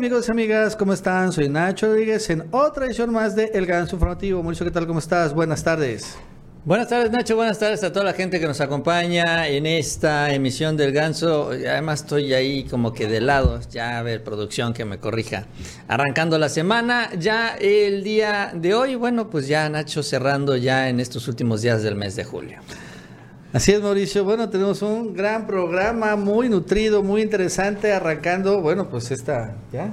amigos 0.00 0.28
y 0.28 0.30
amigas? 0.30 0.76
¿Cómo 0.76 0.94
están? 0.94 1.30
Soy 1.30 1.50
Nacho 1.50 1.88
Rodríguez 1.88 2.30
en 2.30 2.46
otra 2.52 2.86
edición 2.86 3.12
más 3.12 3.36
de 3.36 3.50
El 3.52 3.66
Ganso 3.66 3.96
Informativo. 3.96 4.42
Mauricio, 4.42 4.64
¿qué 4.64 4.72
tal? 4.72 4.86
¿Cómo 4.86 4.98
estás? 4.98 5.34
Buenas 5.34 5.62
tardes. 5.62 6.16
Buenas 6.64 6.88
tardes 6.88 7.10
Nacho, 7.10 7.36
buenas 7.36 7.58
tardes 7.58 7.84
a 7.84 7.92
toda 7.92 8.06
la 8.06 8.14
gente 8.14 8.40
que 8.40 8.46
nos 8.46 8.62
acompaña 8.62 9.46
en 9.46 9.66
esta 9.66 10.32
emisión 10.32 10.78
del 10.78 10.92
Ganso. 10.92 11.50
Además 11.50 12.00
estoy 12.00 12.32
ahí 12.32 12.64
como 12.64 12.94
que 12.94 13.08
de 13.08 13.20
lado, 13.20 13.60
ya 13.70 13.98
a 13.98 14.02
ver, 14.02 14.24
producción 14.24 14.72
que 14.72 14.86
me 14.86 14.98
corrija. 14.98 15.44
Arrancando 15.86 16.38
la 16.38 16.48
semana, 16.48 17.10
ya 17.18 17.58
el 17.60 18.02
día 18.02 18.52
de 18.54 18.72
hoy, 18.72 18.94
bueno, 18.94 19.28
pues 19.28 19.48
ya 19.48 19.68
Nacho 19.68 20.02
cerrando 20.02 20.56
ya 20.56 20.88
en 20.88 20.98
estos 20.98 21.28
últimos 21.28 21.60
días 21.60 21.82
del 21.82 21.96
mes 21.96 22.16
de 22.16 22.24
julio. 22.24 22.60
Así 23.52 23.72
es, 23.72 23.82
Mauricio. 23.82 24.22
Bueno, 24.22 24.48
tenemos 24.48 24.80
un 24.80 25.12
gran 25.12 25.44
programa, 25.48 26.14
muy 26.14 26.48
nutrido, 26.48 27.02
muy 27.02 27.20
interesante, 27.20 27.92
arrancando, 27.92 28.60
bueno, 28.60 28.88
pues 28.88 29.10
esta 29.10 29.56
ya 29.72 29.92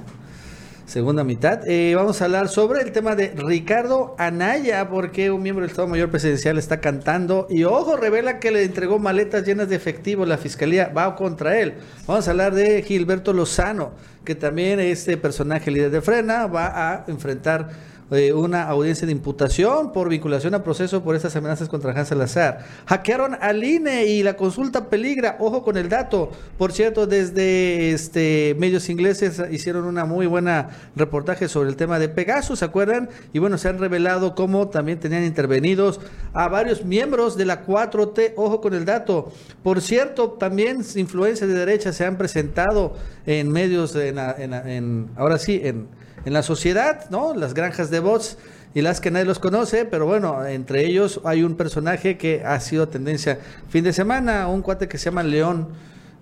segunda 0.86 1.24
mitad. 1.24 1.60
Eh, 1.66 1.92
vamos 1.96 2.22
a 2.22 2.26
hablar 2.26 2.48
sobre 2.48 2.82
el 2.82 2.92
tema 2.92 3.16
de 3.16 3.34
Ricardo 3.36 4.14
Anaya, 4.16 4.88
porque 4.88 5.32
un 5.32 5.42
miembro 5.42 5.62
del 5.62 5.70
Estado 5.70 5.88
Mayor 5.88 6.08
Presidencial 6.08 6.56
está 6.56 6.80
cantando 6.80 7.48
y 7.50 7.64
ojo, 7.64 7.96
revela 7.96 8.38
que 8.38 8.52
le 8.52 8.62
entregó 8.62 9.00
maletas 9.00 9.44
llenas 9.44 9.68
de 9.68 9.74
efectivo, 9.74 10.24
la 10.24 10.38
fiscalía 10.38 10.88
va 10.96 11.16
contra 11.16 11.58
él. 11.58 11.74
Vamos 12.06 12.28
a 12.28 12.30
hablar 12.30 12.54
de 12.54 12.80
Gilberto 12.82 13.32
Lozano, 13.32 13.90
que 14.24 14.36
también 14.36 14.78
este 14.78 15.16
personaje 15.16 15.72
líder 15.72 15.90
de 15.90 16.00
Frena 16.00 16.46
va 16.46 16.92
a 16.92 17.04
enfrentar 17.08 17.70
eh, 18.10 18.32
una 18.32 18.62
audiencia 18.64 19.06
de 19.06 19.12
imputación 19.12 19.92
por 19.92 20.08
vinculación 20.08 20.54
a 20.54 20.64
proceso 20.64 21.02
por 21.02 21.14
estas 21.14 21.36
amenazas 21.36 21.68
contra 21.68 21.92
Hans 21.92 22.08
Salazar. 22.08 22.64
Hackearon 22.86 23.36
al 23.38 23.62
INE 23.62 24.06
y 24.06 24.22
la 24.22 24.34
consulta 24.34 24.88
peligra. 24.88 25.36
Ojo 25.40 25.62
con 25.62 25.76
el 25.76 25.90
dato. 25.90 26.30
Por 26.56 26.72
cierto, 26.72 27.06
desde 27.06 27.90
este 27.92 28.56
medios 28.58 28.88
ingleses 28.88 29.42
hicieron 29.50 29.84
una 29.84 30.06
muy 30.06 30.26
buena 30.26 30.70
reportaje 30.96 31.48
sobre 31.48 31.68
el 31.68 31.76
tema 31.76 31.98
de 31.98 32.08
Pegasus, 32.08 32.60
¿se 32.60 32.64
acuerdan? 32.64 33.10
Y 33.34 33.40
bueno, 33.40 33.58
se 33.58 33.68
han 33.68 33.78
revelado 33.78 34.34
cómo 34.34 34.68
también 34.68 34.98
tenían 35.00 35.24
intervenidos 35.24 36.00
a 36.32 36.48
varios 36.48 36.86
miembros 36.86 37.36
de 37.36 37.44
la 37.44 37.66
4T. 37.66 38.32
Ojo 38.36 38.62
con 38.62 38.72
el 38.72 38.86
dato. 38.86 39.32
Por 39.62 39.82
cierto, 39.82 40.30
también 40.30 40.78
influencias 40.94 41.48
de 41.48 41.54
derecha 41.54 41.92
se 41.92 42.06
han 42.06 42.16
presentado 42.16 42.96
en 43.26 43.52
medios, 43.52 43.94
en 43.94 45.10
ahora 45.16 45.38
sí, 45.38 45.60
en 45.62 45.97
en 46.28 46.34
la 46.34 46.42
sociedad, 46.42 47.08
¿no? 47.08 47.32
Las 47.32 47.54
granjas 47.54 47.90
de 47.90 48.00
bots 48.00 48.36
y 48.74 48.82
las 48.82 49.00
que 49.00 49.10
nadie 49.10 49.24
los 49.24 49.38
conoce, 49.38 49.86
pero 49.86 50.04
bueno, 50.04 50.44
entre 50.44 50.84
ellos 50.84 51.22
hay 51.24 51.42
un 51.42 51.56
personaje 51.56 52.18
que 52.18 52.42
ha 52.44 52.60
sido 52.60 52.86
tendencia 52.86 53.38
fin 53.70 53.82
de 53.82 53.94
semana, 53.94 54.46
un 54.46 54.60
cuate 54.60 54.88
que 54.88 54.98
se 54.98 55.06
llama 55.06 55.22
León. 55.22 55.68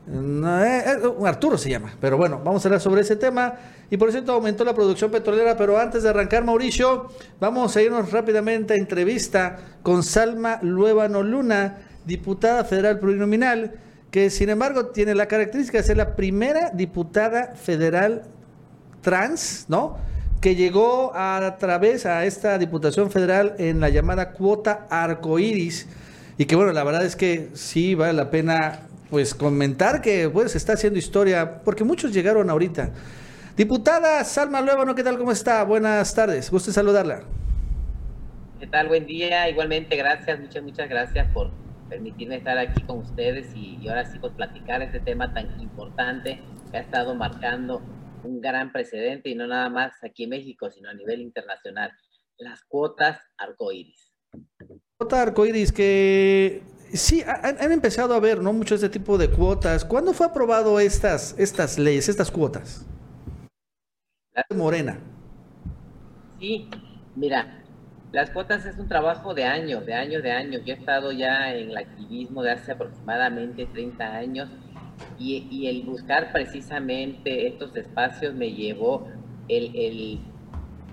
Eh, 0.09 0.83
eh, 0.87 1.27
Arturo 1.27 1.59
se 1.59 1.71
llama, 1.71 1.93
pero 2.01 2.17
bueno, 2.17 2.41
vamos 2.45 2.65
a 2.65 2.69
hablar 2.69 2.81
sobre 2.81 3.01
ese 3.01 3.17
tema. 3.17 3.55
Y 3.91 3.97
por 3.97 4.13
cierto, 4.13 4.31
aumentó 4.31 4.65
la 4.65 4.77
producción 4.77 5.11
petrolera, 5.11 5.57
pero 5.57 5.77
antes 5.77 6.05
de 6.05 6.09
arrancar, 6.11 6.45
Mauricio, 6.45 7.09
vamos 7.41 7.77
a 7.77 7.83
irnos 7.83 8.13
rápidamente 8.13 8.75
a 8.75 8.77
entrevista 8.77 9.59
con 9.83 10.05
Salma 10.05 10.61
Luébano 10.63 11.25
Luna, 11.25 11.79
diputada 12.05 12.63
federal 12.63 13.01
plurinominal, 13.01 13.75
que 14.13 14.31
sin 14.31 14.51
embargo 14.51 14.87
tiene 14.87 15.17
la 15.17 15.27
característica 15.27 15.79
de 15.79 15.85
ser 15.85 15.97
la 15.97 16.15
primera 16.15 16.71
diputada 16.71 17.57
federal 17.57 18.36
trans, 19.07 19.67
¿no? 19.69 19.99
Que 20.41 20.57
llegó 20.57 21.13
a, 21.15 21.59
través 21.61 22.07
a 22.07 22.25
esta 22.25 22.59
Diputación 22.59 23.09
Federal 23.09 23.55
en 23.59 23.79
la 23.79 23.89
llamada 23.89 24.33
cuota 24.33 24.89
arcoíris 24.91 25.87
y 26.37 26.45
que 26.47 26.57
bueno, 26.57 26.73
la 26.73 26.83
verdad 26.83 27.05
es 27.05 27.15
que 27.15 27.51
sí 27.55 27.95
vale 27.95 28.15
la 28.15 28.33
pena 28.33 28.81
pues 29.09 29.33
comentar 29.33 30.03
que 30.03 30.29
pues 30.29 30.57
está 30.57 30.73
haciendo 30.73 30.99
historia 30.99 31.63
porque 31.63 31.85
muchos 31.85 32.13
llegaron 32.13 32.51
ahorita. 32.51 32.91
Diputada 33.57 34.25
Salma 34.25 34.61
Luevano, 34.61 34.97
¿qué 34.97 35.05
tal? 35.05 35.19
¿Cómo 35.19 35.31
está? 35.31 35.63
Buenas 35.63 36.13
tardes, 36.13 36.51
gusto 36.51 36.73
saludarla. 36.73 37.23
¿Qué 38.59 38.67
tal? 38.67 38.89
Buen 38.89 39.07
día, 39.07 39.49
igualmente 39.49 39.95
gracias, 39.95 40.41
muchas, 40.41 40.65
muchas 40.65 40.89
gracias 40.89 41.29
por 41.33 41.53
permitirme 41.89 42.39
estar 42.39 42.59
aquí 42.59 42.83
con 42.83 42.99
ustedes 42.99 43.55
y, 43.55 43.79
y 43.81 43.89
ahora 43.89 44.05
sí 44.05 44.19
pues 44.19 44.33
platicar 44.33 44.83
este 44.83 44.99
tema 44.99 45.33
tan 45.33 45.61
importante 45.61 46.41
que 46.73 46.77
ha 46.77 46.81
estado 46.81 47.15
marcando 47.15 47.81
un 48.27 48.41
gran 48.41 48.73
precedente 48.73 49.31
y 49.31 49.35
no 49.35 49.47
nada 49.47 49.69
más 49.71 49.93
aquí 50.03 50.25
en 50.25 50.31
México, 50.31 50.71
sino 50.71 50.91
a 50.91 50.95
nivel 50.95 51.21
internacional. 51.21 51.93
Las 52.39 52.63
cuotas 52.65 53.21
arcoíris. 53.39 54.13
Cuota 54.99 55.23
arcoíris 55.23 55.73
que 55.73 56.63
sí 56.93 57.23
han, 57.27 57.73
empezado 57.73 58.15
a 58.15 58.21
ver, 58.21 58.43
¿no? 58.43 58.53
Mucho 58.53 58.75
este 58.75 58.89
tipo 58.89 59.17
de 59.17 59.31
cuotas. 59.31 59.85
¿Cuándo 59.85 60.13
fue 60.13 60.27
aprobado 60.27 60.79
estas, 60.81 61.39
estas 61.39 61.79
leyes, 61.79 62.09
estas 62.09 62.31
cuotas? 62.31 62.85
La 64.35 64.45
Morena. 64.55 64.99
Sí, 66.39 66.69
mira, 67.15 67.65
las 68.13 68.31
cuotas 68.31 68.67
es 68.67 68.77
un 68.77 68.89
trabajo 68.89 69.33
de 69.35 69.45
años, 69.45 69.87
de 69.87 69.95
años, 69.95 70.23
de 70.23 70.33
años. 70.33 70.63
Yo 70.65 70.75
he 70.75 70.77
estado 70.77 71.13
ya 71.13 71.55
en 71.55 71.71
el 71.71 71.77
activismo 71.77 72.43
de 72.43 72.53
hace 72.53 72.73
aproximadamente 72.73 73.67
30 73.67 74.05
años 74.15 74.51
y, 75.19 75.67
el 75.67 75.83
buscar 75.83 76.33
precisamente 76.33 77.47
estos 77.47 77.75
espacios 77.77 78.35
me 78.35 78.53
llevó 78.53 79.09
el, 79.49 80.21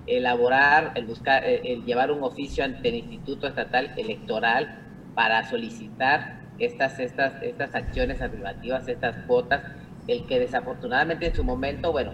elaborar, 0.06 0.92
el 0.94 1.06
buscar, 1.06 1.44
el, 1.44 1.84
llevar 1.84 2.10
un 2.10 2.22
oficio 2.22 2.64
ante 2.64 2.88
el 2.88 2.94
Instituto 2.96 3.46
Estatal 3.46 3.92
Electoral 3.96 4.80
para 5.14 5.48
solicitar 5.48 6.40
estas, 6.58 6.98
estas, 6.98 7.42
estas 7.42 7.74
acciones 7.74 8.20
afirmativas, 8.20 8.88
estas 8.88 9.16
cuotas, 9.26 9.62
el 10.06 10.26
que 10.26 10.38
desafortunadamente 10.38 11.26
en 11.26 11.34
su 11.34 11.44
momento, 11.44 11.92
bueno, 11.92 12.12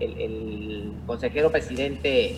el, 0.00 0.92
consejero 1.06 1.50
presidente 1.50 2.08
de 2.08 2.36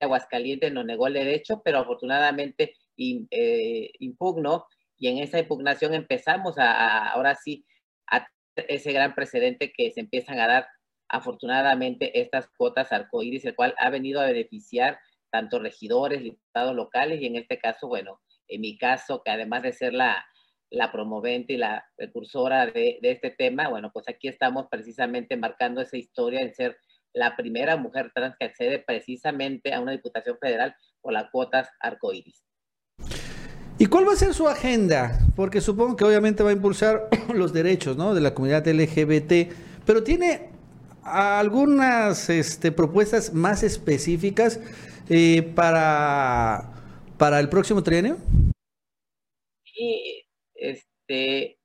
Aguascalientes 0.00 0.72
nos 0.72 0.84
negó 0.84 1.06
el 1.06 1.14
derecho, 1.14 1.62
pero 1.64 1.78
afortunadamente 1.78 2.74
eh, 2.96 3.90
impugnó 3.98 4.66
y 4.98 5.08
en 5.08 5.18
esa 5.18 5.38
impugnación 5.38 5.94
empezamos 5.94 6.58
a 6.58 7.08
ahora 7.08 7.34
sí 7.34 7.64
ese 8.56 8.92
gran 8.92 9.14
precedente 9.14 9.72
que 9.72 9.90
se 9.90 10.00
empiezan 10.00 10.40
a 10.40 10.46
dar 10.46 10.68
afortunadamente 11.08 12.20
estas 12.20 12.48
cuotas 12.56 12.92
arcoíris, 12.92 13.44
el 13.44 13.54
cual 13.54 13.74
ha 13.78 13.90
venido 13.90 14.20
a 14.20 14.26
beneficiar 14.26 14.98
tanto 15.30 15.58
regidores, 15.58 16.22
diputados 16.22 16.74
locales 16.74 17.20
y 17.20 17.26
en 17.26 17.36
este 17.36 17.58
caso, 17.58 17.88
bueno, 17.88 18.20
en 18.48 18.60
mi 18.60 18.78
caso, 18.78 19.22
que 19.24 19.30
además 19.30 19.62
de 19.62 19.72
ser 19.72 19.92
la, 19.92 20.24
la 20.70 20.92
promovente 20.92 21.54
y 21.54 21.56
la 21.56 21.84
precursora 21.96 22.66
de, 22.66 22.98
este 23.02 23.30
tema, 23.30 23.68
bueno, 23.68 23.90
pues 23.92 24.08
aquí 24.08 24.28
estamos 24.28 24.66
precisamente 24.70 25.36
marcando 25.36 25.80
esa 25.80 25.96
historia 25.96 26.40
en 26.40 26.54
ser 26.54 26.76
la 27.12 27.36
primera 27.36 27.76
mujer 27.76 28.10
trans 28.14 28.36
que 28.38 28.46
accede 28.46 28.80
precisamente 28.80 29.72
a 29.72 29.80
una 29.80 29.92
diputación 29.92 30.36
federal 30.40 30.74
por 31.00 31.12
las 31.12 31.30
cuotas 31.30 31.68
arcoíris. 31.80 32.44
¿Y 33.76 33.86
cuál 33.86 34.06
va 34.06 34.12
a 34.12 34.16
ser 34.16 34.32
su 34.34 34.46
agenda? 34.46 35.18
Porque 35.34 35.60
supongo 35.60 35.96
que 35.96 36.04
obviamente 36.04 36.44
va 36.44 36.50
a 36.50 36.52
impulsar 36.52 37.08
los 37.34 37.52
derechos 37.52 37.96
¿no? 37.96 38.14
de 38.14 38.20
la 38.20 38.32
comunidad 38.32 38.66
LGBT, 38.66 39.52
pero 39.84 40.04
tiene 40.04 40.48
algunas 41.02 42.30
este, 42.30 42.70
propuestas 42.70 43.34
más 43.34 43.62
específicas 43.64 44.60
eh, 45.08 45.42
para, 45.42 46.72
para 47.18 47.40
el 47.40 47.48
próximo 47.48 47.82
trienio. 47.82 48.16
Sí, 49.64 50.24
este, 50.54 51.58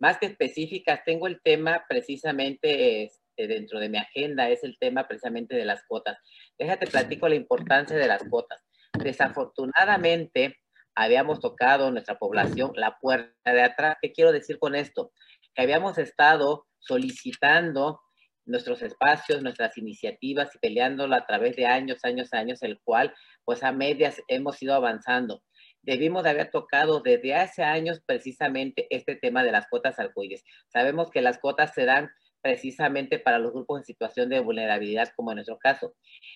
más 0.00 0.18
que 0.18 0.26
específicas, 0.26 1.04
tengo 1.04 1.28
el 1.28 1.40
tema 1.42 1.84
precisamente 1.88 3.04
este, 3.04 3.46
dentro 3.46 3.78
de 3.78 3.88
mi 3.88 3.98
agenda, 3.98 4.50
es 4.50 4.64
el 4.64 4.76
tema 4.80 5.06
precisamente 5.06 5.54
de 5.54 5.64
las 5.64 5.84
cuotas. 5.86 6.18
Déjate 6.58 6.88
platico 6.88 7.28
la 7.28 7.36
importancia 7.36 7.96
de 7.96 8.08
las 8.08 8.24
cuotas. 8.24 8.62
Desafortunadamente, 8.98 10.56
habíamos 10.96 11.40
tocado 11.40 11.90
nuestra 11.90 12.18
población 12.18 12.72
la 12.74 12.98
puerta 12.98 13.52
de 13.52 13.62
atrás. 13.62 13.96
¿Qué 14.00 14.12
quiero 14.12 14.32
decir 14.32 14.58
con 14.58 14.74
esto? 14.74 15.12
Que 15.54 15.62
habíamos 15.62 15.98
estado 15.98 16.66
solicitando 16.78 18.00
nuestros 18.46 18.82
espacios, 18.82 19.42
nuestras 19.42 19.76
iniciativas 19.76 20.54
y 20.54 20.58
peleándolo 20.58 21.14
a 21.14 21.26
través 21.26 21.54
de 21.56 21.66
años, 21.66 21.98
años, 22.04 22.32
años, 22.32 22.62
el 22.62 22.80
cual 22.82 23.14
pues 23.44 23.62
a 23.62 23.72
medias 23.72 24.20
hemos 24.28 24.60
ido 24.62 24.74
avanzando. 24.74 25.42
Debimos 25.82 26.24
de 26.24 26.30
haber 26.30 26.50
tocado 26.50 27.00
desde 27.00 27.34
hace 27.34 27.62
años 27.62 28.00
precisamente 28.04 28.86
este 28.90 29.16
tema 29.16 29.44
de 29.44 29.52
las 29.52 29.68
cuotas 29.68 29.98
arcoíris. 29.98 30.44
Sabemos 30.68 31.10
que 31.10 31.20
las 31.20 31.38
cuotas 31.38 31.74
se 31.74 31.84
dan 31.84 32.10
precisamente 32.40 33.18
para 33.18 33.38
los 33.38 33.52
grupos 33.52 33.80
en 33.80 33.84
situación 33.84 34.28
de 34.28 34.40
vulnerabilidad, 34.40 35.12
como 35.16 35.32
en 35.32 35.36
nuestro 35.36 35.58
caso. 35.58 35.94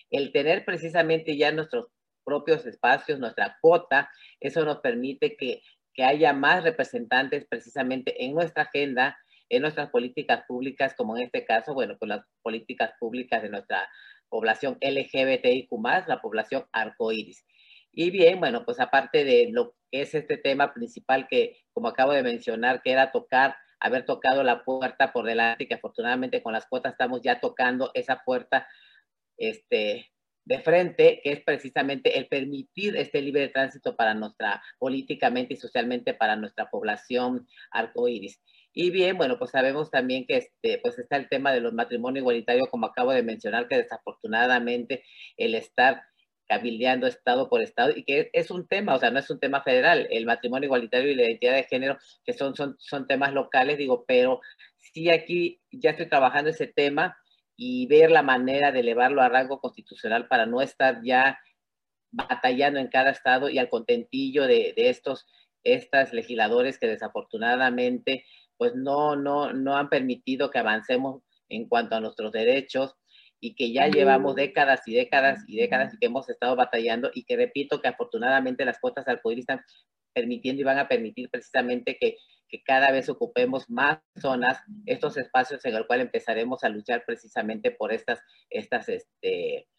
El 0.09 0.31
tener 0.31 0.65
precisamente 0.65 1.37
ya 1.37 1.51
nuestros 1.51 1.87
propios 2.23 2.65
espacios, 2.65 3.19
nuestra 3.19 3.57
cuota, 3.61 4.09
eso 4.39 4.63
nos 4.65 4.79
permite 4.79 5.35
que, 5.35 5.61
que 5.93 6.03
haya 6.03 6.33
más 6.33 6.63
representantes 6.63 7.45
precisamente 7.49 8.23
en 8.23 8.33
nuestra 8.33 8.63
agenda, 8.63 9.17
en 9.49 9.61
nuestras 9.61 9.89
políticas 9.89 10.43
públicas, 10.47 10.93
como 10.95 11.17
en 11.17 11.23
este 11.23 11.45
caso, 11.45 11.73
bueno, 11.73 11.97
con 11.97 12.09
las 12.09 12.25
políticas 12.41 12.91
públicas 12.99 13.41
de 13.41 13.49
nuestra 13.49 13.89
población 14.29 14.77
LGBTIQ, 14.81 15.69
la 16.07 16.21
población 16.21 16.65
arcoíris. 16.71 17.45
Y 17.91 18.09
bien, 18.09 18.39
bueno, 18.39 18.63
pues 18.63 18.79
aparte 18.79 19.25
de 19.25 19.49
lo 19.51 19.75
que 19.91 20.01
es 20.01 20.15
este 20.15 20.37
tema 20.37 20.73
principal 20.73 21.27
que, 21.29 21.57
como 21.73 21.89
acabo 21.89 22.13
de 22.13 22.23
mencionar, 22.23 22.81
que 22.81 22.93
era 22.93 23.11
tocar 23.11 23.55
haber 23.81 24.05
tocado 24.05 24.43
la 24.43 24.63
puerta 24.63 25.11
por 25.11 25.25
delante, 25.25 25.67
que 25.67 25.73
afortunadamente 25.73 26.41
con 26.41 26.53
las 26.53 26.67
cuotas 26.67 26.93
estamos 26.93 27.21
ya 27.21 27.39
tocando 27.39 27.91
esa 27.93 28.21
puerta 28.23 28.67
este, 29.37 30.11
de 30.51 30.59
frente, 30.59 31.21
que 31.23 31.31
es 31.31 31.41
precisamente 31.41 32.17
el 32.17 32.27
permitir 32.27 32.97
este 32.97 33.21
libre 33.21 33.47
tránsito 33.47 33.95
para 33.95 34.13
nuestra, 34.13 34.61
políticamente 34.79 35.53
y 35.53 35.57
socialmente 35.57 36.13
para 36.13 36.35
nuestra 36.35 36.69
población 36.69 37.47
arcoíris. 37.71 38.41
Y 38.73 38.89
bien, 38.91 39.17
bueno, 39.17 39.39
pues 39.39 39.51
sabemos 39.51 39.89
también 39.89 40.25
que 40.27 40.37
este, 40.37 40.79
pues 40.79 40.99
está 40.99 41.15
el 41.15 41.29
tema 41.29 41.53
de 41.53 41.61
los 41.61 41.73
matrimonios 41.73 42.21
igualitarios, 42.23 42.67
como 42.69 42.87
acabo 42.87 43.11
de 43.11 43.23
mencionar, 43.23 43.69
que 43.69 43.77
desafortunadamente 43.77 45.03
el 45.37 45.55
estar 45.55 46.03
cabildeando 46.47 47.07
estado 47.07 47.49
por 47.49 47.61
estado 47.61 47.93
y 47.95 48.03
que 48.03 48.29
es 48.33 48.51
un 48.51 48.67
tema, 48.67 48.95
o 48.95 48.99
sea, 48.99 49.09
no 49.09 49.19
es 49.19 49.29
un 49.29 49.39
tema 49.39 49.63
federal, 49.63 50.07
el 50.11 50.25
matrimonio 50.25 50.67
igualitario 50.67 51.09
y 51.09 51.15
la 51.15 51.23
identidad 51.23 51.55
de 51.55 51.63
género, 51.63 51.97
que 52.25 52.33
son, 52.33 52.55
son, 52.57 52.75
son 52.77 53.07
temas 53.07 53.31
locales, 53.31 53.77
digo, 53.77 54.03
pero 54.05 54.41
sí 54.77 55.09
aquí 55.09 55.61
ya 55.71 55.91
estoy 55.91 56.09
trabajando 56.09 56.49
ese 56.49 56.67
tema 56.67 57.15
y 57.63 57.85
ver 57.85 58.09
la 58.09 58.23
manera 58.23 58.71
de 58.71 58.79
elevarlo 58.79 59.21
a 59.21 59.29
rango 59.29 59.59
constitucional 59.59 60.27
para 60.27 60.47
no 60.47 60.63
estar 60.63 60.99
ya 61.03 61.39
batallando 62.09 62.79
en 62.79 62.87
cada 62.87 63.11
estado 63.11 63.49
y 63.49 63.59
al 63.59 63.69
contentillo 63.69 64.47
de, 64.47 64.73
de 64.75 64.89
estos 64.89 65.27
estas 65.63 66.11
legisladores 66.11 66.79
que 66.79 66.87
desafortunadamente 66.87 68.25
pues 68.57 68.73
no, 68.73 69.15
no, 69.15 69.53
no 69.53 69.77
han 69.77 69.89
permitido 69.89 70.49
que 70.49 70.57
avancemos 70.57 71.21
en 71.49 71.69
cuanto 71.69 71.95
a 71.95 71.99
nuestros 71.99 72.31
derechos 72.31 72.95
y 73.39 73.53
que 73.53 73.71
ya 73.71 73.87
llevamos 73.89 74.35
décadas 74.35 74.81
y 74.87 74.95
décadas 74.95 75.43
y 75.47 75.57
décadas 75.57 75.93
y 75.93 75.99
que 75.99 76.07
hemos 76.07 76.27
estado 76.29 76.55
batallando 76.55 77.11
y 77.13 77.25
que 77.25 77.35
repito 77.37 77.79
que 77.79 77.89
afortunadamente 77.89 78.65
las 78.65 78.79
cuotas 78.79 79.07
arcoíris 79.07 79.43
están 79.43 79.61
permitiendo 80.13 80.61
y 80.61 80.65
van 80.65 80.79
a 80.79 80.87
permitir 80.87 81.29
precisamente 81.29 81.95
que 82.01 82.17
que 82.51 82.61
cada 82.61 82.91
vez 82.91 83.07
ocupemos 83.07 83.69
más 83.69 83.99
zonas, 84.19 84.61
estos 84.85 85.17
espacios 85.17 85.63
en 85.65 85.75
el 85.75 85.87
cual 85.87 86.01
empezaremos 86.01 86.63
a 86.63 86.69
luchar 86.69 87.05
precisamente 87.05 87.71
por 87.71 87.93
estas, 87.93 88.21
estas, 88.49 88.89
este, 88.89 89.69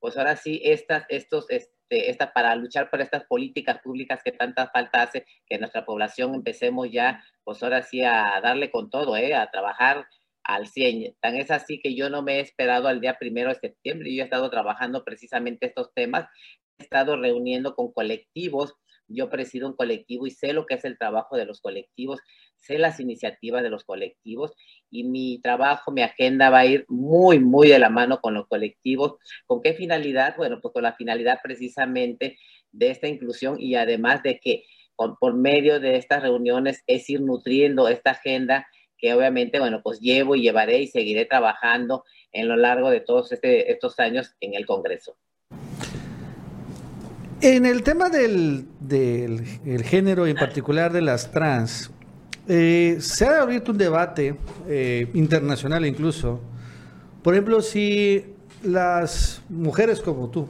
pues 0.00 0.16
ahora 0.16 0.36
sí, 0.36 0.60
estas, 0.64 1.04
estos, 1.10 1.50
este, 1.50 2.10
esta, 2.10 2.32
para 2.32 2.56
luchar 2.56 2.88
por 2.88 3.02
estas 3.02 3.24
políticas 3.24 3.80
públicas 3.82 4.22
que 4.24 4.32
tanta 4.32 4.68
falta 4.68 5.02
hace 5.02 5.26
que 5.46 5.58
nuestra 5.58 5.84
población 5.84 6.34
empecemos 6.34 6.90
ya, 6.90 7.22
pues 7.44 7.62
ahora 7.62 7.82
sí 7.82 8.02
a 8.02 8.40
darle 8.42 8.70
con 8.70 8.88
todo, 8.88 9.14
¿eh? 9.16 9.34
a 9.34 9.50
trabajar 9.50 10.06
al 10.42 10.66
100. 10.66 11.16
Tan 11.20 11.36
es 11.36 11.50
así 11.50 11.80
que 11.80 11.94
yo 11.94 12.08
no 12.08 12.22
me 12.22 12.36
he 12.36 12.40
esperado 12.40 12.88
al 12.88 13.00
día 13.00 13.18
primero 13.18 13.50
de 13.50 13.56
septiembre, 13.56 14.14
yo 14.14 14.22
he 14.22 14.24
estado 14.24 14.50
trabajando 14.50 15.04
precisamente 15.04 15.66
estos 15.66 15.92
temas, 15.94 16.26
he 16.78 16.84
estado 16.84 17.16
reuniendo 17.16 17.74
con 17.74 17.92
colectivos 17.92 18.74
yo 19.14 19.30
presido 19.30 19.68
un 19.68 19.76
colectivo 19.76 20.26
y 20.26 20.30
sé 20.30 20.52
lo 20.52 20.66
que 20.66 20.74
es 20.74 20.84
el 20.84 20.98
trabajo 20.98 21.36
de 21.36 21.44
los 21.44 21.60
colectivos, 21.60 22.20
sé 22.56 22.78
las 22.78 23.00
iniciativas 23.00 23.62
de 23.62 23.70
los 23.70 23.84
colectivos 23.84 24.52
y 24.90 25.04
mi 25.04 25.40
trabajo, 25.40 25.90
mi 25.90 26.02
agenda 26.02 26.50
va 26.50 26.60
a 26.60 26.66
ir 26.66 26.84
muy, 26.88 27.38
muy 27.38 27.68
de 27.68 27.78
la 27.78 27.90
mano 27.90 28.20
con 28.20 28.34
los 28.34 28.46
colectivos. 28.46 29.14
¿Con 29.46 29.62
qué 29.62 29.74
finalidad? 29.74 30.36
Bueno, 30.36 30.60
pues 30.60 30.72
con 30.72 30.82
la 30.82 30.94
finalidad 30.94 31.38
precisamente 31.42 32.38
de 32.70 32.90
esta 32.90 33.08
inclusión 33.08 33.60
y 33.60 33.74
además 33.74 34.22
de 34.22 34.38
que 34.38 34.64
por 34.96 35.34
medio 35.34 35.80
de 35.80 35.96
estas 35.96 36.22
reuniones 36.22 36.82
es 36.86 37.08
ir 37.10 37.20
nutriendo 37.20 37.88
esta 37.88 38.12
agenda 38.12 38.66
que 39.02 39.12
obviamente, 39.14 39.58
bueno, 39.58 39.80
pues 39.82 39.98
llevo 39.98 40.36
y 40.36 40.42
llevaré 40.42 40.78
y 40.78 40.86
seguiré 40.86 41.24
trabajando 41.24 42.04
en 42.30 42.46
lo 42.46 42.56
largo 42.56 42.88
de 42.88 43.00
todos 43.00 43.32
este, 43.32 43.72
estos 43.72 43.98
años 43.98 44.36
en 44.40 44.54
el 44.54 44.64
Congreso. 44.64 45.16
En 47.44 47.66
el 47.66 47.82
tema 47.82 48.08
del, 48.08 48.68
género 49.82 50.28
y 50.28 50.30
en 50.30 50.36
particular 50.36 50.92
de 50.92 51.00
las 51.02 51.32
trans, 51.32 51.90
eh, 52.46 52.98
se 53.00 53.26
ha 53.26 53.42
abierto 53.42 53.72
un 53.72 53.78
debate 53.78 54.36
eh, 54.68 55.10
internacional 55.14 55.84
incluso. 55.84 56.40
Por 57.20 57.34
ejemplo, 57.34 57.60
si 57.60 58.26
las 58.62 59.42
mujeres 59.48 60.00
como 60.00 60.30
tú 60.30 60.46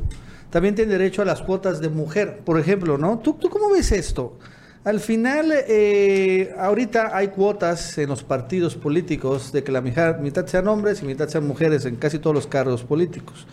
también 0.50 0.74
tienen 0.74 0.98
derecho 0.98 1.22
a 1.22 1.24
las 1.24 1.40
cuotas 1.40 1.80
de 1.80 1.88
mujer, 1.88 2.40
por 2.44 2.60
ejemplo, 2.60 2.98
¿no? 2.98 3.20
¿Tú, 3.20 3.38
tú 3.40 3.48
cómo 3.48 3.70
ves 3.70 3.90
esto? 3.90 4.38
Al 4.84 5.00
final, 5.00 5.50
eh, 5.50 6.54
ahorita 6.58 7.16
hay 7.16 7.28
cuotas 7.28 7.96
en 7.96 8.10
los 8.10 8.22
partidos 8.22 8.74
políticos 8.74 9.50
de 9.50 9.64
que 9.64 9.72
la 9.72 9.80
mitad, 9.80 10.18
mitad 10.18 10.46
sean 10.46 10.68
hombres 10.68 11.02
y 11.02 11.06
mitad 11.06 11.26
sean 11.26 11.46
mujeres 11.46 11.86
en 11.86 11.96
casi 11.96 12.18
todos 12.18 12.34
los 12.34 12.46
cargos 12.46 12.84
políticos. 12.84 13.46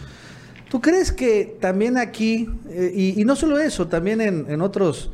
¿Tú 0.69 0.81
crees 0.81 1.11
que 1.11 1.57
también 1.59 1.97
aquí, 1.97 2.47
eh, 2.69 3.15
y, 3.17 3.25
no 3.25 3.35
solo 3.35 3.57
eso, 3.57 3.87
también 3.87 4.21
en, 4.21 4.61
otros, 4.61 5.09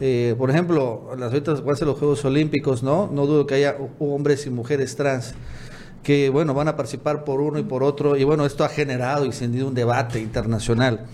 eh, 0.00 0.34
por 0.36 0.50
ejemplo, 0.50 1.14
las 1.16 1.32
ahorita 1.32 1.54
van 1.54 1.76
a 1.80 1.84
los 1.84 1.98
Juegos 1.98 2.24
Olímpicos, 2.24 2.82
¿no? 2.82 3.08
No 3.12 3.26
dudo 3.26 3.46
que 3.46 3.54
haya 3.54 3.76
hombres 4.00 4.44
y 4.46 4.50
mujeres 4.50 4.96
trans 4.96 5.34
que, 6.02 6.30
bueno, 6.30 6.52
van 6.52 6.66
a 6.66 6.74
participar 6.74 7.22
por 7.22 7.40
uno 7.40 7.60
y 7.60 7.62
por 7.62 7.84
otro, 7.84 8.16
y 8.16 8.24
bueno, 8.24 8.44
esto 8.44 8.64
ha 8.64 8.68
generado 8.68 9.24
y 9.24 9.28
encendido 9.28 9.68
un 9.68 9.74
debate 9.74 10.18
internacional. 10.18 11.06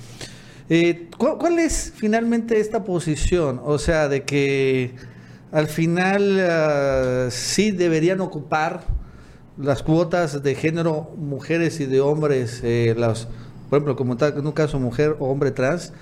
Eh, 0.71 1.11
¿cuál, 1.19 1.59
es 1.59 1.93
finalmente 1.95 2.61
esta 2.61 2.85
posición? 2.85 3.61
O 3.63 3.79
sea, 3.79 4.09
de 4.09 4.23
que 4.23 4.95
al 5.53 5.67
final 5.67 6.41
ah, 6.41 7.27
sí 7.31 7.71
deberían 7.71 8.23
ocupar 8.23 8.85
las 9.59 9.83
cuotas 9.83 10.43
de 10.43 10.55
género 10.55 11.13
mujeres 11.19 11.81
y 11.81 11.87
de 11.87 12.01
hombres, 12.01 12.63
las 12.97 13.29
por 13.69 13.79
ejemplo, 13.79 13.97
como 13.97 14.17
tal, 14.17 14.37
en 14.37 14.47
un 14.47 14.53
caso 14.53 14.79
mujer 14.79 15.17
o 15.19 15.27
hombre 15.27 15.51
trans, 15.51 15.93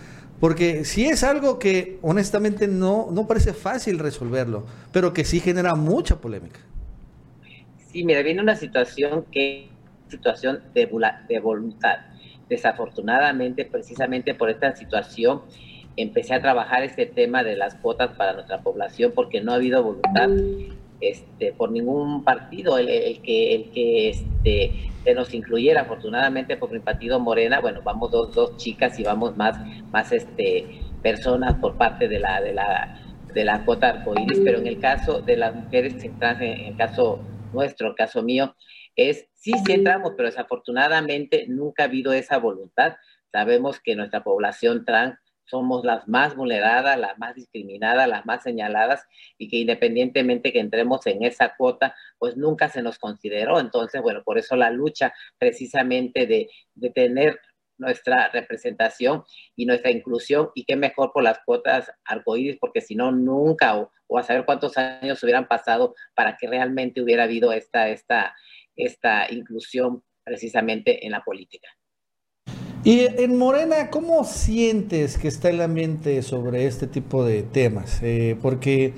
porque 0.41 0.85
si 0.85 1.07
es 1.07 1.23
algo 1.23 1.59
que 1.59 1.99
honestamente 2.03 2.67
no, 2.67 3.09
no 3.13 3.27
parece 3.27 3.53
fácil 3.53 3.99
resolverlo, 3.99 4.65
pero 4.93 5.13
que 5.13 5.25
sí 5.25 5.41
genera 5.41 5.75
mucha 5.75 6.17
polémica. 6.17 6.61
Sí, 7.93 8.05
mira, 8.05 8.23
viene 8.23 8.41
una 8.41 8.57
situación 8.57 9.25
que 9.31 9.69
situación 10.09 10.63
de, 10.75 10.89
de 11.29 11.41
voluntad. 11.41 11.99
Desafortunadamente, 12.49 13.65
precisamente 13.65 14.35
por 14.35 14.51
esta 14.51 14.77
situación, 14.77 15.43
empecé 15.97 16.35
a 16.35 16.43
trabajar 16.43 16.83
este 16.83 17.07
tema 17.07 17.43
de 17.43 17.57
las 17.57 17.75
cuotas 17.77 18.17
para 18.17 18.35
nuestra 18.35 18.63
población 18.63 19.13
porque 19.15 19.41
no 19.41 19.53
ha 19.53 19.57
habido 19.57 19.83
voluntad 19.83 20.29
este, 21.03 21.53
por 21.53 21.71
ningún 21.71 22.25
partido 22.25 22.79
el, 22.79 23.21
que, 23.23 23.55
el 23.55 23.71
que 23.71 24.09
este, 24.11 24.91
se 25.05 25.15
nos 25.15 25.35
incluyera. 25.35 25.83
Afortunadamente, 25.83 26.57
por 26.57 26.71
mi 26.71 26.79
partido 26.79 27.19
Morena, 27.21 27.61
bueno, 27.61 27.83
vamos 27.83 28.11
dos, 28.11 28.35
dos 28.35 28.57
chicas 28.57 28.99
y 28.99 29.03
vamos 29.03 29.37
más, 29.37 29.59
más 29.91 30.13
este, 30.13 30.81
personas 31.03 31.55
por 31.55 31.77
parte 31.77 32.09
de 32.09 32.19
la, 32.19 32.41
de 32.41 32.53
la, 32.53 33.01
de 33.35 33.45
la 33.45 33.65
cuota 33.65 33.89
arcoíris, 33.89 34.41
pero 34.45 34.59
en 34.59 34.67
el 34.67 34.79
caso 34.79 35.21
de 35.21 35.37
las 35.37 35.55
mujeres 35.55 35.97
trans, 36.19 36.41
en 36.41 36.61
el 36.61 36.77
caso 36.77 37.21
nuestro, 37.53 37.89
el 37.89 37.95
caso 37.95 38.23
mío, 38.23 38.55
es 38.97 39.29
sí, 39.35 39.53
sí 39.67 39.73
entramos, 39.73 40.13
pero 40.17 40.29
desafortunadamente 40.29 41.47
nunca 41.49 41.83
ha 41.83 41.87
habido 41.87 42.13
esa 42.13 42.39
voluntad. 42.39 42.95
Sabemos 43.31 43.81
que 43.81 43.97
nuestra 43.97 44.23
población 44.23 44.85
trans 44.85 45.19
somos 45.53 45.85
las 45.85 46.09
más 46.09 46.35
vulneradas, 46.35 46.99
las 46.99 47.19
más 47.19 47.35
discriminadas, 47.35 48.09
las 48.09 48.25
más 48.25 48.43
señaladas 48.43 49.07
y 49.37 49.51
que 49.51 49.59
independientemente 49.59 50.51
que 50.51 50.61
entremos 50.61 51.07
en 51.07 51.23
esa 51.25 51.55
cuota, 51.57 51.95
pues 52.19 52.39
nunca 52.39 52.71
se 52.71 52.81
nos 52.81 52.99
consideró. 52.99 53.61
Entonces, 53.61 54.01
bueno, 54.01 54.23
por 54.25 54.39
eso 54.39 54.57
la 54.57 54.71
lucha 54.71 55.13
precisamente 55.37 56.27
de, 56.27 56.49
de 56.75 56.89
tener 56.89 57.39
nuestra 57.77 58.31
representación 58.31 59.25
y 59.55 59.67
nuestra 59.67 59.91
inclusión 59.91 60.49
y 60.55 60.65
qué 60.65 60.75
mejor 60.75 61.13
por 61.13 61.23
las 61.23 61.41
cuotas 61.45 61.93
arcoíris, 62.07 62.57
porque 62.59 62.81
si 62.81 62.95
no, 62.95 63.13
nunca 63.13 63.77
o, 63.77 63.91
o, 64.07 64.19
a 64.19 64.23
saber 64.23 64.47
cuántos 64.47 64.79
años 64.79 65.23
hubieran 65.23 65.49
pasado 65.49 65.95
para 66.15 66.39
que 66.39 66.47
realmente 66.47 67.03
hubiera 67.03 67.25
habido 67.25 67.53
esta, 67.53 67.91
esta, 67.91 68.35
esta 68.75 69.31
inclusión 69.31 70.03
precisamente 70.25 71.05
en 71.05 71.13
la 71.13 71.23
política. 71.23 71.69
Y 72.85 73.07
en 73.07 73.39
Morena, 73.39 73.91
¿cómo 73.91 74.25
sientes 74.25 75.17
que 75.17 75.29
está 75.29 75.51
el 75.51 75.61
ambiente 75.61 76.21
sobre 76.23 76.67
este 76.67 76.89
tipo 76.89 77.25
de 77.25 77.45
temas? 77.45 78.01
Eh, 78.03 78.37
porque, 78.43 78.93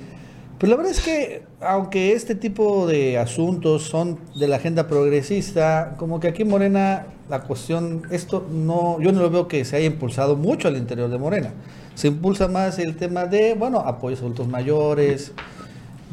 pues 0.57 0.71
la 0.71 0.75
verdad 0.75 0.91
es 0.91 1.01
que, 1.01 1.43
aunque 1.61 2.13
este 2.13 2.33
tipo 2.33 2.87
de 2.87 3.19
asuntos 3.19 3.83
son 3.83 4.17
de 4.39 4.47
la 4.47 4.55
agenda 4.55 4.87
progresista, 4.87 5.93
como 5.99 6.19
que 6.19 6.29
aquí 6.29 6.41
en 6.41 6.49
Morena 6.49 7.05
la 7.29 7.41
cuestión, 7.41 8.01
esto 8.09 8.47
no, 8.51 8.99
yo 9.01 9.11
no 9.11 9.21
lo 9.21 9.29
veo 9.29 9.47
que 9.47 9.63
se 9.65 9.75
haya 9.75 9.85
impulsado 9.85 10.35
mucho 10.35 10.67
al 10.67 10.77
interior 10.77 11.11
de 11.11 11.19
Morena. 11.19 11.51
Se 11.93 12.07
impulsa 12.07 12.47
más 12.47 12.79
el 12.79 12.95
tema 12.95 13.27
de, 13.27 13.53
bueno, 13.53 13.81
apoyos 13.81 14.19
a 14.19 14.23
adultos 14.23 14.47
mayores, 14.47 15.31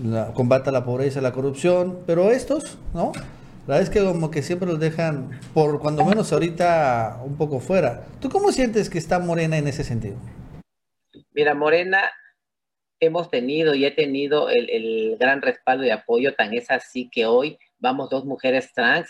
la, 0.04 0.34
combate 0.34 0.68
a 0.68 0.72
la 0.72 0.84
pobreza, 0.84 1.22
la 1.22 1.32
corrupción, 1.32 2.00
pero 2.04 2.30
estos, 2.30 2.76
¿no? 2.92 3.12
La 3.66 3.74
verdad 3.74 3.82
es 3.82 3.90
que 3.90 4.04
como 4.04 4.32
que 4.32 4.42
siempre 4.42 4.66
los 4.66 4.80
dejan, 4.80 5.38
por 5.54 5.78
cuando 5.78 6.04
menos 6.04 6.32
ahorita, 6.32 7.20
un 7.24 7.36
poco 7.36 7.60
fuera. 7.60 8.04
¿Tú 8.20 8.28
cómo 8.28 8.50
sientes 8.50 8.90
que 8.90 8.98
está 8.98 9.20
Morena 9.20 9.56
en 9.56 9.68
ese 9.68 9.84
sentido? 9.84 10.16
Mira, 11.32 11.54
Morena 11.54 12.10
hemos 12.98 13.30
tenido 13.30 13.76
y 13.76 13.84
he 13.84 13.92
tenido 13.92 14.48
el, 14.50 15.16
gran 15.16 15.42
respaldo 15.42 15.84
y 15.84 15.90
apoyo, 15.90 16.34
tan 16.34 16.52
es 16.54 16.72
así 16.72 17.08
que 17.08 17.26
hoy 17.26 17.56
vamos 17.78 18.10
dos 18.10 18.24
mujeres 18.24 18.72
trans, 18.74 19.08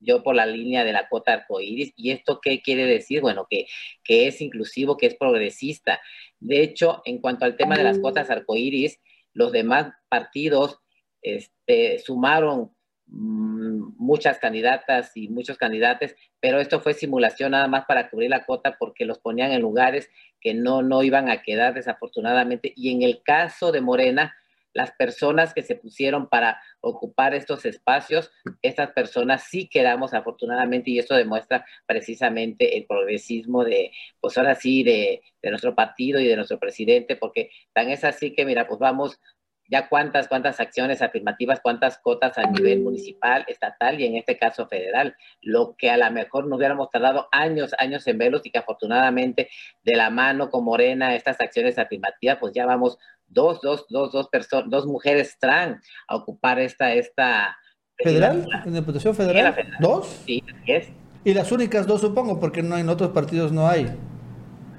yo 0.00 0.24
por 0.24 0.34
la 0.34 0.46
línea 0.46 0.82
de 0.82 0.92
la 0.92 1.08
cuota 1.08 1.32
arcoíris. 1.32 1.92
¿Y 1.94 2.10
esto 2.10 2.40
qué 2.42 2.62
quiere 2.62 2.86
decir? 2.86 3.20
Bueno, 3.20 3.46
que, 3.48 3.66
que 4.02 4.26
es 4.26 4.40
inclusivo, 4.40 4.96
que 4.96 5.06
es 5.06 5.14
progresista. 5.14 6.00
De 6.40 6.62
hecho, 6.62 7.00
en 7.04 7.18
cuanto 7.18 7.44
al 7.44 7.56
tema 7.56 7.76
de 7.76 7.84
las 7.84 8.00
cuotas 8.00 8.28
arcoíris, 8.28 8.98
los 9.34 9.52
demás 9.52 9.92
partidos 10.08 10.80
este, 11.22 12.00
sumaron 12.00 12.73
muchas 13.06 14.38
candidatas 14.38 15.16
y 15.16 15.28
muchos 15.28 15.58
candidatos, 15.58 16.14
pero 16.40 16.60
esto 16.60 16.80
fue 16.80 16.94
simulación 16.94 17.52
nada 17.52 17.68
más 17.68 17.84
para 17.84 18.10
cubrir 18.10 18.30
la 18.30 18.44
cuota 18.44 18.76
porque 18.78 19.04
los 19.04 19.18
ponían 19.18 19.52
en 19.52 19.62
lugares 19.62 20.08
que 20.40 20.54
no, 20.54 20.82
no 20.82 21.02
iban 21.02 21.30
a 21.30 21.42
quedar 21.42 21.74
desafortunadamente. 21.74 22.72
Y 22.76 22.92
en 22.92 23.02
el 23.02 23.22
caso 23.22 23.72
de 23.72 23.80
Morena, 23.80 24.34
las 24.74 24.90
personas 24.92 25.54
que 25.54 25.62
se 25.62 25.76
pusieron 25.76 26.28
para 26.28 26.60
ocupar 26.80 27.34
estos 27.34 27.64
espacios, 27.64 28.30
estas 28.60 28.90
personas 28.90 29.44
sí 29.48 29.68
quedamos 29.68 30.12
afortunadamente 30.12 30.90
y 30.90 30.98
esto 30.98 31.14
demuestra 31.14 31.64
precisamente 31.86 32.76
el 32.76 32.84
progresismo 32.84 33.64
de, 33.64 33.92
pues 34.20 34.36
ahora 34.36 34.56
sí, 34.56 34.82
de, 34.82 35.22
de 35.40 35.50
nuestro 35.50 35.74
partido 35.76 36.20
y 36.20 36.26
de 36.26 36.36
nuestro 36.36 36.58
presidente, 36.58 37.14
porque 37.16 37.50
tan 37.72 37.88
es 37.88 38.02
así 38.02 38.34
que, 38.34 38.44
mira, 38.44 38.66
pues 38.66 38.80
vamos 38.80 39.20
ya 39.68 39.88
cuántas, 39.88 40.28
cuántas 40.28 40.60
acciones 40.60 41.02
afirmativas, 41.02 41.60
cuántas 41.60 41.98
cotas 41.98 42.36
a 42.38 42.50
nivel 42.50 42.82
municipal, 42.82 43.44
estatal 43.48 44.00
y 44.00 44.06
en 44.06 44.16
este 44.16 44.38
caso 44.38 44.66
federal, 44.66 45.16
lo 45.40 45.74
que 45.76 45.90
a 45.90 45.96
lo 45.96 46.10
mejor 46.10 46.46
nos 46.46 46.58
hubiéramos 46.58 46.90
tardado 46.90 47.28
años, 47.32 47.74
años 47.78 48.06
en 48.06 48.18
verlos 48.18 48.42
y 48.44 48.50
que 48.50 48.58
afortunadamente 48.58 49.48
de 49.82 49.96
la 49.96 50.10
mano 50.10 50.50
con 50.50 50.64
Morena, 50.64 51.14
estas 51.14 51.40
acciones 51.40 51.78
afirmativas, 51.78 52.38
pues 52.38 52.52
ya 52.52 52.66
vamos 52.66 52.98
dos, 53.26 53.60
dos, 53.60 53.86
dos, 53.88 54.12
dos 54.12 54.28
personas, 54.28 54.70
dos 54.70 54.86
mujeres 54.86 55.38
trans 55.38 55.82
a 56.08 56.16
ocupar 56.16 56.58
esta, 56.58 56.92
esta 56.92 57.56
¿Federal? 57.96 58.46
¿En 58.64 58.74
Diputación 58.74 59.14
Federal? 59.14 59.54
¿Dos? 59.78 60.22
Sí, 60.26 60.42
es. 60.66 60.88
Y 61.24 61.32
las 61.32 61.52
únicas 61.52 61.86
dos, 61.86 62.00
supongo, 62.00 62.40
porque 62.40 62.62
no 62.62 62.76
en 62.76 62.88
otros 62.88 63.10
partidos 63.10 63.52
no 63.52 63.68
hay. 63.68 63.86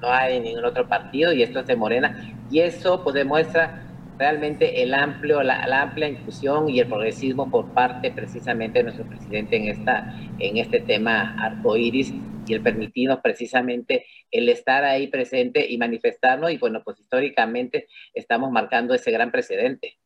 No 0.00 0.12
hay 0.12 0.38
ningún 0.38 0.64
otro 0.64 0.86
partido 0.86 1.32
y 1.32 1.42
esto 1.42 1.60
es 1.60 1.66
de 1.66 1.76
Morena. 1.76 2.36
Y 2.50 2.60
eso 2.60 3.02
pues 3.02 3.14
demuestra 3.14 3.85
realmente 4.18 4.82
el 4.82 4.94
amplio, 4.94 5.42
la, 5.42 5.82
amplia 5.82 6.08
inclusión 6.08 6.68
y 6.68 6.80
el 6.80 6.86
progresismo 6.86 7.50
por 7.50 7.66
parte 7.72 8.10
precisamente 8.10 8.78
de 8.78 8.84
nuestro 8.84 9.06
presidente 9.06 9.56
en, 9.56 9.68
esta, 9.68 10.14
en 10.38 10.56
este 10.56 10.80
tema 10.80 11.36
arcoíris 11.38 12.12
y 12.46 12.54
el 12.54 12.62
permitirnos 12.62 13.20
precisamente 13.20 14.06
el 14.30 14.48
estar 14.48 14.84
ahí 14.84 15.08
presente 15.08 15.66
y 15.68 15.78
manifestarnos 15.78 16.50
y 16.50 16.58
bueno, 16.58 16.82
pues 16.84 16.98
históricamente 17.00 17.88
estamos 18.14 18.50
marcando 18.50 18.94
ese 18.94 19.10
gran 19.10 19.30
precedente. 19.30 19.98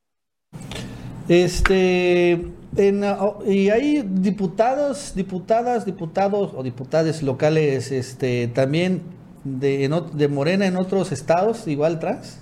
Este, 1.29 2.33
en, 2.77 3.05
y 3.47 3.69
hay 3.69 4.03
diputados, 4.05 5.15
diputadas, 5.15 5.87
diputados 5.87 6.53
o 6.57 6.63
diputadas 6.63 7.23
locales, 7.23 7.93
este, 7.93 8.49
también 8.49 9.03
de, 9.45 9.89
de 10.13 10.29
Morena 10.29 10.67
en 10.67 10.77
otros 10.77 11.13
estados, 11.13 11.69
igual 11.69 12.01
trans 12.01 12.41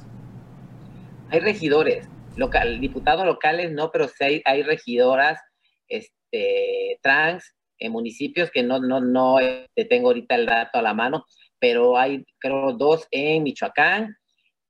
hay 1.30 1.40
regidores, 1.40 2.08
local, 2.36 2.80
diputados 2.80 3.26
locales 3.26 3.72
no, 3.72 3.90
pero 3.90 4.08
sí 4.08 4.42
hay, 4.44 4.62
regidoras 4.62 5.40
este, 5.88 6.98
trans 7.02 7.54
en 7.78 7.92
municipios 7.92 8.50
que 8.50 8.62
no, 8.62 8.80
no, 8.80 9.00
no 9.00 9.36
te 9.74 9.84
tengo 9.84 10.08
ahorita 10.08 10.34
el 10.34 10.46
dato 10.46 10.78
a 10.78 10.82
la 10.82 10.94
mano, 10.94 11.24
pero 11.58 11.98
hay 11.98 12.24
creo 12.38 12.72
dos 12.72 13.06
en 13.10 13.42
Michoacán 13.42 14.16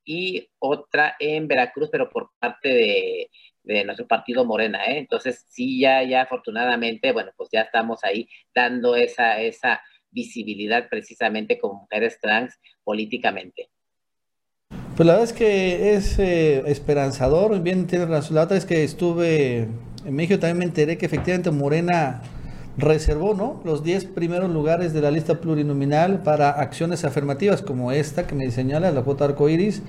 y 0.04 0.48
otra 0.58 1.16
en 1.18 1.48
Veracruz, 1.48 1.88
pero 1.90 2.08
por 2.08 2.30
parte 2.38 2.68
de, 2.68 3.30
de 3.62 3.84
nuestro 3.84 4.06
partido 4.06 4.44
Morena, 4.44 4.84
¿eh? 4.86 4.98
Entonces, 4.98 5.44
sí, 5.48 5.78
ya, 5.78 6.02
ya 6.02 6.22
afortunadamente, 6.22 7.12
bueno, 7.12 7.32
pues 7.36 7.50
ya 7.52 7.62
estamos 7.62 8.02
ahí 8.02 8.26
dando 8.54 8.96
esa, 8.96 9.40
esa 9.40 9.82
visibilidad 10.10 10.88
precisamente 10.88 11.58
con 11.58 11.76
mujeres 11.76 12.18
trans 12.20 12.58
políticamente. 12.82 13.68
Pues 14.98 15.06
la 15.06 15.12
verdad 15.12 15.30
es 15.30 15.32
que 15.32 15.94
es 15.94 16.18
eh, 16.18 16.64
esperanzador, 16.66 17.60
bien 17.60 17.86
tiene 17.86 18.06
razón. 18.06 18.34
La 18.34 18.42
otra 18.42 18.56
vez 18.56 18.64
que 18.64 18.82
estuve 18.82 19.68
en 20.04 20.16
México 20.16 20.40
también 20.40 20.58
me 20.58 20.64
enteré 20.64 20.98
que 20.98 21.06
efectivamente 21.06 21.52
Morena 21.52 22.20
reservó 22.76 23.32
¿no? 23.32 23.62
los 23.64 23.84
10 23.84 24.06
primeros 24.06 24.50
lugares 24.50 24.92
de 24.92 25.00
la 25.00 25.12
lista 25.12 25.40
plurinominal 25.40 26.24
para 26.24 26.50
acciones 26.50 27.04
afirmativas 27.04 27.62
como 27.62 27.92
esta 27.92 28.26
que 28.26 28.34
me 28.34 28.50
señala, 28.50 28.90
la 28.90 29.02
cuota 29.02 29.26
arcoiris, 29.26 29.84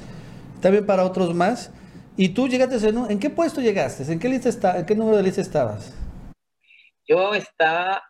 también 0.61 0.85
para 0.85 1.03
otros 1.03 1.33
más. 1.33 1.71
¿Y 2.15 2.29
tú 2.29 2.47
llegaste 2.47 2.75
en, 2.87 3.09
en 3.09 3.19
qué 3.19 3.31
puesto 3.31 3.61
llegaste? 3.61 4.13
¿En 4.13 4.19
qué 4.19 4.29
lista 4.29 4.47
está, 4.47 4.77
en 4.77 4.85
qué 4.85 4.93
número 4.93 5.17
de 5.17 5.23
lista 5.23 5.41
estabas? 5.41 5.91
Yo 7.07 7.33
estaba 7.33 8.03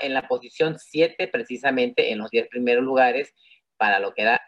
en 0.00 0.12
la 0.12 0.26
posición 0.26 0.76
7 0.76 1.28
precisamente 1.28 2.10
en 2.10 2.18
los 2.18 2.30
10 2.30 2.48
primeros 2.48 2.82
lugares 2.82 3.32
para 3.76 4.00
lo 4.00 4.12
que 4.12 4.22
era 4.22 4.40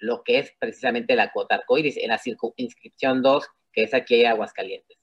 lo 0.00 0.22
que 0.24 0.40
es 0.40 0.52
precisamente 0.58 1.14
la 1.14 1.30
cuota 1.30 1.56
arcoíris 1.56 1.96
en 1.96 2.08
la 2.08 2.18
circunscripción 2.18 3.22
2, 3.22 3.46
que 3.72 3.84
es 3.84 3.94
aquí 3.94 4.20
en 4.20 4.26
Aguascalientes. 4.28 4.98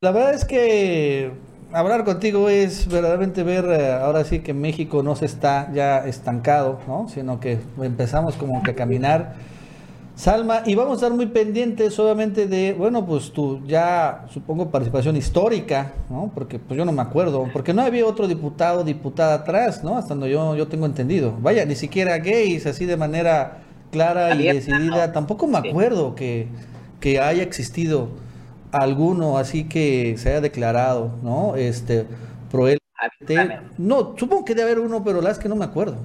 La 0.00 0.10
verdad 0.10 0.34
es 0.34 0.44
que 0.44 1.32
hablar 1.72 2.04
contigo 2.04 2.48
es 2.48 2.86
verdaderamente 2.88 3.42
ver 3.42 3.64
eh, 3.66 3.92
ahora 3.92 4.24
sí 4.24 4.40
que 4.40 4.52
México 4.52 5.02
no 5.02 5.16
se 5.16 5.26
está 5.26 5.72
ya 5.72 6.06
estancado, 6.06 6.80
¿no? 6.86 7.08
sino 7.08 7.40
que 7.40 7.58
empezamos 7.80 8.36
como 8.36 8.62
que 8.62 8.72
a 8.72 8.74
caminar. 8.74 9.34
Salma, 10.14 10.62
y 10.66 10.74
vamos 10.74 10.92
a 10.92 10.94
estar 11.06 11.16
muy 11.16 11.26
pendientes 11.26 11.98
obviamente 11.98 12.46
de, 12.46 12.74
bueno, 12.74 13.06
pues 13.06 13.32
tu 13.32 13.64
ya 13.66 14.26
supongo 14.30 14.70
participación 14.70 15.16
histórica, 15.16 15.92
¿no? 16.10 16.30
Porque 16.34 16.58
pues 16.58 16.76
yo 16.76 16.84
no 16.84 16.92
me 16.92 17.00
acuerdo, 17.00 17.48
porque 17.52 17.72
no 17.72 17.82
había 17.82 18.06
otro 18.06 18.28
diputado, 18.28 18.84
diputada 18.84 19.34
atrás, 19.34 19.82
¿no? 19.82 19.96
Hasta 19.96 20.14
donde 20.14 20.30
yo, 20.30 20.54
yo 20.54 20.68
tengo 20.68 20.84
entendido. 20.84 21.34
Vaya, 21.40 21.64
ni 21.64 21.74
siquiera 21.74 22.18
gays, 22.18 22.66
así 22.66 22.84
de 22.84 22.98
manera 22.98 23.62
clara 23.90 24.34
y 24.34 24.42
decidida. 24.44 25.12
Tampoco 25.12 25.46
me 25.46 25.58
acuerdo 25.58 26.14
que, 26.14 26.48
que 27.00 27.18
haya 27.18 27.42
existido 27.42 28.08
alguno 28.72 29.38
así 29.38 29.64
que 29.64 30.16
se 30.18 30.30
haya 30.30 30.40
declarado, 30.40 31.12
¿no? 31.22 31.56
Este, 31.56 32.06
pro 32.50 32.66
No, 33.78 34.14
supongo 34.16 34.44
que 34.44 34.54
debe 34.54 34.72
haber 34.72 34.84
uno, 34.84 35.02
pero 35.04 35.20
la 35.20 35.30
es 35.30 35.38
que 35.38 35.48
no 35.48 35.56
me 35.56 35.64
acuerdo. 35.64 35.96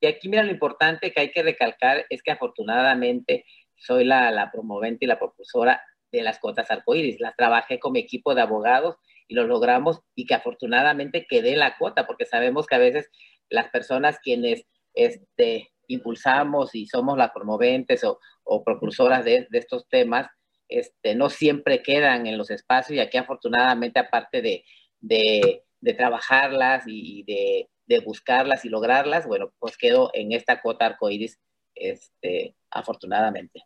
Y 0.00 0.06
aquí 0.06 0.28
mira 0.28 0.42
lo 0.42 0.50
importante 0.50 1.12
que 1.12 1.20
hay 1.20 1.30
que 1.30 1.42
recalcar 1.42 2.06
es 2.08 2.22
que 2.22 2.30
afortunadamente 2.30 3.44
soy 3.76 4.04
la, 4.04 4.50
promovente 4.52 5.04
y 5.04 5.08
la 5.08 5.18
propulsora 5.18 5.82
de 6.12 6.22
las 6.22 6.38
cuotas 6.38 6.70
arcoíris. 6.70 7.20
Las 7.20 7.36
trabajé 7.36 7.78
con 7.78 7.92
mi 7.92 8.00
equipo 8.00 8.34
de 8.34 8.42
abogados 8.42 8.96
y 9.28 9.34
lo 9.34 9.46
logramos 9.46 10.00
y 10.14 10.26
que 10.26 10.34
afortunadamente 10.34 11.26
quedé 11.28 11.56
la 11.56 11.76
cuota, 11.78 12.06
porque 12.06 12.26
sabemos 12.26 12.66
que 12.66 12.74
a 12.74 12.78
veces 12.78 13.10
las 13.48 13.68
personas 13.68 14.18
quienes 14.20 14.64
este, 14.94 15.72
impulsamos 15.86 16.74
y 16.74 16.86
somos 16.86 17.16
las 17.16 17.30
promoventes 17.30 18.04
o, 18.04 18.18
o 18.44 18.64
propulsoras 18.64 19.24
de, 19.24 19.46
estos 19.52 19.88
temas, 19.88 20.28
este, 20.68 21.14
no 21.14 21.30
siempre 21.30 21.82
quedan 21.82 22.26
en 22.26 22.38
los 22.38 22.50
espacios 22.50 22.96
y 22.96 23.00
aquí 23.00 23.16
afortunadamente 23.16 23.98
aparte 23.98 24.42
de, 24.42 24.64
de 25.00 25.94
trabajarlas 25.94 26.84
y 26.86 27.24
de, 27.24 27.68
de, 27.90 28.00
buscarlas 28.00 28.64
y 28.64 28.68
lograrlas, 28.68 29.26
bueno, 29.26 29.52
pues 29.58 29.76
quedo 29.76 30.10
en 30.14 30.32
esta 30.32 30.62
cuota 30.62 30.86
arcoíris 30.86 31.38
este, 31.74 32.54
afortunadamente. 32.70 33.64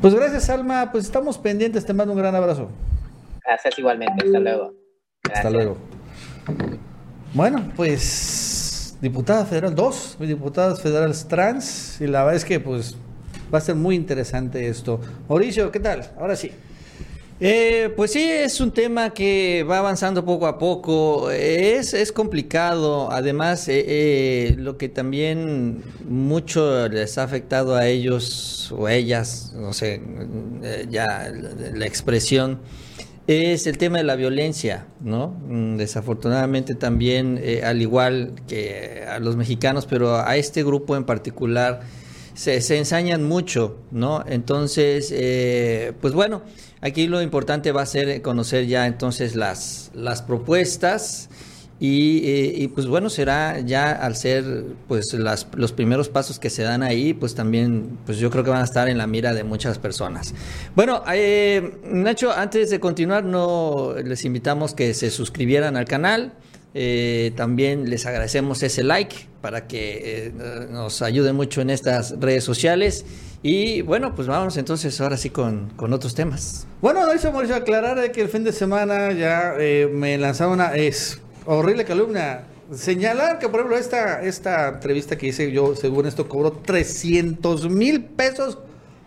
Pues 0.00 0.14
gracias 0.14 0.50
Alma, 0.50 0.90
pues 0.90 1.04
estamos 1.04 1.38
pendientes, 1.38 1.86
te 1.86 1.92
mando 1.92 2.12
un 2.12 2.18
gran 2.18 2.34
abrazo. 2.34 2.68
Gracias 3.44 3.78
igualmente, 3.78 4.26
hasta 4.26 4.38
luego. 4.40 4.74
Hasta 5.32 5.50
luego. 5.50 5.76
Bueno, 7.32 7.72
pues 7.76 8.96
diputada 9.00 9.46
federal, 9.46 9.74
dos 9.74 10.16
diputadas 10.18 10.82
federales 10.82 11.26
trans, 11.28 12.00
y 12.00 12.06
la 12.06 12.24
verdad 12.24 12.36
es 12.36 12.44
que 12.44 12.58
pues 12.58 12.96
va 13.52 13.58
a 13.58 13.60
ser 13.60 13.76
muy 13.76 13.94
interesante 13.94 14.68
esto. 14.68 15.00
Mauricio, 15.28 15.70
¿qué 15.70 15.80
tal? 15.80 16.10
Ahora 16.18 16.36
sí. 16.36 16.52
Eh, 17.40 17.92
pues 17.96 18.12
sí, 18.12 18.22
es 18.22 18.60
un 18.60 18.72
tema 18.72 19.10
que 19.10 19.64
va 19.68 19.78
avanzando 19.78 20.24
poco 20.24 20.46
a 20.46 20.58
poco. 20.58 21.30
Es, 21.30 21.94
es 21.94 22.10
complicado. 22.10 23.10
Además, 23.12 23.68
eh, 23.68 23.84
eh, 23.86 24.54
lo 24.58 24.76
que 24.76 24.88
también 24.88 25.82
mucho 26.08 26.88
les 26.88 27.16
ha 27.18 27.22
afectado 27.22 27.76
a 27.76 27.86
ellos 27.86 28.72
o 28.76 28.88
ellas, 28.88 29.52
no 29.54 29.72
sé, 29.72 30.02
ya 30.90 31.32
la 31.74 31.86
expresión 31.86 32.60
es 33.28 33.66
el 33.66 33.76
tema 33.76 33.98
de 33.98 34.04
la 34.04 34.16
violencia, 34.16 34.86
¿no? 35.00 35.36
Mm, 35.46 35.76
desafortunadamente 35.76 36.74
también, 36.74 37.38
eh, 37.42 37.60
al 37.62 37.82
igual 37.82 38.32
que 38.48 39.04
a 39.06 39.18
los 39.18 39.36
mexicanos, 39.36 39.84
pero 39.84 40.16
a 40.16 40.34
este 40.38 40.64
grupo 40.64 40.96
en 40.96 41.04
particular, 41.04 41.82
se, 42.38 42.60
se 42.60 42.78
ensañan 42.78 43.24
mucho, 43.24 43.78
¿no? 43.90 44.22
Entonces, 44.24 45.12
eh, 45.12 45.92
pues 46.00 46.14
bueno, 46.14 46.42
aquí 46.80 47.08
lo 47.08 47.20
importante 47.20 47.72
va 47.72 47.82
a 47.82 47.86
ser 47.86 48.22
conocer 48.22 48.68
ya 48.68 48.86
entonces 48.86 49.34
las, 49.34 49.90
las 49.92 50.22
propuestas 50.22 51.30
eh, 51.80 52.52
y, 52.56 52.68
pues 52.68 52.86
bueno, 52.86 53.10
será 53.10 53.58
ya 53.58 53.90
al 53.90 54.14
ser 54.14 54.66
pues 54.86 55.14
las, 55.14 55.48
los 55.56 55.72
primeros 55.72 56.08
pasos 56.08 56.38
que 56.38 56.48
se 56.48 56.62
dan 56.62 56.84
ahí, 56.84 57.12
pues 57.12 57.34
también 57.34 57.98
pues 58.06 58.18
yo 58.18 58.30
creo 58.30 58.44
que 58.44 58.50
van 58.50 58.60
a 58.60 58.64
estar 58.64 58.88
en 58.88 58.98
la 58.98 59.08
mira 59.08 59.34
de 59.34 59.42
muchas 59.42 59.80
personas. 59.80 60.32
Bueno, 60.76 61.02
eh, 61.12 61.80
Nacho, 61.90 62.30
antes 62.30 62.70
de 62.70 62.78
continuar, 62.78 63.24
no 63.24 63.94
les 64.04 64.24
invitamos 64.24 64.74
que 64.74 64.94
se 64.94 65.10
suscribieran 65.10 65.76
al 65.76 65.86
canal. 65.86 66.34
Eh, 66.72 67.32
también 67.34 67.90
les 67.90 68.06
agradecemos 68.06 68.62
ese 68.62 68.84
like 68.84 69.27
para 69.40 69.66
que 69.66 70.32
nos 70.70 71.02
ayuden 71.02 71.36
mucho 71.36 71.60
en 71.60 71.70
estas 71.70 72.18
redes 72.18 72.44
sociales 72.44 73.04
Y 73.42 73.82
bueno, 73.82 74.14
pues 74.14 74.26
vamos 74.26 74.56
entonces 74.56 75.00
ahora 75.00 75.16
sí 75.16 75.30
con, 75.30 75.70
con 75.76 75.92
otros 75.92 76.14
temas. 76.14 76.66
Bueno, 76.80 77.06
no 77.06 77.14
hizo 77.14 77.30
Mauricio 77.30 77.54
aclarar 77.54 78.00
de 78.00 78.10
que 78.10 78.20
el 78.20 78.28
fin 78.28 78.42
de 78.42 78.52
semana 78.52 79.12
ya 79.12 79.54
eh, 79.58 79.88
me 79.92 80.18
lanzaba 80.18 80.52
una 80.52 80.74
es 80.74 81.20
horrible 81.46 81.84
calumnia. 81.84 82.44
Señalar 82.74 83.38
que, 83.38 83.48
por 83.48 83.60
ejemplo, 83.60 83.78
esta, 83.78 84.22
esta 84.22 84.68
entrevista 84.68 85.16
que 85.16 85.28
hice 85.28 85.50
yo, 85.52 85.74
según 85.74 86.06
esto, 86.06 86.28
cobró 86.28 86.52
300 86.52 87.70
mil 87.70 88.04
pesos 88.04 88.58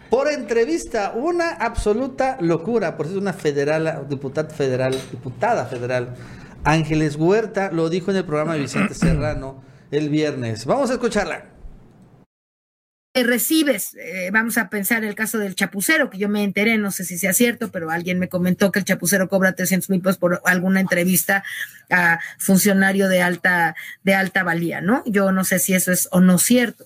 por 0.09 0.31
entrevista. 0.31 1.13
Una 1.15 1.51
absoluta 1.51 2.37
locura. 2.39 2.97
Por 2.97 3.05
eso 3.05 3.15
es 3.15 3.21
una 3.21 3.33
federal, 3.33 4.07
diputada 4.09 4.49
federal, 4.49 4.95
diputada 5.11 5.65
federal. 5.65 6.15
Ángeles 6.63 7.17
Huerta 7.17 7.69
lo 7.71 7.89
dijo 7.89 8.11
en 8.11 8.17
el 8.17 8.25
programa 8.25 8.53
de 8.53 8.61
Vicente 8.61 8.93
Serrano 8.95 9.70
el 9.91 10.09
viernes. 10.09 10.65
Vamos 10.65 10.89
a 10.89 10.93
escucharla 10.93 11.51
recibes, 13.13 13.93
eh, 13.95 14.29
vamos 14.31 14.57
a 14.57 14.69
pensar 14.69 15.03
el 15.03 15.15
caso 15.15 15.37
del 15.37 15.55
chapucero, 15.55 16.09
que 16.09 16.17
yo 16.17 16.29
me 16.29 16.43
enteré, 16.43 16.77
no 16.77 16.91
sé 16.91 17.03
si 17.03 17.17
sea 17.17 17.33
cierto, 17.33 17.69
pero 17.69 17.91
alguien 17.91 18.19
me 18.19 18.29
comentó 18.29 18.71
que 18.71 18.79
el 18.79 18.85
chapucero 18.85 19.27
cobra 19.27 19.53
300 19.53 19.89
mil 19.89 20.01
pesos 20.01 20.17
por 20.17 20.41
alguna 20.45 20.79
entrevista 20.79 21.43
a 21.89 22.19
funcionario 22.37 23.09
de 23.09 23.21
alta, 23.21 23.75
de 24.03 24.15
alta 24.15 24.43
valía, 24.43 24.79
¿no? 24.79 25.03
Yo 25.05 25.31
no 25.31 25.43
sé 25.43 25.59
si 25.59 25.73
eso 25.73 25.91
es 25.91 26.07
o 26.11 26.21
no 26.21 26.37
cierto. 26.37 26.85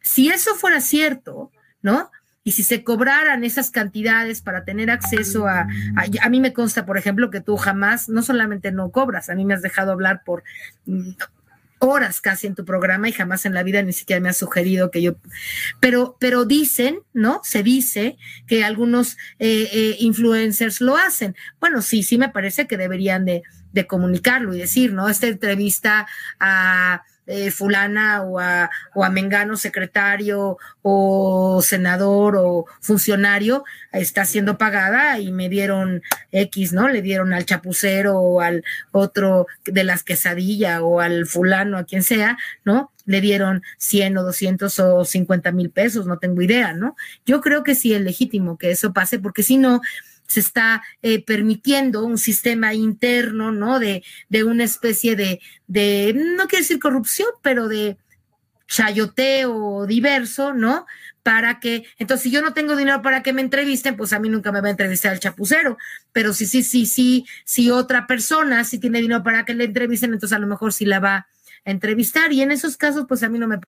Si 0.00 0.28
eso 0.28 0.56
fuera 0.56 0.80
cierto, 0.80 1.52
¿no? 1.82 2.10
Y 2.42 2.52
si 2.52 2.64
se 2.64 2.82
cobraran 2.82 3.44
esas 3.44 3.70
cantidades 3.70 4.40
para 4.40 4.64
tener 4.64 4.90
acceso 4.90 5.46
a, 5.46 5.68
a, 6.22 6.28
mí 6.30 6.40
me 6.40 6.52
consta, 6.52 6.86
por 6.86 6.96
ejemplo, 6.96 7.30
que 7.30 7.42
tú 7.42 7.56
jamás, 7.58 8.08
no 8.08 8.22
solamente 8.22 8.72
no 8.72 8.90
cobras, 8.90 9.28
a 9.28 9.34
mí 9.34 9.44
me 9.44 9.54
has 9.54 9.62
dejado 9.62 9.92
hablar 9.92 10.22
por 10.24 10.42
horas 11.80 12.20
casi 12.20 12.46
en 12.46 12.54
tu 12.54 12.64
programa 12.64 13.08
y 13.08 13.12
jamás 13.12 13.44
en 13.46 13.54
la 13.54 13.62
vida 13.62 13.82
ni 13.82 13.92
siquiera 13.92 14.20
me 14.20 14.28
ha 14.28 14.34
sugerido 14.34 14.90
que 14.90 15.02
yo, 15.02 15.16
pero, 15.80 16.16
pero 16.20 16.44
dicen, 16.44 17.00
¿no? 17.12 17.40
Se 17.42 17.62
dice 17.62 18.16
que 18.46 18.64
algunos 18.64 19.16
eh, 19.38 19.68
eh, 19.72 19.96
influencers 19.98 20.80
lo 20.80 20.96
hacen. 20.96 21.34
Bueno, 21.58 21.82
sí, 21.82 22.02
sí 22.02 22.18
me 22.18 22.28
parece 22.28 22.66
que 22.66 22.76
deberían 22.76 23.24
de, 23.24 23.42
de 23.72 23.86
comunicarlo 23.86 24.54
y 24.54 24.58
decir, 24.58 24.92
¿no? 24.92 25.08
Esta 25.08 25.26
entrevista 25.26 26.06
a 26.38 27.02
eh, 27.26 27.50
fulana 27.50 28.22
o 28.22 28.38
a, 28.38 28.70
o 28.94 29.04
a 29.04 29.10
Mengano 29.10 29.56
secretario 29.56 30.58
o 30.82 31.62
senador 31.62 32.36
o 32.36 32.66
funcionario 32.80 33.64
está 33.92 34.24
siendo 34.24 34.58
pagada 34.58 35.18
y 35.18 35.30
me 35.32 35.48
dieron 35.48 36.02
X, 36.32 36.72
¿no? 36.72 36.88
Le 36.88 37.02
dieron 37.02 37.32
al 37.32 37.44
chapucero 37.44 38.18
o 38.18 38.40
al 38.40 38.64
otro 38.92 39.46
de 39.64 39.84
las 39.84 40.02
quesadillas 40.02 40.80
o 40.82 41.00
al 41.00 41.26
fulano, 41.26 41.78
a 41.78 41.84
quien 41.84 42.02
sea, 42.02 42.38
¿no? 42.64 42.90
Le 43.06 43.20
dieron 43.20 43.62
100 43.78 44.18
o 44.18 44.22
200 44.22 44.78
o 44.80 45.04
50 45.04 45.52
mil 45.52 45.70
pesos, 45.70 46.06
no 46.06 46.18
tengo 46.18 46.42
idea, 46.42 46.72
¿no? 46.72 46.96
Yo 47.26 47.40
creo 47.40 47.62
que 47.62 47.74
sí 47.74 47.94
es 47.94 48.00
legítimo 48.00 48.58
que 48.58 48.70
eso 48.70 48.92
pase 48.92 49.18
porque 49.18 49.42
si 49.42 49.56
no, 49.56 49.80
se 50.30 50.40
está 50.40 50.82
eh, 51.02 51.24
permitiendo 51.24 52.04
un 52.04 52.16
sistema 52.16 52.72
interno, 52.72 53.50
¿no? 53.50 53.80
De, 53.80 54.04
de 54.28 54.44
una 54.44 54.64
especie 54.64 55.16
de, 55.16 55.40
de, 55.66 56.14
no 56.14 56.46
quiero 56.46 56.62
decir 56.62 56.78
corrupción, 56.78 57.28
pero 57.42 57.66
de 57.68 57.98
chayoteo 58.68 59.86
diverso, 59.86 60.54
¿no? 60.54 60.86
Para 61.24 61.58
que, 61.58 61.84
entonces, 61.98 62.22
si 62.22 62.30
yo 62.30 62.42
no 62.42 62.54
tengo 62.54 62.76
dinero 62.76 63.02
para 63.02 63.22
que 63.22 63.32
me 63.32 63.42
entrevisten, 63.42 63.96
pues 63.96 64.12
a 64.12 64.20
mí 64.20 64.28
nunca 64.28 64.52
me 64.52 64.60
va 64.60 64.68
a 64.68 64.70
entrevistar 64.70 65.12
el 65.12 65.18
chapucero. 65.18 65.76
Pero 66.12 66.32
si, 66.32 66.46
sí, 66.46 66.62
sí, 66.62 66.86
sí, 66.86 67.26
si 67.44 67.70
otra 67.70 68.06
persona 68.06 68.62
sí 68.62 68.78
tiene 68.78 69.00
dinero 69.00 69.24
para 69.24 69.44
que 69.44 69.54
le 69.54 69.64
entrevisten, 69.64 70.12
entonces 70.12 70.36
a 70.36 70.40
lo 70.40 70.46
mejor 70.46 70.72
sí 70.72 70.86
la 70.86 71.00
va 71.00 71.16
a 71.16 71.26
entrevistar. 71.64 72.32
Y 72.32 72.42
en 72.42 72.52
esos 72.52 72.76
casos, 72.76 73.06
pues 73.08 73.24
a 73.24 73.28
mí 73.28 73.38
no 73.38 73.48
me 73.48 73.58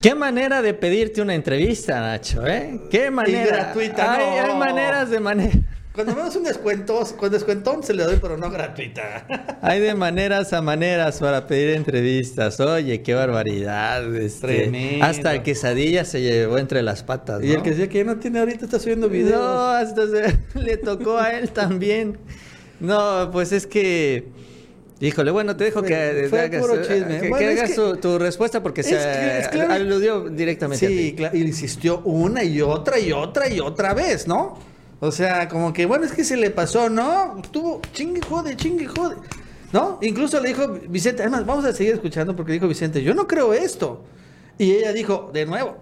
Qué 0.00 0.14
manera 0.14 0.60
de 0.62 0.74
pedirte 0.74 1.22
una 1.22 1.34
entrevista, 1.34 2.00
Nacho, 2.00 2.46
¿eh? 2.46 2.80
Qué 2.90 3.10
manera. 3.10 3.42
Y 3.42 3.46
gratuita, 3.46 4.12
hay, 4.12 4.46
no. 4.46 4.52
hay 4.52 4.58
maneras 4.58 5.10
de 5.10 5.20
manera. 5.20 5.58
Cuando 5.94 6.14
vemos 6.14 6.36
un 6.36 6.42
descuento, 6.42 7.02
con 7.16 7.32
descuentón 7.32 7.82
se 7.82 7.94
le 7.94 8.04
doy, 8.04 8.18
pero 8.20 8.36
no 8.36 8.50
gratuita. 8.50 9.26
Hay 9.62 9.80
de 9.80 9.94
maneras 9.94 10.52
a 10.52 10.60
maneras 10.60 11.18
para 11.20 11.46
pedir 11.46 11.70
entrevistas. 11.70 12.60
Oye, 12.60 13.00
qué 13.00 13.14
barbaridad. 13.14 14.14
Este, 14.14 14.64
Tremendo. 14.64 15.06
hasta 15.06 15.34
el 15.34 15.42
quesadilla 15.42 16.04
se 16.04 16.20
llevó 16.20 16.58
entre 16.58 16.82
las 16.82 17.02
patas. 17.02 17.40
¿no? 17.40 17.46
Y 17.46 17.52
el 17.52 17.62
que 17.62 17.70
decía 17.70 17.88
que 17.88 17.96
ya 17.96 18.04
no 18.04 18.18
tiene 18.18 18.40
ahorita 18.40 18.66
está 18.66 18.78
subiendo 18.78 19.08
videos. 19.08 19.40
No, 19.40 19.70
hasta 19.70 20.06
se, 20.06 20.38
le 20.60 20.76
tocó 20.76 21.16
a 21.16 21.30
él 21.30 21.50
también. 21.50 22.18
No, 22.78 23.30
pues 23.32 23.52
es 23.52 23.66
que. 23.66 24.28
Híjole, 24.98 25.30
bueno, 25.30 25.54
te 25.56 25.64
dejo 25.64 25.80
Fue- 25.80 25.88
que, 25.88 26.26
fue 26.30 26.40
hagas, 26.40 26.60
puro 26.62 26.82
chisme. 26.82 27.20
que- 27.20 27.28
Bueno, 27.28 27.50
hagas 27.50 27.70
que- 27.70 27.76
tu, 27.76 27.96
tu 27.98 28.18
respuesta 28.18 28.62
porque 28.62 28.80
es 28.80 28.86
se 28.86 28.94
que- 28.94 29.38
es 29.40 29.48
claro. 29.48 29.74
aludió 29.74 30.28
directamente 30.30 30.86
a 30.86 30.88
Sí, 30.88 30.96
ti. 31.10 31.14
claro, 31.16 31.36
y 31.36 31.42
insistió 31.42 32.00
una 32.00 32.42
y 32.42 32.62
otra 32.62 32.98
y 32.98 33.12
otra 33.12 33.48
y 33.48 33.60
otra 33.60 33.92
vez, 33.92 34.26
¿no? 34.26 34.58
O 35.00 35.12
sea, 35.12 35.48
como 35.48 35.74
que, 35.74 35.84
bueno, 35.84 36.06
es 36.06 36.12
que 36.12 36.24
se 36.24 36.38
le 36.38 36.48
pasó, 36.50 36.88
¿no? 36.88 37.38
Estuvo 37.42 37.82
chingue, 37.92 38.22
jode, 38.22 38.56
chingue, 38.56 38.86
jode. 38.86 39.16
¿No? 39.72 39.98
Incluso 40.00 40.40
le 40.40 40.48
dijo 40.50 40.66
Vicente, 40.88 41.22
además, 41.22 41.44
vamos 41.44 41.64
a 41.66 41.72
seguir 41.74 41.92
escuchando 41.94 42.34
porque 42.34 42.52
dijo 42.52 42.66
Vicente, 42.68 43.02
yo 43.02 43.14
no 43.14 43.26
creo 43.26 43.52
esto. 43.52 44.04
Y 44.56 44.70
ella 44.72 44.92
dijo, 44.94 45.28
de 45.34 45.44
nuevo, 45.44 45.76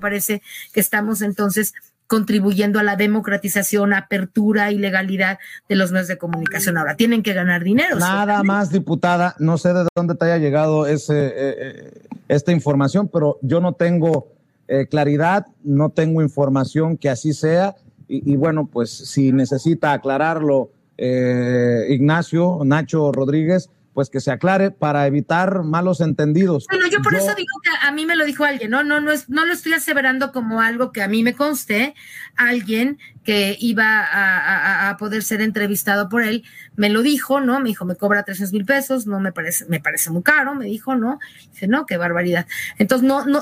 parece 0.00 0.40
que 0.72 0.80
estamos 0.80 1.20
entonces 1.20 1.74
contribuyendo 2.10 2.80
a 2.80 2.82
la 2.82 2.96
democratización, 2.96 3.94
apertura 3.94 4.72
y 4.72 4.78
legalidad 4.78 5.38
de 5.68 5.76
los 5.76 5.92
medios 5.92 6.08
de 6.08 6.18
comunicación. 6.18 6.76
Ahora, 6.76 6.96
tienen 6.96 7.22
que 7.22 7.32
ganar 7.34 7.62
dinero. 7.62 8.00
Nada 8.00 8.42
más, 8.42 8.72
diputada. 8.72 9.36
No 9.38 9.58
sé 9.58 9.72
de 9.72 9.86
dónde 9.94 10.16
te 10.16 10.24
haya 10.24 10.38
llegado 10.38 10.88
ese, 10.88 11.28
eh, 11.28 11.32
eh, 11.36 12.02
esta 12.26 12.50
información, 12.50 13.08
pero 13.12 13.38
yo 13.42 13.60
no 13.60 13.74
tengo 13.74 14.26
eh, 14.66 14.88
claridad, 14.88 15.46
no 15.62 15.90
tengo 15.90 16.20
información 16.20 16.96
que 16.96 17.10
así 17.10 17.32
sea. 17.32 17.76
Y, 18.08 18.34
bueno, 18.34 18.66
pues 18.66 18.90
si 18.90 19.30
necesita 19.30 19.92
aclararlo 19.92 20.72
Ignacio, 20.98 22.58
Nacho 22.64 23.12
Rodríguez, 23.12 23.70
pues 23.92 24.08
que 24.08 24.20
se 24.20 24.30
aclare 24.30 24.70
para 24.70 25.06
evitar 25.06 25.62
malos 25.62 26.00
entendidos. 26.00 26.66
Bueno, 26.70 26.86
yo 26.88 27.02
por 27.02 27.14
eso 27.14 27.34
digo 27.34 27.52
que 27.62 27.70
a 27.86 27.90
mí 27.92 28.06
me 28.06 28.14
lo 28.16 28.24
dijo 28.24 28.44
alguien, 28.44 28.70
no, 28.70 28.84
no, 28.84 29.00
no 29.00 29.10
es, 29.10 29.28
no 29.28 29.44
lo 29.44 29.52
estoy 29.52 29.72
aseverando 29.72 30.30
como 30.32 30.60
algo 30.60 30.92
que 30.92 31.02
a 31.02 31.08
mí 31.08 31.22
me 31.24 31.34
conste, 31.34 31.94
alguien 32.36 32.98
que 33.24 33.56
iba 33.60 34.00
a, 34.00 34.38
a- 34.86 34.90
a 34.90 34.96
poder 34.96 35.22
ser 35.22 35.40
entrevistado 35.40 36.08
por 36.08 36.22
él, 36.22 36.44
me 36.76 36.88
lo 36.88 37.02
dijo, 37.02 37.40
¿no? 37.40 37.58
Me 37.60 37.68
dijo, 37.70 37.84
me 37.84 37.96
cobra 37.96 38.22
300 38.22 38.52
mil 38.52 38.64
pesos, 38.64 39.06
no 39.06 39.18
me 39.20 39.32
parece, 39.32 39.66
me 39.66 39.80
parece 39.80 40.10
muy 40.10 40.22
caro, 40.22 40.54
me 40.54 40.66
dijo, 40.66 40.94
¿no? 40.94 41.18
Dice, 41.52 41.66
no, 41.66 41.84
qué 41.86 41.96
barbaridad. 41.96 42.46
Entonces, 42.78 43.06
no, 43.06 43.26
no, 43.26 43.40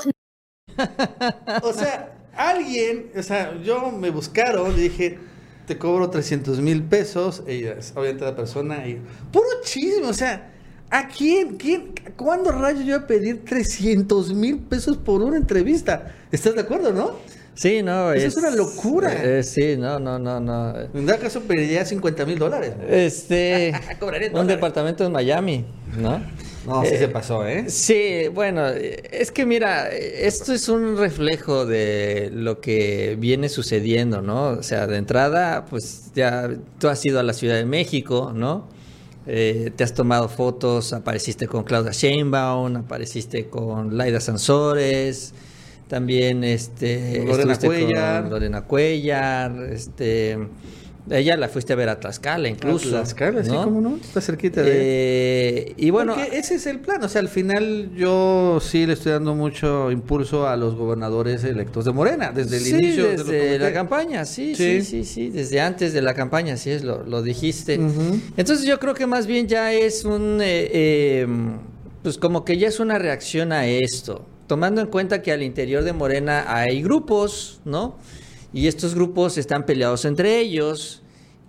o 1.61 1.73
sea, 1.73 2.13
alguien, 2.35 3.11
o 3.17 3.21
sea, 3.23 3.55
yo 3.61 3.91
me 3.91 4.09
buscaron 4.09 4.71
y 4.73 4.81
dije, 4.83 5.19
te 5.69 5.77
cobro 5.77 6.09
300 6.09 6.61
mil 6.61 6.81
pesos, 6.81 7.43
ella 7.45 7.75
es 7.77 7.93
obviamente 7.95 8.25
la 8.25 8.35
persona, 8.35 8.87
y 8.87 8.99
puro 9.31 9.45
chisme, 9.63 10.07
o 10.07 10.13
sea, 10.13 10.49
¿a 10.89 11.07
quién, 11.07 11.57
quién, 11.57 11.93
cuándo 12.17 12.51
rayos 12.51 12.85
yo 12.85 12.95
voy 12.95 13.03
a 13.03 13.05
pedir 13.05 13.45
300 13.45 14.33
mil 14.33 14.57
pesos 14.57 14.97
por 14.97 15.21
una 15.21 15.37
entrevista? 15.37 16.15
¿Estás 16.31 16.55
de 16.55 16.61
acuerdo, 16.61 16.91
no? 16.91 17.17
Sí, 17.53 17.83
no. 17.83 18.11
Eso 18.13 18.25
es 18.25 18.37
una 18.37 18.49
locura. 18.49 19.13
eh, 19.23 19.43
sí, 19.43 19.77
no, 19.77 19.99
no, 19.99 20.17
no, 20.17 20.39
no. 20.39 20.73
En 20.91 21.05
dado 21.05 21.19
caso 21.19 21.41
pediría 21.41 21.85
50 21.85 22.25
mil 22.25 22.39
dólares. 22.39 22.73
Este. 22.89 23.71
Un 24.01 24.09
dólares. 24.31 24.47
departamento 24.47 25.05
en 25.05 25.11
Miami, 25.11 25.65
¿no? 25.99 26.19
No, 26.65 26.83
sí 26.83 26.95
Eh, 26.95 26.97
se 26.97 27.07
pasó, 27.07 27.47
¿eh? 27.47 27.65
Sí, 27.69 28.27
bueno, 28.33 28.67
es 28.67 29.31
que 29.31 29.45
mira, 29.45 29.89
esto 29.89 30.53
es 30.53 30.67
un 30.69 30.97
reflejo 30.97 31.65
de 31.65 32.29
lo 32.33 32.59
que 32.59 33.15
viene 33.19 33.47
sucediendo, 33.49 34.21
¿no? 34.21 34.49
O 34.49 34.63
sea, 34.63 34.85
de 34.87 34.97
entrada, 34.97 35.65
pues 35.65 36.11
ya 36.15 36.49
tú 36.79 36.89
has 36.89 37.03
ido 37.05 37.19
a 37.19 37.23
la 37.23 37.33
Ciudad 37.33 37.55
de 37.55 37.65
México, 37.65 38.33
¿no? 38.35 38.67
Eh, 39.25 39.71
te 39.75 39.83
has 39.83 39.93
tomado 39.93 40.27
fotos, 40.27 40.91
apareciste 40.91 41.47
con 41.47 41.63
Claudia 41.63 41.91
Sheinbaum, 41.91 42.75
apareciste 42.77 43.47
con 43.47 43.95
Laida 43.97 44.19
Sansores, 44.19 45.33
también 45.87 46.43
este, 46.43 47.23
Lorena 47.25 47.53
estuviste 47.53 47.67
con 47.67 47.75
Cuellar. 47.93 48.27
Lorena 48.29 48.61
Cuellar, 48.63 49.51
este, 49.71 50.37
ella 51.09 51.35
la 51.37 51.49
fuiste 51.49 51.73
a 51.73 51.75
ver 51.75 51.89
a 51.89 51.99
Tlaxcala 51.99 52.47
incluso. 52.47 52.89
Tlaxcala, 52.89 53.43
sí, 53.43 53.51
¿no? 53.51 53.63
¿cómo 53.63 53.81
no? 53.81 53.95
Está 53.97 54.21
cerquita 54.21 54.61
de... 54.61 54.71
Eh, 54.73 55.73
y 55.77 55.89
bueno, 55.89 56.15
Porque 56.15 56.37
ese 56.37 56.55
es 56.55 56.65
el 56.67 56.79
plan. 56.79 57.03
O 57.03 57.09
sea, 57.09 57.21
al 57.21 57.29
final 57.29 57.91
yo 57.95 58.59
sí 58.61 58.85
le 58.85 58.93
estoy 58.93 59.11
dando 59.13 59.35
mucho 59.35 59.91
impulso 59.91 60.47
a 60.47 60.55
los 60.55 60.75
gobernadores 60.75 61.43
electos 61.43 61.85
de 61.85 61.91
Morena, 61.91 62.31
desde 62.31 62.57
el 62.57 62.63
sí, 62.63 62.75
inicio. 62.75 63.03
de 63.05 63.09
desde 63.11 63.23
comenté. 63.25 63.59
la 63.59 63.73
campaña, 63.73 64.25
sí, 64.25 64.55
sí, 64.55 64.81
Sí. 64.81 64.83
sí, 64.83 65.03
sí, 65.05 65.29
desde 65.29 65.61
antes 65.61 65.93
de 65.93 66.01
la 66.01 66.13
campaña, 66.13 66.57
sí 66.57 66.69
es, 66.71 66.83
lo, 66.83 67.03
lo 67.03 67.21
dijiste. 67.21 67.75
Entonces 67.75 68.65
yo 68.65 68.79
creo 68.79 68.93
que 68.93 69.07
más 69.07 69.25
bien 69.27 69.47
ya 69.47 69.73
es 69.73 70.05
un, 70.05 70.39
eh, 70.41 70.69
eh, 70.73 71.27
pues 72.03 72.17
como 72.17 72.45
que 72.45 72.57
ya 72.57 72.67
es 72.67 72.79
una 72.79 72.97
reacción 72.99 73.51
a 73.51 73.67
esto, 73.67 74.25
tomando 74.47 74.81
en 74.81 74.87
cuenta 74.87 75.21
que 75.21 75.31
al 75.31 75.43
interior 75.43 75.83
de 75.83 75.93
Morena 75.93 76.45
hay 76.47 76.81
grupos, 76.81 77.61
¿no? 77.65 77.97
Y 78.51 78.67
estos 78.67 78.95
grupos 78.95 79.37
están 79.37 79.65
peleados 79.65 80.05
entre 80.05 80.39
ellos. 80.39 80.98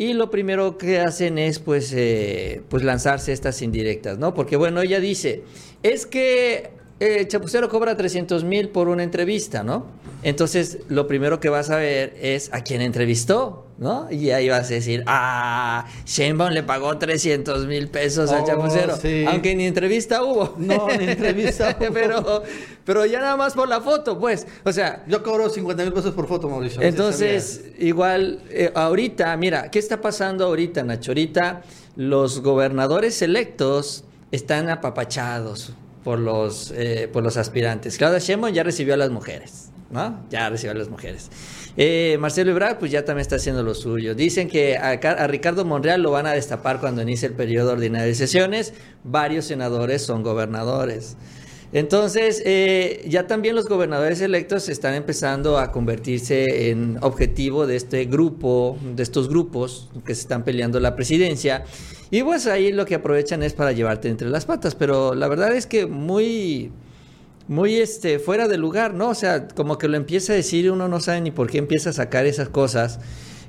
Y 0.00 0.14
lo 0.14 0.30
primero 0.30 0.78
que 0.78 0.98
hacen 0.98 1.36
es 1.36 1.58
pues, 1.58 1.92
eh, 1.94 2.62
pues 2.70 2.82
lanzarse 2.82 3.34
estas 3.34 3.60
indirectas, 3.60 4.16
¿no? 4.16 4.32
Porque 4.32 4.56
bueno, 4.56 4.80
ella 4.80 4.98
dice, 4.98 5.42
es 5.82 6.06
que 6.06 6.70
el 7.00 7.28
chapucero 7.28 7.68
cobra 7.68 7.98
300 7.98 8.42
mil 8.44 8.70
por 8.70 8.88
una 8.88 9.02
entrevista, 9.02 9.62
¿no? 9.62 9.84
Entonces, 10.22 10.78
lo 10.88 11.06
primero 11.06 11.40
que 11.40 11.48
vas 11.48 11.70
a 11.70 11.76
ver 11.76 12.14
es 12.20 12.50
a 12.52 12.62
quién 12.62 12.82
entrevistó, 12.82 13.66
¿no? 13.78 14.06
Y 14.10 14.30
ahí 14.30 14.50
vas 14.50 14.70
a 14.70 14.74
decir, 14.74 15.02
ah, 15.06 15.86
Sheinbaum 16.04 16.50
le 16.52 16.62
pagó 16.62 16.98
300 16.98 17.66
mil 17.66 17.88
pesos 17.88 18.30
al 18.30 18.42
Oh, 18.42 18.46
chapucero. 18.46 18.96
sí. 18.98 19.24
Aunque 19.26 19.54
ni 19.56 19.64
entrevista 19.66 20.22
hubo. 20.22 20.54
No, 20.58 20.88
ni 20.88 21.04
entrevista 21.04 21.74
hubo. 21.80 21.92
pero, 21.94 22.42
pero 22.84 23.06
ya 23.06 23.20
nada 23.20 23.36
más 23.38 23.54
por 23.54 23.68
la 23.68 23.80
foto, 23.80 24.18
pues. 24.18 24.46
O 24.64 24.72
sea, 24.72 25.02
Yo 25.08 25.22
cobro 25.22 25.48
50 25.48 25.84
mil 25.84 25.92
pesos 25.94 26.12
por 26.14 26.26
foto, 26.28 26.48
Mauricio. 26.50 26.82
entonces, 26.82 27.62
igual, 27.78 28.42
eh, 28.50 28.70
ahorita, 28.74 29.34
mira, 29.38 29.70
¿qué 29.70 29.78
está 29.78 30.02
pasando 30.02 30.44
ahorita, 30.44 30.82
Nacho? 30.82 31.12
Ahorita 31.12 31.62
los 31.96 32.40
gobernadores 32.42 33.22
electos 33.22 34.04
están 34.32 34.68
apapachados 34.68 35.72
por 36.04 36.18
los, 36.18 36.72
eh, 36.76 37.08
por 37.12 37.22
los 37.22 37.36
aspirantes. 37.38 37.96
Claudia 37.96 38.18
Sheinbaum 38.18 38.52
ya 38.52 38.62
recibió 38.62 38.94
a 38.94 38.96
las 38.98 39.10
mujeres, 39.10 39.69
¿no? 39.90 40.24
Ya 40.30 40.48
recibió 40.48 40.72
a 40.72 40.74
las 40.74 40.88
mujeres. 40.88 41.30
Eh, 41.76 42.16
Marcelo 42.20 42.50
Ebrard, 42.50 42.78
pues 42.78 42.90
ya 42.90 43.04
también 43.04 43.22
está 43.22 43.36
haciendo 43.36 43.62
lo 43.62 43.74
suyo. 43.74 44.14
Dicen 44.14 44.48
que 44.48 44.76
a, 44.76 44.98
Ca- 45.00 45.12
a 45.12 45.26
Ricardo 45.26 45.64
Monreal 45.64 46.02
lo 46.02 46.10
van 46.10 46.26
a 46.26 46.32
destapar 46.32 46.80
cuando 46.80 47.02
inicie 47.02 47.28
el 47.28 47.34
periodo 47.34 47.72
ordinario 47.72 48.06
de 48.08 48.14
sesiones. 48.14 48.72
Varios 49.04 49.44
senadores 49.46 50.02
son 50.02 50.22
gobernadores. 50.22 51.16
Entonces, 51.72 52.42
eh, 52.44 53.04
ya 53.08 53.28
también 53.28 53.54
los 53.54 53.66
gobernadores 53.68 54.20
electos 54.20 54.68
están 54.68 54.94
empezando 54.94 55.56
a 55.56 55.70
convertirse 55.70 56.70
en 56.70 56.98
objetivo 57.00 57.64
de 57.68 57.76
este 57.76 58.06
grupo, 58.06 58.76
de 58.96 59.04
estos 59.04 59.28
grupos 59.28 59.88
que 60.04 60.16
se 60.16 60.22
están 60.22 60.42
peleando 60.42 60.80
la 60.80 60.96
presidencia. 60.96 61.62
Y 62.10 62.24
pues 62.24 62.48
ahí 62.48 62.72
lo 62.72 62.86
que 62.86 62.96
aprovechan 62.96 63.44
es 63.44 63.52
para 63.52 63.70
llevarte 63.70 64.08
entre 64.08 64.28
las 64.28 64.46
patas. 64.46 64.74
Pero 64.74 65.14
la 65.14 65.28
verdad 65.28 65.54
es 65.54 65.66
que 65.66 65.86
muy, 65.86 66.72
muy 67.50 67.74
este, 67.74 68.20
fuera 68.20 68.46
de 68.46 68.56
lugar, 68.56 68.94
¿no? 68.94 69.08
O 69.08 69.14
sea, 69.16 69.48
como 69.48 69.76
que 69.76 69.88
lo 69.88 69.96
empieza 69.96 70.32
a 70.32 70.36
decir 70.36 70.70
uno 70.70 70.86
no 70.86 71.00
sabe 71.00 71.20
ni 71.20 71.32
por 71.32 71.50
qué 71.50 71.58
empieza 71.58 71.90
a 71.90 71.92
sacar 71.92 72.24
esas 72.24 72.48
cosas. 72.48 73.00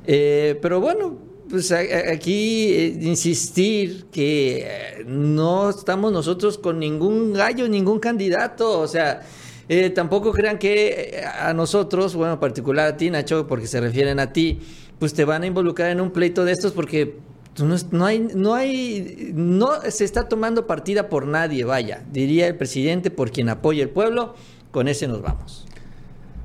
Eh, 0.08 0.58
pero 0.60 0.82
bueno, 0.82 1.20
pues 1.48 1.72
aquí 1.72 2.74
eh, 2.74 2.98
insistir 3.00 4.06
que 4.12 4.64
eh, 4.66 5.04
no 5.06 5.70
estamos 5.70 6.12
nosotros 6.12 6.58
con 6.58 6.80
ningún 6.80 7.34
gallo, 7.34 7.70
ningún 7.70 8.00
candidato, 8.00 8.80
o 8.80 8.88
sea, 8.88 9.22
eh, 9.70 9.92
tampoco 9.92 10.32
crean 10.32 10.58
que 10.58 11.24
a 11.40 11.54
nosotros, 11.54 12.16
bueno, 12.16 12.34
en 12.34 12.40
particular 12.40 12.88
a 12.88 12.98
ti, 12.98 13.12
Nacho, 13.12 13.46
porque 13.46 13.68
se 13.68 13.80
refieren 13.82 14.20
a 14.20 14.34
ti, 14.34 14.62
pues 14.98 15.14
te 15.14 15.26
van 15.26 15.44
a 15.44 15.46
involucrar 15.46 15.92
en 15.92 16.02
un 16.02 16.10
pleito 16.10 16.44
de 16.44 16.54
estos 16.54 16.72
porque 16.72 17.20
no, 17.60 18.06
hay, 18.06 18.20
no 18.20 18.54
hay, 18.54 19.32
no 19.34 19.82
se 19.90 20.06
está 20.06 20.28
tomando 20.30 20.68
partida 20.68 21.10
por 21.10 21.28
nadie, 21.28 21.66
vaya, 21.66 22.04
diría 22.12 22.48
el 22.48 22.56
presidente, 22.56 23.12
por 23.12 23.32
quien 23.32 23.50
apoya 23.50 23.84
el 23.84 23.90
pueblo, 23.90 24.36
con 24.72 24.88
ese 24.88 25.08
nos 25.08 25.22
vamos. 25.22 25.68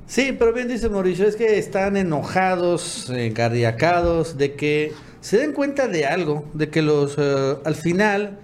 Sí, 0.05 0.35
pero 0.37 0.53
bien 0.53 0.67
dice 0.67 0.89
Mauricio, 0.89 1.27
es 1.27 1.35
que 1.35 1.57
están 1.57 1.97
enojados, 1.97 3.09
encardiacados, 3.09 4.37
de 4.37 4.53
que 4.53 4.93
se 5.21 5.37
den 5.37 5.53
cuenta 5.53 5.87
de 5.87 6.05
algo, 6.05 6.45
de 6.53 6.69
que 6.69 6.81
los, 6.81 7.15
eh, 7.17 7.57
al 7.63 7.75
final, 7.75 8.39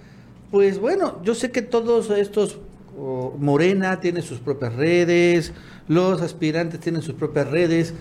pues 0.52 0.80
bueno, 0.80 1.22
yo 1.24 1.36
sé 1.36 1.52
que 1.52 1.62
todos 1.62 2.10
estos, 2.10 2.60
Morena 3.38 4.00
tiene 4.00 4.22
sus 4.22 4.40
propias 4.40 4.76
redes, 4.76 5.54
los 5.88 6.22
aspirantes 6.22 6.80
tienen 6.80 7.02
sus 7.02 7.16
propias 7.16 7.50
redes, 7.50 7.94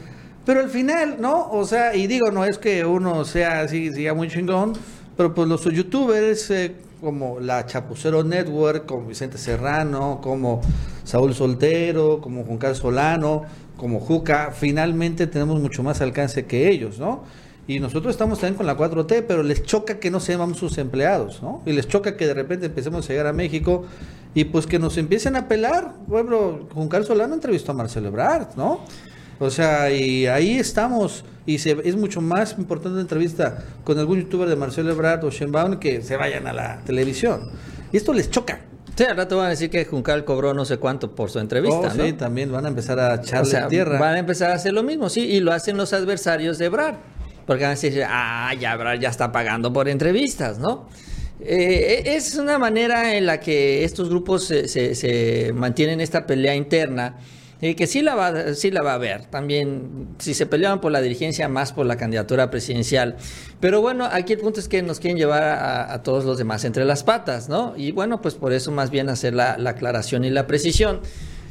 pero 0.45 0.61
al 0.61 0.71
final, 0.71 1.17
¿no? 1.21 1.51
O 1.51 1.65
sea, 1.65 1.95
y 1.95 2.07
digo, 2.07 2.31
no 2.31 2.45
es 2.45 2.59
que 2.59 2.85
uno 2.85 3.25
sea 3.25 3.61
así, 3.61 3.93
sea 3.93 4.15
muy 4.15 4.29
chingón, 4.29 4.73
pero 5.17 5.35
pues 5.35 5.49
los 5.49 5.65
youtubers 5.65 6.51
eh, 6.51 6.75
como 7.01 7.41
la 7.41 7.67
Chapucero 7.67 8.23
Network, 8.23 8.87
como 8.87 9.09
Vicente 9.09 9.37
Serrano, 9.39 10.21
como 10.23 10.61
Saúl 11.05 11.35
Soltero, 11.35 12.21
como 12.21 12.45
Juan 12.45 12.59
Carlos 12.59 12.79
Solano, 12.79 13.43
como 13.77 14.01
Juca, 14.01 14.53
finalmente 14.53 15.27
tenemos 15.27 15.61
mucho 15.61 15.83
más 15.83 16.01
alcance 16.01 16.47
que 16.47 16.71
ellos, 16.71 16.99
¿no? 16.99 17.25
Y 17.67 17.81
nosotros 17.81 18.13
estamos 18.13 18.41
también 18.41 18.57
con 18.57 18.67
la 18.67 18.77
4T, 18.77 19.25
pero 19.27 19.43
les 19.43 19.63
choca 19.65 19.99
que 19.99 20.11
no 20.11 20.21
seamos 20.21 20.59
sus 20.59 20.79
empleados, 20.79 21.43
¿no? 21.43 21.63
Y 21.67 21.73
les 21.73 21.87
choca 21.89 22.17
que 22.17 22.27
de 22.27 22.35
repente 22.35 22.67
empecemos 22.67 23.05
a 23.05 23.09
llegar 23.09 23.27
a 23.27 23.33
México 23.33 23.85
y 24.35 24.45
pues 24.45 24.67
que 24.67 24.79
nos 24.79 24.99
empiecen 24.99 25.37
a 25.37 25.49
pelar. 25.49 25.95
Bueno, 26.07 26.69
Juan 26.73 26.89
Carlos 26.89 27.09
Solano 27.09 27.35
entrevistó 27.35 27.73
a 27.73 27.75
Marcelo 27.75 28.09
Ebrard, 28.09 28.57
¿no? 28.57 28.81
O 29.43 29.51
sea, 29.51 29.91
y 29.91 30.27
ahí 30.27 30.59
estamos. 30.59 31.25
Y 31.47 31.59
se, 31.59 31.77
es 31.85 31.97
mucho 31.97 32.21
más 32.21 32.55
importante 32.59 32.97
la 32.97 33.03
entrevista 33.03 33.65
con 33.85 33.99
algún 33.99 34.21
youtuber 34.21 34.49
de 34.49 34.57
Marcelo 34.57 34.93
Ebrard 34.93 35.25
o 35.25 35.31
Shenbaum 35.31 35.79
que 35.79 36.01
se 36.03 36.17
vayan 36.17 36.47
a 36.47 36.53
la 36.53 36.81
televisión. 36.85 37.51
Y 37.93 37.97
esto 37.97 38.13
les 38.13 38.31
choca. 38.31 38.61
Sí, 38.97 39.05
al 39.05 39.17
rato 39.17 39.39
van 39.39 39.47
a 39.47 39.51
decir 39.51 39.71
que 39.71 39.85
Juncal 39.87 40.25
cobró 40.25 40.53
no 40.55 40.65
sé 40.65 40.77
cuánto 40.77 41.15
por 41.15 41.31
su 41.31 41.39
entrevista, 41.39 41.77
Oh, 41.93 41.95
¿no? 41.95 42.05
sí, 42.05 42.13
también 42.13 42.53
van 42.53 42.67
a 42.67 42.69
empezar 42.69 43.01
a 43.01 43.13
O 43.15 43.15
echarle 43.17 43.51
sea, 43.51 43.67
tierra. 43.67 43.99
van 43.99 44.15
a 44.15 44.19
empezar 44.19 44.51
a 44.51 44.55
hacer 44.55 44.73
lo 44.75 44.83
mismo, 44.83 45.09
sí, 45.09 45.21
y 45.23 45.41
lo 45.41 45.53
hacen 45.53 45.77
los 45.79 45.93
adversarios 45.95 46.59
de 46.59 46.67
Ebrard. 46.67 46.97
Porque 47.47 47.63
van 47.65 47.73
a 47.73 47.75
decir, 47.75 48.05
ah, 48.07 48.53
ya 48.61 48.75
Ebrard 48.75 49.01
ya 49.01 49.09
está 49.09 49.33
pagando 49.33 49.73
por 49.73 49.89
entrevistas, 49.89 50.59
¿no? 50.59 50.89
Eh, 51.41 52.03
es 52.15 52.37
una 52.37 52.59
manera 52.59 53.17
en 53.17 53.27
la 53.27 53.41
que 53.41 53.83
estos 53.83 54.09
grupos 54.11 54.45
se, 54.45 54.69
se- 54.69 54.95
se 54.95 55.53
mantienen 55.55 56.01
esta 56.01 56.25
pelea 56.27 56.55
interna, 56.55 57.17
que 57.63 57.87
sí 57.87 58.03
la, 58.03 58.17
va, 58.17 58.55
sí 58.55 58.71
la 58.73 58.83
va 58.83 58.93
a 58.93 58.95
haber. 58.95 59.27
También, 59.27 60.09
si 60.19 60.35
se 60.35 60.47
peleaban 60.47 60.81
por 60.81 60.91
la 60.91 61.01
dirigencia, 61.01 61.49
más 61.49 61.73
por 61.73 61.87
la 61.87 61.97
candidatura 61.97 62.51
presidencial. 62.51 63.17
Pero 63.61 63.81
bueno, 63.81 64.09
aquí 64.11 64.33
el 64.33 64.41
punto 64.41 64.59
es 64.59 64.69
que 64.69 64.83
nos 64.83 64.99
quieren 64.99 65.17
llevar 65.17 65.45
a, 65.45 65.93
a 65.93 66.03
todos 66.03 66.25
los 66.25 66.39
demás 66.39 66.65
entre 66.65 66.85
las 66.85 67.05
patas, 67.05 67.49
¿no? 67.49 67.75
Y 67.77 67.93
bueno, 67.93 68.21
pues 68.21 68.35
por 68.35 68.53
eso 68.53 68.73
más 68.73 68.91
bien 68.91 69.09
hacer 69.09 69.35
la, 69.35 69.57
la 69.59 69.71
aclaración 69.71 70.25
y 70.25 70.31
la 70.31 70.47
precisión. 70.49 71.01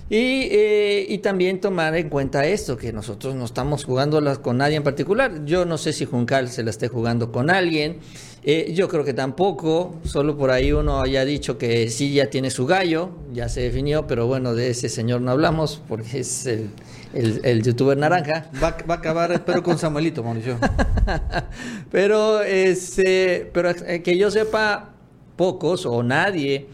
Y, 0.10 0.50
eh, 0.52 1.06
y 1.08 1.20
también 1.20 1.62
tomar 1.62 1.96
en 1.96 2.10
cuenta 2.10 2.46
esto, 2.46 2.76
que 2.76 2.92
nosotros 2.92 3.34
no 3.34 3.46
estamos 3.46 3.86
jugándolas 3.86 4.40
con 4.40 4.58
nadie 4.58 4.76
en 4.76 4.84
particular. 4.84 5.46
Yo 5.46 5.64
no 5.64 5.78
sé 5.78 5.94
si 5.94 6.04
Juncal 6.04 6.50
se 6.50 6.64
la 6.64 6.70
esté 6.72 6.90
jugando 6.90 7.32
con 7.32 7.50
alguien. 7.50 8.00
Eh, 8.44 8.74
yo 8.74 8.88
creo 8.88 9.04
que 9.04 9.14
tampoco. 9.14 9.96
Solo 10.04 10.36
por 10.38 10.50
ahí 10.52 10.72
uno 10.72 11.02
haya 11.02 11.24
dicho 11.26 11.58
que 11.58 11.90
sí 11.90 12.12
ya 12.14 12.30
tiene 12.30 12.50
su 12.50 12.66
gallo, 12.66 13.10
ya 13.34 13.48
se 13.50 13.62
definió, 13.62 14.08
pero 14.08 14.26
bueno, 14.28 14.56
de 14.56 14.70
ese 14.72 14.90
señor 14.90 15.22
no 15.22 15.32
hablamos 15.32 15.82
porque 15.88 16.20
es 16.22 16.48
el, 16.48 16.70
el- 17.14 17.42
el 17.44 17.62
youtuber 17.62 17.98
naranja. 17.98 18.50
Va, 18.62 18.78
va 18.90 18.96
a 18.96 18.98
acabar, 18.98 19.32
espero, 19.32 19.62
con 19.62 19.78
Samuelito, 19.78 20.24
Mauricio. 20.24 20.58
pero 21.92 22.42
este, 22.42 23.50
pero 23.54 23.70
eh, 23.72 24.02
que 24.02 24.18
yo 24.18 24.32
sepa, 24.32 24.90
pocos 25.36 25.86
o 25.86 26.02
nadie 26.04 26.68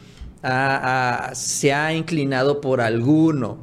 ha- 0.44 1.32
se 1.34 1.74
ha 1.74 1.94
inclinado 1.94 2.62
por 2.62 2.82
alguno. 2.82 3.58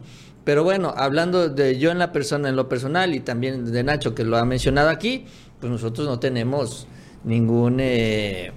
Pero 0.44 0.62
bueno, 0.62 0.92
hablando 0.94 1.48
de 1.48 1.78
yo 1.78 1.90
en 1.90 1.98
la 1.98 2.12
persona, 2.12 2.50
en 2.50 2.56
lo 2.56 2.68
personal 2.68 3.14
y 3.14 3.20
también 3.20 3.64
de 3.72 3.82
Nacho 3.82 4.14
que 4.14 4.24
lo 4.24 4.36
ha 4.36 4.44
mencionado 4.44 4.90
aquí, 4.90 5.24
pues 5.58 5.72
nosotros 5.72 6.06
no 6.06 6.18
tenemos 6.18 6.86
ningún 7.24 7.78
eh, 7.80 8.52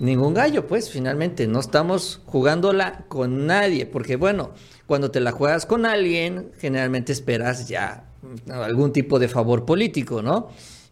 ningún 0.00 0.34
gallo, 0.34 0.66
pues 0.66 0.90
finalmente 0.90 1.46
no 1.46 1.60
estamos 1.60 2.20
jugándola 2.26 3.04
con 3.08 3.46
nadie, 3.46 3.86
porque 3.86 4.16
bueno, 4.16 4.52
cuando 4.86 5.10
te 5.10 5.20
la 5.20 5.32
juegas 5.32 5.66
con 5.66 5.86
alguien, 5.86 6.52
generalmente 6.58 7.12
esperas 7.12 7.68
ya 7.68 8.04
algún 8.50 8.92
tipo 8.92 9.18
de 9.18 9.28
favor 9.28 9.64
político, 9.64 10.22
¿no? 10.22 10.48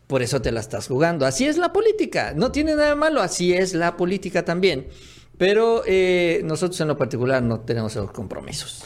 Por 0.07 0.23
eso 0.23 0.41
te 0.41 0.53
la 0.53 0.61
estás 0.61 0.87
jugando. 0.87 1.27
Así 1.27 1.47
es 1.47 1.57
la 1.57 1.73
política. 1.73 2.33
No 2.37 2.53
tiene 2.53 2.77
nada 2.77 2.95
malo. 2.95 3.21
Así 3.21 3.53
es 3.53 3.75
la 3.75 3.97
política 3.97 4.45
también. 4.45 4.87
Pero 5.37 5.83
eh, 5.85 6.43
nosotros 6.45 6.81
en 6.81 6.89
lo 6.89 6.97
particular 6.97 7.43
no 7.43 7.61
tenemos 7.61 7.93
esos 7.93 8.13
compromisos. 8.13 8.85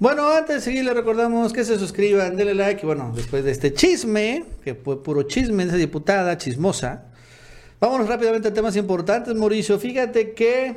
Bueno, 0.00 0.28
antes 0.28 0.56
de 0.56 0.60
seguir, 0.60 0.84
les 0.84 0.94
recordamos 0.94 1.52
que 1.52 1.64
se 1.64 1.78
suscriban, 1.78 2.36
denle 2.36 2.54
like. 2.54 2.82
Y 2.82 2.86
bueno, 2.86 3.12
después 3.14 3.44
de 3.44 3.52
este 3.52 3.72
chisme, 3.72 4.44
que 4.64 4.74
fue 4.74 5.02
puro 5.02 5.22
chisme 5.22 5.64
de 5.64 5.70
esa 5.70 5.78
diputada 5.78 6.36
chismosa, 6.36 7.07
vámonos 7.80 8.08
rápidamente 8.08 8.48
a 8.48 8.52
temas 8.52 8.76
importantes, 8.76 9.34
Mauricio. 9.34 9.78
Fíjate 9.78 10.32
que 10.32 10.74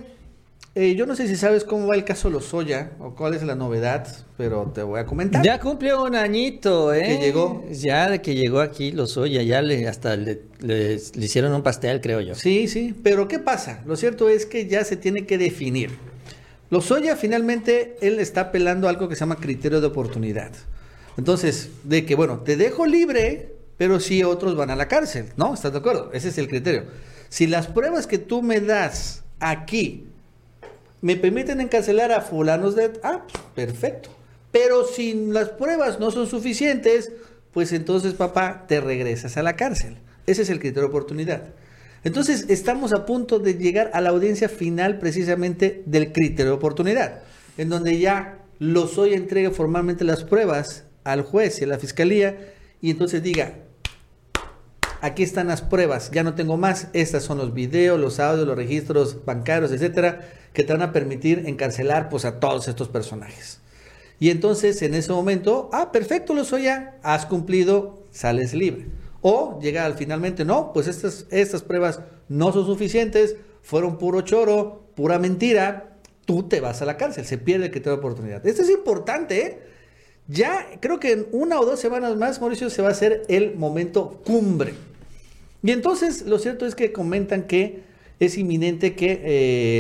eh, 0.73 0.95
yo 0.95 1.05
no 1.05 1.15
sé 1.15 1.27
si 1.27 1.35
sabes 1.35 1.63
cómo 1.65 1.87
va 1.87 1.95
el 1.95 2.05
caso 2.05 2.29
Lozoya 2.29 2.91
o 2.99 3.13
cuál 3.13 3.33
es 3.33 3.43
la 3.43 3.55
novedad, 3.55 4.07
pero 4.37 4.71
te 4.73 4.83
voy 4.83 4.99
a 5.01 5.05
comentar. 5.05 5.43
Ya 5.43 5.59
cumplió 5.59 6.03
un 6.03 6.15
añito, 6.15 6.93
¿eh? 6.93 7.03
Que 7.03 7.17
llegó. 7.17 7.65
Ya 7.71 8.09
de 8.09 8.21
que 8.21 8.35
llegó 8.35 8.61
aquí 8.61 8.91
Lozoya, 8.91 9.41
ya 9.43 9.61
le, 9.61 9.87
hasta 9.87 10.15
le, 10.15 10.43
le- 10.59 10.95
le 10.97 11.25
hicieron 11.25 11.53
un 11.53 11.61
pastel, 11.63 11.99
creo 11.99 12.21
yo. 12.21 12.35
Sí, 12.35 12.67
sí, 12.67 12.95
pero 13.03 13.27
¿qué 13.27 13.39
pasa? 13.39 13.81
Lo 13.85 13.95
cierto 13.97 14.29
es 14.29 14.45
que 14.45 14.67
ya 14.67 14.83
se 14.85 14.95
tiene 14.95 15.25
que 15.25 15.37
definir. 15.37 15.91
Lozoya 16.69 17.17
finalmente, 17.17 17.97
él 18.01 18.19
está 18.19 18.41
apelando 18.41 18.87
a 18.87 18.91
algo 18.91 19.09
que 19.09 19.15
se 19.15 19.19
llama 19.21 19.35
criterio 19.35 19.81
de 19.81 19.87
oportunidad. 19.87 20.51
Entonces, 21.17 21.69
de 21.83 22.05
que, 22.05 22.15
bueno, 22.15 22.39
te 22.45 22.55
dejo 22.55 22.85
libre, 22.85 23.55
pero 23.81 23.99
si 23.99 24.21
otros 24.21 24.55
van 24.55 24.69
a 24.69 24.75
la 24.75 24.87
cárcel, 24.87 25.29
¿no? 25.37 25.55
¿Estás 25.55 25.71
de 25.71 25.79
acuerdo? 25.79 26.11
Ese 26.13 26.29
es 26.29 26.37
el 26.37 26.47
criterio. 26.47 26.83
Si 27.29 27.47
las 27.47 27.65
pruebas 27.65 28.05
que 28.05 28.19
tú 28.19 28.43
me 28.43 28.59
das 28.59 29.23
aquí 29.39 30.05
me 31.01 31.15
permiten 31.15 31.61
encarcelar 31.61 32.11
a 32.11 32.21
fulanos 32.21 32.75
de... 32.75 32.91
Ah, 33.01 33.25
pues, 33.25 33.43
perfecto. 33.55 34.11
Pero 34.51 34.85
si 34.85 35.15
las 35.15 35.49
pruebas 35.49 35.99
no 35.99 36.11
son 36.11 36.27
suficientes, 36.27 37.11
pues 37.53 37.73
entonces, 37.73 38.13
papá, 38.13 38.65
te 38.67 38.79
regresas 38.81 39.35
a 39.37 39.41
la 39.41 39.55
cárcel. 39.55 39.97
Ese 40.27 40.43
es 40.43 40.51
el 40.51 40.59
criterio 40.59 40.83
de 40.83 40.89
oportunidad. 40.89 41.45
Entonces, 42.03 42.45
estamos 42.49 42.93
a 42.93 43.07
punto 43.07 43.39
de 43.39 43.55
llegar 43.55 43.89
a 43.95 44.01
la 44.01 44.11
audiencia 44.11 44.47
final 44.47 44.99
precisamente 44.99 45.81
del 45.87 46.11
criterio 46.11 46.51
de 46.51 46.57
oportunidad, 46.57 47.23
en 47.57 47.69
donde 47.69 47.97
ya 47.97 48.43
Lozoya 48.59 49.17
entregue 49.17 49.49
formalmente 49.49 50.03
las 50.03 50.23
pruebas 50.23 50.83
al 51.03 51.23
juez 51.23 51.59
y 51.61 51.63
a 51.63 51.67
la 51.67 51.79
fiscalía 51.79 52.37
y 52.79 52.89
entonces 52.89 53.23
diga, 53.23 53.53
aquí 55.01 55.23
están 55.23 55.47
las 55.47 55.61
pruebas, 55.61 56.11
ya 56.11 56.23
no 56.23 56.35
tengo 56.35 56.57
más, 56.57 56.87
estas 56.93 57.23
son 57.23 57.39
los 57.39 57.53
videos, 57.53 57.99
los 57.99 58.19
audios, 58.19 58.47
los 58.47 58.55
registros 58.55 59.25
bancarios, 59.25 59.71
etcétera, 59.71 60.29
que 60.53 60.63
te 60.63 60.71
van 60.71 60.81
a 60.81 60.93
permitir 60.93 61.43
encarcelar 61.47 62.09
pues 62.09 62.23
a 62.25 62.39
todos 62.39 62.67
estos 62.67 62.87
personajes. 62.87 63.59
Y 64.19 64.29
entonces 64.29 64.81
en 64.83 64.93
ese 64.93 65.11
momento, 65.11 65.69
ah, 65.73 65.91
perfecto, 65.91 66.33
Lozoya, 66.33 66.99
has 67.01 67.25
cumplido, 67.25 68.05
sales 68.11 68.53
libre. 68.53 68.85
O 69.21 69.59
llega 69.59 69.85
al 69.85 69.95
finalmente, 69.95 70.45
no, 70.45 70.71
pues 70.73 70.87
estas, 70.87 71.25
estas 71.31 71.63
pruebas 71.63 72.01
no 72.29 72.51
son 72.51 72.65
suficientes, 72.65 73.35
fueron 73.63 73.97
puro 73.97 74.21
choro, 74.21 74.85
pura 74.95 75.17
mentira, 75.17 75.97
tú 76.25 76.43
te 76.43 76.59
vas 76.59 76.81
a 76.81 76.85
la 76.85 76.97
cárcel, 76.97 77.25
se 77.25 77.37
pierde 77.37 77.71
que 77.71 77.79
te 77.79 77.89
da 77.89 77.95
oportunidad. 77.95 78.45
Esto 78.45 78.61
es 78.61 78.69
importante, 78.69 79.45
¿eh? 79.45 79.59
Ya 80.27 80.67
creo 80.79 80.99
que 80.99 81.11
en 81.11 81.27
una 81.31 81.59
o 81.59 81.65
dos 81.65 81.79
semanas 81.79 82.15
más, 82.15 82.39
Mauricio, 82.39 82.69
se 82.69 82.81
va 82.81 82.89
a 82.89 82.91
hacer 82.91 83.23
el 83.27 83.55
momento 83.55 84.21
cumbre. 84.23 84.73
Y 85.63 85.71
entonces 85.71 86.23
lo 86.23 86.39
cierto 86.39 86.65
es 86.65 86.75
que 86.75 86.91
comentan 86.91 87.43
que 87.43 87.83
es 88.19 88.37
inminente 88.37 88.93
que 88.95 89.21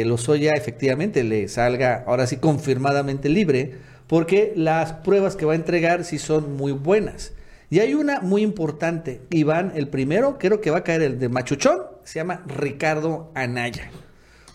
eh, 0.01 0.05
Lozoya 0.05 0.53
efectivamente 0.53 1.23
le 1.23 1.47
salga 1.47 2.03
ahora 2.07 2.25
sí 2.25 2.37
confirmadamente 2.37 3.29
libre, 3.29 3.75
porque 4.07 4.51
las 4.55 4.93
pruebas 4.93 5.35
que 5.35 5.45
va 5.45 5.53
a 5.53 5.55
entregar 5.55 6.03
sí 6.03 6.17
son 6.17 6.57
muy 6.57 6.71
buenas. 6.71 7.33
Y 7.69 7.79
hay 7.79 7.93
una 7.93 8.19
muy 8.19 8.41
importante, 8.41 9.21
Iván, 9.29 9.71
el 9.75 9.87
primero, 9.87 10.37
creo 10.37 10.59
que 10.59 10.71
va 10.71 10.79
a 10.79 10.83
caer 10.83 11.03
el 11.03 11.19
de 11.19 11.29
Machuchón, 11.29 11.83
se 12.03 12.19
llama 12.19 12.43
Ricardo 12.47 13.31
Anaya. 13.33 13.91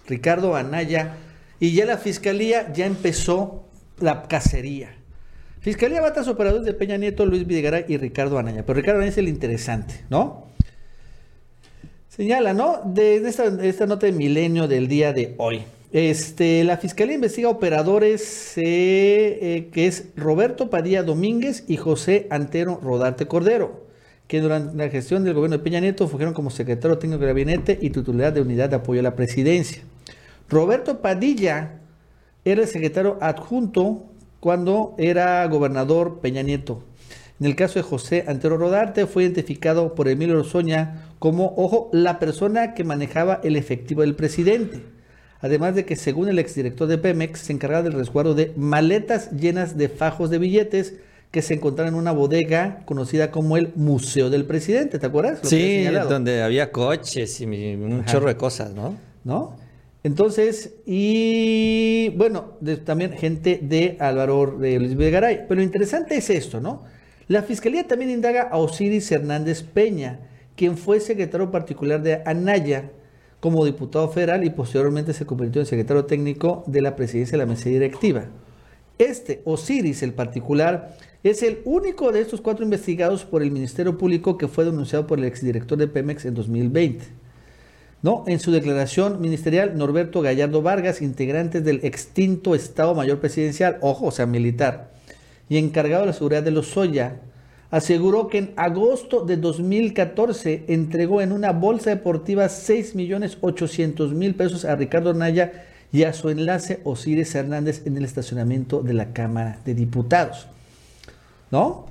Ricardo 0.07 0.55
Anaya, 0.55 1.15
y 1.59 1.73
ya 1.73 1.87
la 1.87 1.97
fiscalía 1.97 2.73
ya 2.73 2.87
empezó 2.87 3.69
la 3.99 4.25
cacería. 4.25 4.97
Fiscalía 5.61 6.01
va 6.01 6.09
a 6.09 6.31
operadores 6.31 6.67
de 6.67 6.75
Peña 6.75 6.97
Nieto, 6.97 7.25
Luis 7.25 7.47
Videgaray 7.47 7.87
y 7.89 7.97
Ricardo 7.97 8.39
Anaya. 8.39 8.67
Pero 8.67 8.77
Ricardo 8.79 8.99
Anaya 8.99 9.13
es 9.13 9.19
el 9.19 9.29
interesante, 9.29 10.05
¿no? 10.11 10.46
Señala, 12.17 12.55
¿no? 12.55 12.81
De, 12.83 13.17
esta, 13.17 13.87
nota 13.87 14.07
de 14.07 14.13
milenio 14.13 14.67
del 14.69 14.89
día 14.89 15.13
de 15.13 15.35
hoy. 15.37 15.65
Este, 15.93 16.65
la 16.65 16.79
Fiscalía 16.79 17.15
investiga 17.15 17.51
operadores 17.51 18.55
eh, 18.57 19.69
que 19.71 19.87
es 19.87 20.09
Roberto 20.17 20.71
Padilla 20.71 21.03
Domínguez 21.03 21.65
y 21.69 21.77
José 21.77 22.27
Antero 22.31 22.81
Rodarte 22.83 23.27
Cordero, 23.27 23.85
que 24.29 24.41
durante 24.41 24.75
la 24.79 24.89
gestión 24.89 25.25
del 25.25 25.35
gobierno 25.35 25.59
de 25.59 25.63
Peña 25.63 25.81
Nieto 25.81 26.09
fungieron 26.09 26.33
como 26.33 26.49
secretario 26.49 26.97
técnico 26.97 27.21
de 27.21 27.27
gabinete 27.27 27.79
y 27.83 27.91
titular 27.91 28.33
de 28.33 28.41
unidad 28.41 28.71
de 28.71 28.77
apoyo 28.77 29.01
a 29.01 29.03
la 29.03 29.15
presidencia. 29.15 29.83
Roberto 30.49 31.03
Padilla 31.03 31.81
era 32.47 32.63
el 32.63 32.69
secretario 32.69 33.19
adjunto 33.21 34.05
cuando 34.41 34.95
era 34.97 35.47
gobernador 35.49 36.21
Peña 36.21 36.41
Nieto. 36.41 36.83
En 37.39 37.47
el 37.47 37.55
caso 37.55 37.79
de 37.79 37.83
José 37.83 38.25
Antero 38.27 38.57
Rodarte 38.57 39.07
fue 39.07 39.25
identificado 39.25 39.95
por 39.95 40.09
Emilio 40.09 40.37
Rosoña 40.37 41.07
como, 41.19 41.53
ojo, 41.57 41.91
la 41.93 42.19
persona 42.19 42.73
que 42.75 42.85
manejaba 42.85 43.41
el 43.45 43.57
efectivo 43.57 44.01
del 44.01 44.15
presidente. 44.15 44.83
Además 45.41 45.75
de 45.75 45.85
que, 45.85 45.97
según 45.97 46.29
el 46.29 46.39
exdirector 46.39 46.89
de 46.89 46.97
Pemex, 46.97 47.41
se 47.41 47.53
encargaba 47.53 47.83
del 47.83 47.93
resguardo 47.93 48.35
de 48.35 48.53
maletas 48.57 49.31
llenas 49.33 49.77
de 49.77 49.91
fajos 49.91 50.31
de 50.31 50.39
billetes 50.39 50.95
que 51.31 51.43
se 51.43 51.53
encontraron 51.53 51.93
en 51.93 52.01
una 52.01 52.13
bodega 52.13 52.83
conocida 52.87 53.31
como 53.31 53.59
el 53.59 53.73
Museo 53.75 54.31
del 54.31 54.47
Presidente, 54.47 54.99
¿te 54.99 55.07
acuerdas? 55.07 55.41
sí, 55.43 55.85
donde 56.09 56.43
había 56.43 56.73
coches 56.73 57.41
y 57.43 57.45
un 57.45 58.05
chorro 58.07 58.29
de 58.29 58.37
cosas, 58.37 58.73
¿no? 58.73 58.97
¿No? 59.25 59.57
Entonces, 60.03 60.75
y 60.87 62.11
bueno, 62.17 62.53
también 62.85 63.13
gente 63.13 63.59
de 63.61 63.97
Álvaro 64.01 64.57
de 64.59 64.79
Luis 64.79 64.97
Videgaray. 64.97 65.47
Pero 65.49 65.57
lo 65.57 65.63
interesante 65.63 66.17
es 66.17 66.31
esto, 66.31 66.61
¿no? 66.61 66.85
La 67.29 67.43
fiscalía 67.43 67.89
también 67.89 68.13
indaga 68.13 68.43
a 68.43 68.57
Osiris 68.57 69.11
Hernández 69.11 69.65
Peña, 69.65 70.21
quien 70.55 70.77
fue 70.77 71.01
secretario 71.01 71.51
particular 71.51 72.01
de 72.01 72.23
Anaya 72.25 72.93
como 73.41 73.65
diputado 73.65 74.09
federal 74.09 74.45
y 74.45 74.51
posteriormente 74.51 75.13
se 75.13 75.27
convirtió 75.27 75.61
en 75.61 75.67
secretario 75.67 76.05
técnico 76.05 76.63
de 76.69 76.83
la 76.83 76.95
presidencia 76.95 77.33
de 77.33 77.45
la 77.45 77.51
mesa 77.51 77.69
directiva. 77.69 78.27
Este 78.99 79.43
Osiris, 79.45 80.05
el 80.05 80.15
particular, 80.15 80.97
es 81.25 81.43
el 81.43 81.59
único 81.65 82.13
de 82.13 82.21
estos 82.21 82.41
cuatro 82.41 82.65
investigados 82.65 83.25
por 83.25 83.43
el 83.43 83.51
Ministerio 83.51 83.99
Público 83.99 84.39
que 84.39 84.47
fue 84.47 84.65
denunciado 84.65 85.09
por 85.09 85.19
el 85.19 85.25
exdirector 85.25 85.77
de 85.77 85.89
Pemex 85.89 86.25
en 86.27 86.35
2020. 86.35 87.05
¿No? 88.03 88.23
En 88.29 88.39
su 88.39 88.53
declaración 88.53 89.21
ministerial, 89.21 89.77
Norberto 89.77 90.23
Gallardo 90.23 90.63
Vargas, 90.63 91.03
integrante 91.03 91.61
del 91.61 91.81
extinto 91.83 92.55
Estado 92.55 92.95
Mayor 92.95 93.19
Presidencial, 93.19 93.79
ojo, 93.81 94.07
o 94.07 94.11
sea, 94.13 94.27
militar, 94.27 94.96
y 95.49 95.59
encargado 95.59 96.03
de 96.03 96.07
la 96.09 96.13
seguridad 96.13 96.43
de 96.43 96.51
los 96.51 96.69
Soya, 96.69 97.21
aseguró 97.71 98.29
que 98.29 98.39
en 98.39 98.53
agosto 98.57 99.25
de 99.25 99.37
2014 99.37 100.65
entregó 100.69 101.21
en 101.21 101.33
una 101.33 101.53
bolsa 101.53 101.91
deportiva 101.91 102.49
6 102.49 102.95
millones 102.95 103.39
800 103.41 104.13
mil 104.15 104.35
pesos 104.35 104.65
a 104.65 104.77
Ricardo 104.77 105.15
Naya 105.15 105.65
y 105.93 106.05
a 106.05 106.13
su 106.13 106.31
enlace 106.31 106.81
Osiris 106.85 107.35
Hernández 107.35 107.83
en 107.87 107.97
el 107.97 108.05
estacionamiento 108.05 108.83
de 108.83 108.95
la 108.95 109.13
Cámara 109.13 109.61
de 109.65 109.75
Diputados. 109.75 110.47
¿No? 111.51 111.87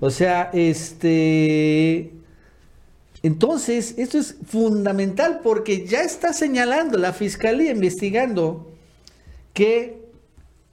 O 0.00 0.10
sea, 0.10 0.50
este... 0.52 2.12
Entonces, 3.22 3.94
esto 3.96 4.18
es 4.18 4.36
fundamental 4.46 5.40
porque 5.42 5.86
ya 5.86 6.02
está 6.02 6.34
señalando 6.34 6.98
la 6.98 7.14
Fiscalía 7.14 7.70
investigando 7.70 8.70
que 9.54 10.03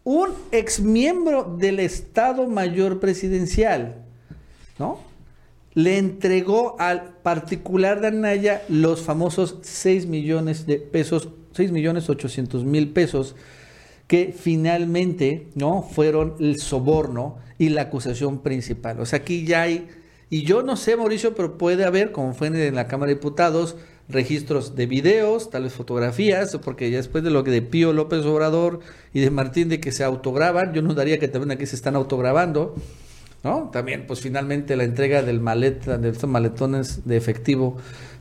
un 0.04 0.30
exmiembro 0.52 1.56
del 1.60 1.80
Estado 1.80 2.48
Mayor 2.48 3.00
Presidencial, 3.00 4.04
¿no? 4.80 5.00
Le 5.74 5.98
entregó 5.98 6.76
al 6.80 7.16
particular 7.24 8.02
de 8.02 8.08
Anaya 8.08 8.64
los 8.68 9.02
famosos 9.02 9.60
6 9.62 10.08
millones 10.08 10.66
de 10.66 10.78
pesos, 10.78 11.30
6 11.54 11.72
millones 11.72 12.10
800 12.10 12.66
mil 12.66 12.90
pesos, 12.90 13.36
que 14.08 14.36
finalmente, 14.38 15.48
¿no? 15.56 15.84
Fueron 15.84 16.36
el 16.40 16.60
soborno 16.60 17.38
y 17.58 17.70
la 17.70 17.84
acusación 17.84 18.40
principal. 18.40 19.00
O 19.00 19.06
sea, 19.06 19.20
aquí 19.20 19.46
ya 19.46 19.62
hay, 19.62 19.88
y 20.30 20.44
yo 20.44 20.64
no 20.64 20.76
sé, 20.76 20.98
Mauricio, 20.98 21.36
pero 21.36 21.58
puede 21.58 21.86
haber, 21.86 22.12
como 22.12 22.34
fue 22.34 22.48
en 22.48 22.76
la 22.76 22.88
Cámara 22.88 23.10
de 23.10 23.16
Diputados, 23.16 23.78
registros 24.10 24.76
de 24.76 24.86
videos, 24.86 25.50
tal 25.50 25.64
vez 25.64 25.74
fotografías, 25.74 26.58
porque 26.64 26.90
ya 26.92 26.98
después 26.98 27.24
de 27.24 27.30
lo 27.30 27.44
que 27.44 27.52
de 27.52 27.62
Pío 27.62 27.94
López 27.94 28.26
Obrador 28.26 28.80
y 29.14 29.22
de 29.22 29.32
Martín 29.32 29.70
de 29.70 29.80
que 29.80 29.92
se 29.92 30.04
autograban, 30.04 30.74
yo 30.74 30.82
no 30.82 30.94
daría 30.94 31.20
que 31.20 31.28
también 31.28 31.52
aquí 31.52 31.66
se 31.66 31.76
están 31.76 31.96
autograbando. 31.96 32.76
¿no? 33.44 33.70
También, 33.72 34.06
pues 34.06 34.20
finalmente 34.20 34.76
la 34.76 34.84
entrega 34.84 35.24
del 35.24 35.40
maleta, 35.40 35.98
de 35.98 36.10
estos 36.10 36.30
maletones 36.30 37.08
de 37.08 37.18
efectivo, 37.18 37.78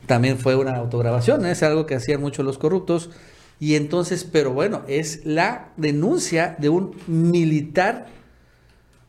también 0.07 0.37
fue 0.37 0.55
una 0.55 0.75
autograbación, 0.75 1.45
es 1.45 1.63
algo 1.63 1.85
que 1.85 1.95
hacían 1.95 2.21
mucho 2.21 2.43
los 2.43 2.57
corruptos. 2.57 3.09
Y 3.59 3.75
entonces, 3.75 4.23
pero 4.23 4.51
bueno, 4.51 4.81
es 4.87 5.23
la 5.23 5.69
denuncia 5.77 6.55
de 6.57 6.69
un 6.69 6.95
militar, 7.05 8.07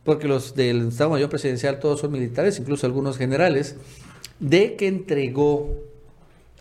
porque 0.04 0.28
los 0.28 0.54
del 0.54 0.88
Estado 0.88 1.10
Mayor 1.10 1.30
Presidencial 1.30 1.78
todos 1.78 2.00
son 2.00 2.12
militares, 2.12 2.58
incluso 2.58 2.86
algunos 2.86 3.16
generales, 3.16 3.76
de 4.40 4.76
que 4.76 4.88
entregó 4.88 5.74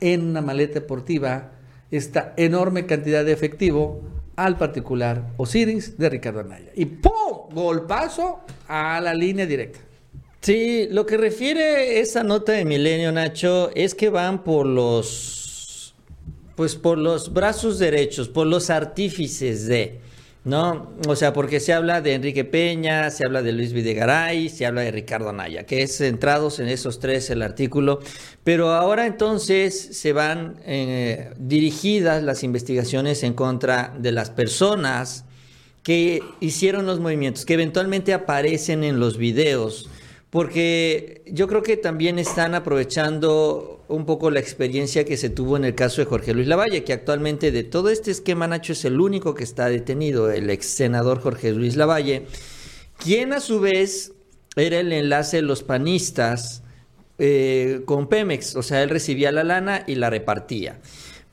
en 0.01 0.27
una 0.27 0.41
maleta 0.41 0.75
deportiva 0.75 1.51
esta 1.91 2.33
enorme 2.37 2.85
cantidad 2.85 3.23
de 3.23 3.31
efectivo 3.31 4.01
al 4.35 4.57
particular 4.57 5.27
Osiris 5.37 5.97
de 5.97 6.09
Ricardo 6.09 6.41
Anaya. 6.41 6.71
Y 6.75 6.85
¡pum! 6.85 7.49
Golpazo 7.53 8.39
a 8.67 8.99
la 9.01 9.13
línea 9.13 9.45
directa. 9.45 9.79
Sí, 10.41 10.87
lo 10.89 11.05
que 11.05 11.17
refiere 11.17 11.99
esa 11.99 12.23
nota 12.23 12.53
de 12.53 12.65
Milenio, 12.65 13.11
Nacho, 13.11 13.69
es 13.75 13.93
que 13.93 14.09
van 14.09 14.43
por 14.43 14.65
los, 14.65 15.93
pues 16.55 16.75
por 16.75 16.97
los 16.97 17.31
brazos 17.31 17.77
derechos, 17.77 18.27
por 18.27 18.47
los 18.47 18.71
artífices 18.71 19.67
de, 19.67 19.99
¿no? 20.43 20.91
O 21.07 21.15
sea, 21.15 21.33
porque 21.33 21.59
se 21.59 21.73
habla 21.73 22.01
de 22.01 22.15
Enrique 22.15 22.43
Peña, 22.43 23.11
se 23.11 23.25
habla 23.25 23.41
de 23.41 23.51
Luis 23.51 23.73
Videgaray, 23.73 24.49
se 24.49 24.65
habla 24.65 24.81
de 24.81 24.91
Ricardo 24.91 25.29
Anaya, 25.29 25.65
que 25.65 25.83
es 25.83 25.97
centrados 25.97 26.59
en 26.59 26.67
esos 26.67 26.99
tres 26.99 27.29
el 27.29 27.43
artículo, 27.43 27.99
pero 28.43 28.71
ahora 28.71 29.05
entonces 29.05 29.89
se 29.91 30.13
van 30.13 30.59
eh, 30.65 31.33
dirigidas 31.37 32.23
las 32.23 32.43
investigaciones 32.43 33.23
en 33.23 33.33
contra 33.33 33.93
de 33.99 34.11
las 34.11 34.31
personas 34.31 35.25
que 35.83 36.21
hicieron 36.39 36.85
los 36.85 36.99
movimientos, 36.99 37.45
que 37.45 37.53
eventualmente 37.53 38.13
aparecen 38.13 38.83
en 38.83 38.99
los 38.99 39.17
videos, 39.17 39.89
porque 40.31 41.23
yo 41.27 41.47
creo 41.47 41.61
que 41.61 41.75
también 41.75 42.17
están 42.17 42.55
aprovechando 42.55 43.83
un 43.89 44.05
poco 44.05 44.31
la 44.31 44.39
experiencia 44.39 45.03
que 45.03 45.17
se 45.17 45.29
tuvo 45.29 45.57
en 45.57 45.65
el 45.65 45.75
caso 45.75 46.01
de 46.01 46.05
Jorge 46.05 46.33
Luis 46.33 46.47
Lavalle, 46.47 46.85
que 46.85 46.93
actualmente 46.93 47.51
de 47.51 47.63
todo 47.63 47.89
este 47.89 48.11
esquema 48.11 48.47
Nacho 48.47 48.71
es 48.71 48.85
el 48.85 49.01
único 49.01 49.35
que 49.35 49.43
está 49.43 49.67
detenido, 49.67 50.31
el 50.31 50.49
ex 50.49 50.65
senador 50.67 51.19
Jorge 51.19 51.51
Luis 51.51 51.75
Lavalle, 51.75 52.27
quien 52.97 53.33
a 53.33 53.41
su 53.41 53.59
vez 53.59 54.13
era 54.55 54.79
el 54.79 54.93
enlace 54.93 55.37
de 55.37 55.43
los 55.43 55.63
panistas 55.63 56.63
eh, 57.19 57.81
con 57.83 58.07
Pemex, 58.07 58.55
o 58.55 58.63
sea, 58.63 58.81
él 58.83 58.89
recibía 58.89 59.33
la 59.33 59.43
lana 59.43 59.83
y 59.85 59.95
la 59.95 60.09
repartía. 60.09 60.79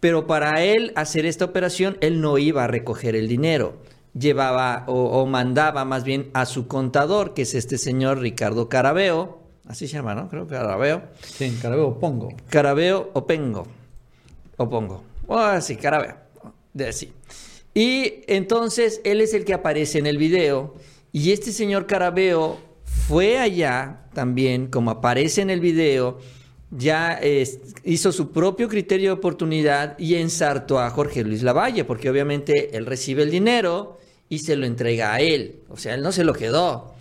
Pero 0.00 0.26
para 0.26 0.64
él 0.64 0.92
hacer 0.96 1.24
esta 1.24 1.44
operación, 1.44 1.98
él 2.00 2.20
no 2.20 2.36
iba 2.38 2.64
a 2.64 2.66
recoger 2.66 3.14
el 3.14 3.28
dinero 3.28 3.78
llevaba 4.14 4.84
o, 4.86 5.24
mandaba 5.26 5.84
más 5.84 6.04
bien 6.04 6.30
a 6.34 6.46
su 6.46 6.66
contador, 6.66 7.34
que 7.34 7.42
es 7.42 7.54
este 7.54 7.78
señor 7.78 8.18
Ricardo 8.18 8.68
Carabeo, 8.68 9.38
así 9.66 9.86
se 9.86 9.94
llama, 9.94 10.14
¿no? 10.14 10.28
Creo 10.28 10.46
que 10.46 10.54
Carabeo. 10.54 11.02
Sí, 11.22 11.58
Carabeo 11.60 11.98
Pongo. 11.98 12.28
Carabeo 12.48 13.10
o 13.14 13.26
Pengo, 13.26 13.66
o 14.56 14.68
Pongo. 14.68 15.02
Oh, 15.26 15.60
sí, 15.60 15.76
Carabeo, 15.76 16.16
de 16.72 16.88
así. 16.88 17.12
Y 17.74 18.22
entonces 18.26 19.00
él 19.04 19.20
es 19.20 19.34
el 19.34 19.44
que 19.44 19.54
aparece 19.54 19.98
en 19.98 20.06
el 20.06 20.18
video 20.18 20.74
y 21.12 21.32
este 21.32 21.52
señor 21.52 21.86
Carabeo 21.86 22.58
fue 22.84 23.38
allá 23.38 24.00
también, 24.14 24.66
como 24.66 24.90
aparece 24.90 25.42
en 25.42 25.50
el 25.50 25.60
video, 25.60 26.18
ya 26.70 27.20
hizo 27.84 28.12
su 28.12 28.30
propio 28.30 28.68
criterio 28.68 29.10
de 29.10 29.18
oportunidad 29.18 29.98
y 29.98 30.16
ensartó 30.16 30.78
a 30.78 30.90
Jorge 30.90 31.24
Luis 31.24 31.42
Lavalle, 31.42 31.84
porque 31.84 32.10
obviamente 32.10 32.76
él 32.76 32.86
recibe 32.86 33.22
el 33.22 33.30
dinero 33.30 33.98
y 34.28 34.40
se 34.40 34.56
lo 34.56 34.66
entrega 34.66 35.14
a 35.14 35.20
él. 35.20 35.60
O 35.68 35.76
sea, 35.76 35.94
él 35.94 36.02
no 36.02 36.12
se 36.12 36.24
lo 36.24 36.32
quedó. 36.34 36.94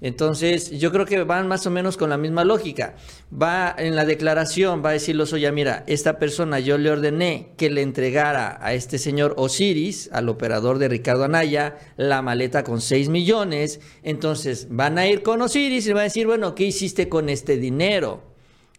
Entonces, 0.00 0.72
yo 0.72 0.90
creo 0.90 1.06
que 1.06 1.22
van 1.22 1.46
más 1.46 1.64
o 1.64 1.70
menos 1.70 1.96
con 1.96 2.10
la 2.10 2.18
misma 2.18 2.44
lógica. 2.44 2.96
Va 3.32 3.72
en 3.78 3.94
la 3.94 4.04
declaración, 4.04 4.84
va 4.84 4.90
a 4.90 4.94
decir 4.94 5.16
oye, 5.20 5.52
mira, 5.52 5.84
esta 5.86 6.18
persona 6.18 6.58
yo 6.58 6.76
le 6.76 6.90
ordené 6.90 7.52
que 7.56 7.70
le 7.70 7.82
entregara 7.82 8.58
a 8.60 8.74
este 8.74 8.98
señor 8.98 9.34
Osiris, 9.36 10.10
al 10.12 10.28
operador 10.28 10.78
de 10.78 10.88
Ricardo 10.88 11.22
Anaya, 11.22 11.78
la 11.96 12.20
maleta 12.20 12.64
con 12.64 12.80
6 12.80 13.10
millones. 13.10 13.78
Entonces, 14.02 14.66
van 14.70 14.98
a 14.98 15.06
ir 15.06 15.22
con 15.22 15.40
Osiris 15.40 15.86
y 15.86 15.92
va 15.92 16.00
a 16.00 16.04
decir, 16.04 16.26
bueno, 16.26 16.56
¿qué 16.56 16.64
hiciste 16.64 17.08
con 17.08 17.28
este 17.28 17.56
dinero? 17.56 18.31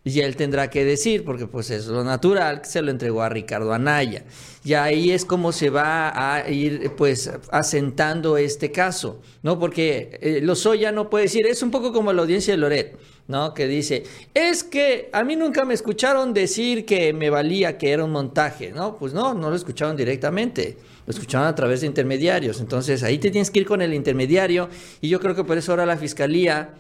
Y 0.05 0.19
él 0.19 0.35
tendrá 0.35 0.69
que 0.69 0.83
decir, 0.83 1.23
porque 1.23 1.47
pues 1.47 1.69
es 1.69 1.87
lo 1.87 2.03
natural, 2.03 2.61
que 2.61 2.67
se 2.67 2.81
lo 2.81 2.91
entregó 2.91 3.21
a 3.21 3.29
Ricardo 3.29 3.71
Anaya. 3.73 4.25
Y 4.65 4.73
ahí 4.73 5.11
es 5.11 5.23
como 5.23 5.53
se 5.53 5.69
va 5.69 6.35
a 6.35 6.49
ir 6.49 6.91
pues 6.97 7.31
asentando 7.51 8.35
este 8.35 8.71
caso, 8.71 9.21
¿no? 9.43 9.57
Porque 9.57 10.19
eh, 10.21 10.41
Lozoya 10.41 10.91
no 10.91 11.09
puede 11.09 11.25
decir, 11.25 11.47
es 11.47 11.63
un 11.63 11.71
poco 11.71 11.93
como 11.93 12.11
la 12.11 12.21
audiencia 12.21 12.53
de 12.53 12.57
Loret, 12.57 12.97
¿no? 13.29 13.53
Que 13.53 13.65
dice, 13.65 14.03
es 14.33 14.65
que 14.65 15.09
a 15.13 15.23
mí 15.23 15.37
nunca 15.37 15.63
me 15.63 15.73
escucharon 15.73 16.33
decir 16.33 16.85
que 16.85 17.13
me 17.13 17.29
valía 17.29 17.77
que 17.77 17.91
era 17.91 18.03
un 18.03 18.11
montaje, 18.11 18.73
¿no? 18.73 18.97
Pues 18.97 19.13
no, 19.13 19.33
no 19.33 19.49
lo 19.49 19.55
escucharon 19.55 19.95
directamente 19.95 20.77
lo 21.05 21.11
escucharon 21.11 21.47
a 21.47 21.55
través 21.55 21.81
de 21.81 21.87
intermediarios. 21.87 22.59
Entonces 22.59 23.03
ahí 23.03 23.17
te 23.17 23.29
tienes 23.29 23.51
que 23.51 23.59
ir 23.59 23.65
con 23.65 23.81
el 23.81 23.93
intermediario 23.93 24.69
y 25.01 25.09
yo 25.09 25.19
creo 25.19 25.35
que 25.35 25.43
por 25.43 25.57
eso 25.57 25.73
ahora 25.73 25.85
la 25.85 25.97
fiscalía 25.97 26.75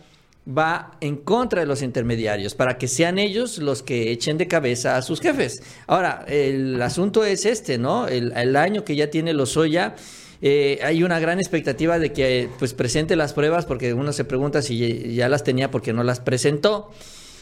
va 0.47 0.97
en 0.99 1.17
contra 1.17 1.61
de 1.61 1.67
los 1.67 1.81
intermediarios, 1.81 2.55
para 2.55 2.77
que 2.77 2.87
sean 2.87 3.17
ellos 3.17 3.59
los 3.59 3.81
que 3.81 4.11
echen 4.11 4.37
de 4.37 4.47
cabeza 4.47 4.97
a 4.97 5.01
sus 5.01 5.21
jefes. 5.21 5.63
Ahora, 5.87 6.25
el 6.27 6.81
asunto 6.81 7.23
es 7.23 7.45
este, 7.45 7.77
¿no? 7.77 8.07
El, 8.07 8.55
año 8.55 8.83
que 8.83 8.95
ya 8.95 9.09
tiene 9.09 9.33
Lozoya, 9.33 9.95
eh, 10.41 10.79
hay 10.83 11.03
una 11.03 11.19
gran 11.19 11.39
expectativa 11.39 11.97
de 11.97 12.11
que 12.11 12.49
pues 12.59 12.73
presente 12.73 13.15
las 13.15 13.33
pruebas, 13.33 13.65
porque 13.65 13.93
uno 13.93 14.11
se 14.11 14.25
pregunta 14.25 14.61
si 14.61 15.15
ya 15.15 15.29
las 15.29 15.43
tenía 15.43 15.71
porque 15.71 15.93
no 15.93 16.03
las 16.03 16.19
presentó. 16.19 16.91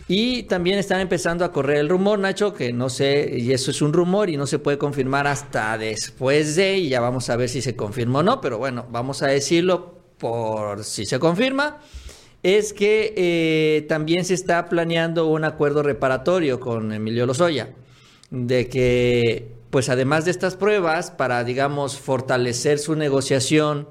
Y 0.07 0.43
también 0.43 0.77
están 0.77 0.99
empezando 0.99 1.45
a 1.45 1.51
correr 1.51 1.77
el 1.77 1.89
rumor, 1.89 2.19
Nacho, 2.19 2.53
que 2.53 2.73
no 2.73 2.89
sé, 2.89 3.37
y 3.37 3.51
eso 3.51 3.71
es 3.71 3.81
un 3.81 3.93
rumor 3.93 4.29
y 4.29 4.37
no 4.37 4.45
se 4.45 4.59
puede 4.59 4.77
confirmar 4.77 5.25
hasta 5.25 5.77
después 5.77 6.55
de, 6.55 6.77
y 6.77 6.89
ya 6.89 6.99
vamos 6.99 7.29
a 7.29 7.35
ver 7.35 7.49
si 7.49 7.61
se 7.61 7.75
confirma 7.75 8.19
o 8.19 8.23
no, 8.23 8.41
pero 8.41 8.57
bueno, 8.57 8.85
vamos 8.91 9.21
a 9.21 9.27
decirlo 9.27 10.01
por 10.17 10.83
si 10.83 11.05
se 11.05 11.17
confirma 11.17 11.79
es 12.43 12.73
que 12.73 13.13
eh, 13.15 13.85
también 13.87 14.25
se 14.25 14.33
está 14.33 14.67
planeando 14.67 15.27
un 15.27 15.43
acuerdo 15.43 15.83
reparatorio 15.83 16.59
con 16.59 16.91
Emilio 16.91 17.25
Lozoya, 17.25 17.69
de 18.29 18.67
que, 18.67 19.51
pues 19.69 19.89
además 19.89 20.25
de 20.25 20.31
estas 20.31 20.55
pruebas, 20.55 21.11
para, 21.11 21.43
digamos, 21.43 21.99
fortalecer 21.99 22.79
su 22.79 22.95
negociación 22.95 23.87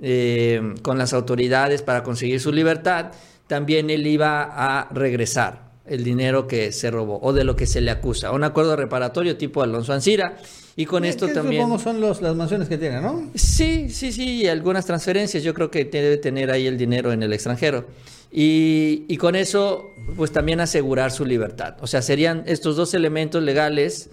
eh, 0.00 0.74
con 0.82 0.98
las 0.98 1.12
autoridades 1.12 1.82
para 1.82 2.02
conseguir 2.02 2.40
su 2.40 2.52
libertad, 2.52 3.12
también 3.46 3.90
él 3.90 4.06
iba 4.06 4.42
a 4.42 4.88
regresar 4.92 5.67
el 5.90 6.04
dinero 6.04 6.46
que 6.46 6.72
se 6.72 6.90
robó 6.90 7.18
o 7.22 7.32
de 7.32 7.44
lo 7.44 7.56
que 7.56 7.66
se 7.66 7.80
le 7.80 7.90
acusa. 7.90 8.32
Un 8.32 8.44
acuerdo 8.44 8.76
reparatorio 8.76 9.36
tipo 9.36 9.62
Alonso 9.62 9.92
Ancira. 9.92 10.36
Y 10.76 10.86
con 10.86 11.04
esto 11.04 11.26
también... 11.28 11.62
Supongo 11.62 11.78
son 11.80 12.00
los, 12.00 12.22
las 12.22 12.36
mansiones 12.36 12.68
que 12.68 12.78
tiene, 12.78 13.00
¿no? 13.00 13.30
Sí, 13.34 13.88
sí, 13.90 14.12
sí, 14.12 14.42
y 14.42 14.46
algunas 14.46 14.86
transferencias. 14.86 15.42
Yo 15.42 15.52
creo 15.52 15.70
que 15.70 15.84
debe 15.84 16.18
tener 16.18 16.52
ahí 16.52 16.66
el 16.68 16.78
dinero 16.78 17.12
en 17.12 17.22
el 17.22 17.32
extranjero. 17.32 17.86
Y, 18.30 19.04
y 19.08 19.16
con 19.16 19.34
eso, 19.34 19.90
pues 20.16 20.30
también 20.30 20.60
asegurar 20.60 21.10
su 21.10 21.24
libertad. 21.24 21.76
O 21.80 21.88
sea, 21.88 22.00
serían 22.00 22.44
estos 22.46 22.76
dos 22.76 22.94
elementos 22.94 23.42
legales 23.42 24.10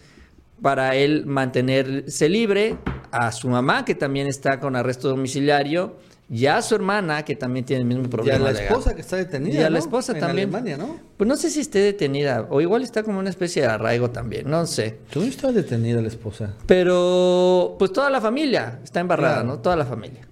para 0.61 0.95
él 0.95 1.25
mantenerse 1.25 2.29
libre, 2.29 2.77
a 3.11 3.31
su 3.31 3.47
mamá, 3.47 3.85
que 3.85 3.95
también 3.95 4.27
está 4.27 4.59
con 4.59 4.75
arresto 4.75 5.09
domiciliario, 5.09 5.97
ya 6.27 6.61
su 6.61 6.75
hermana, 6.75 7.23
que 7.23 7.35
también 7.35 7.65
tiene 7.65 7.81
el 7.81 7.87
mismo 7.87 8.09
problema. 8.09 8.49
Y 8.49 8.53
la 8.53 8.59
esposa 8.59 8.95
que 8.95 9.01
está 9.01 9.15
detenida. 9.15 9.61
Y 9.61 9.63
a 9.63 9.69
la 9.69 9.79
esposa 9.79 10.13
también. 10.13 10.49
Alemania, 10.49 10.77
¿no? 10.77 10.99
Pues 11.17 11.27
no 11.27 11.35
sé 11.35 11.49
si 11.49 11.59
esté 11.59 11.79
detenida, 11.79 12.47
o 12.49 12.61
igual 12.61 12.83
está 12.83 13.03
como 13.03 13.19
una 13.19 13.29
especie 13.29 13.61
de 13.61 13.67
arraigo 13.67 14.09
también, 14.09 14.49
no 14.49 14.65
sé. 14.65 14.99
¿Tú 15.11 15.23
está 15.23 15.51
detenida 15.51 16.01
la 16.01 16.07
esposa? 16.07 16.53
Pero, 16.65 17.75
pues 17.77 17.93
toda 17.93 18.09
la 18.09 18.21
familia 18.21 18.79
está 18.83 18.99
embarrada, 18.99 19.43
¿no? 19.43 19.59
Toda 19.59 19.75
la 19.75 19.85
familia. 19.85 20.27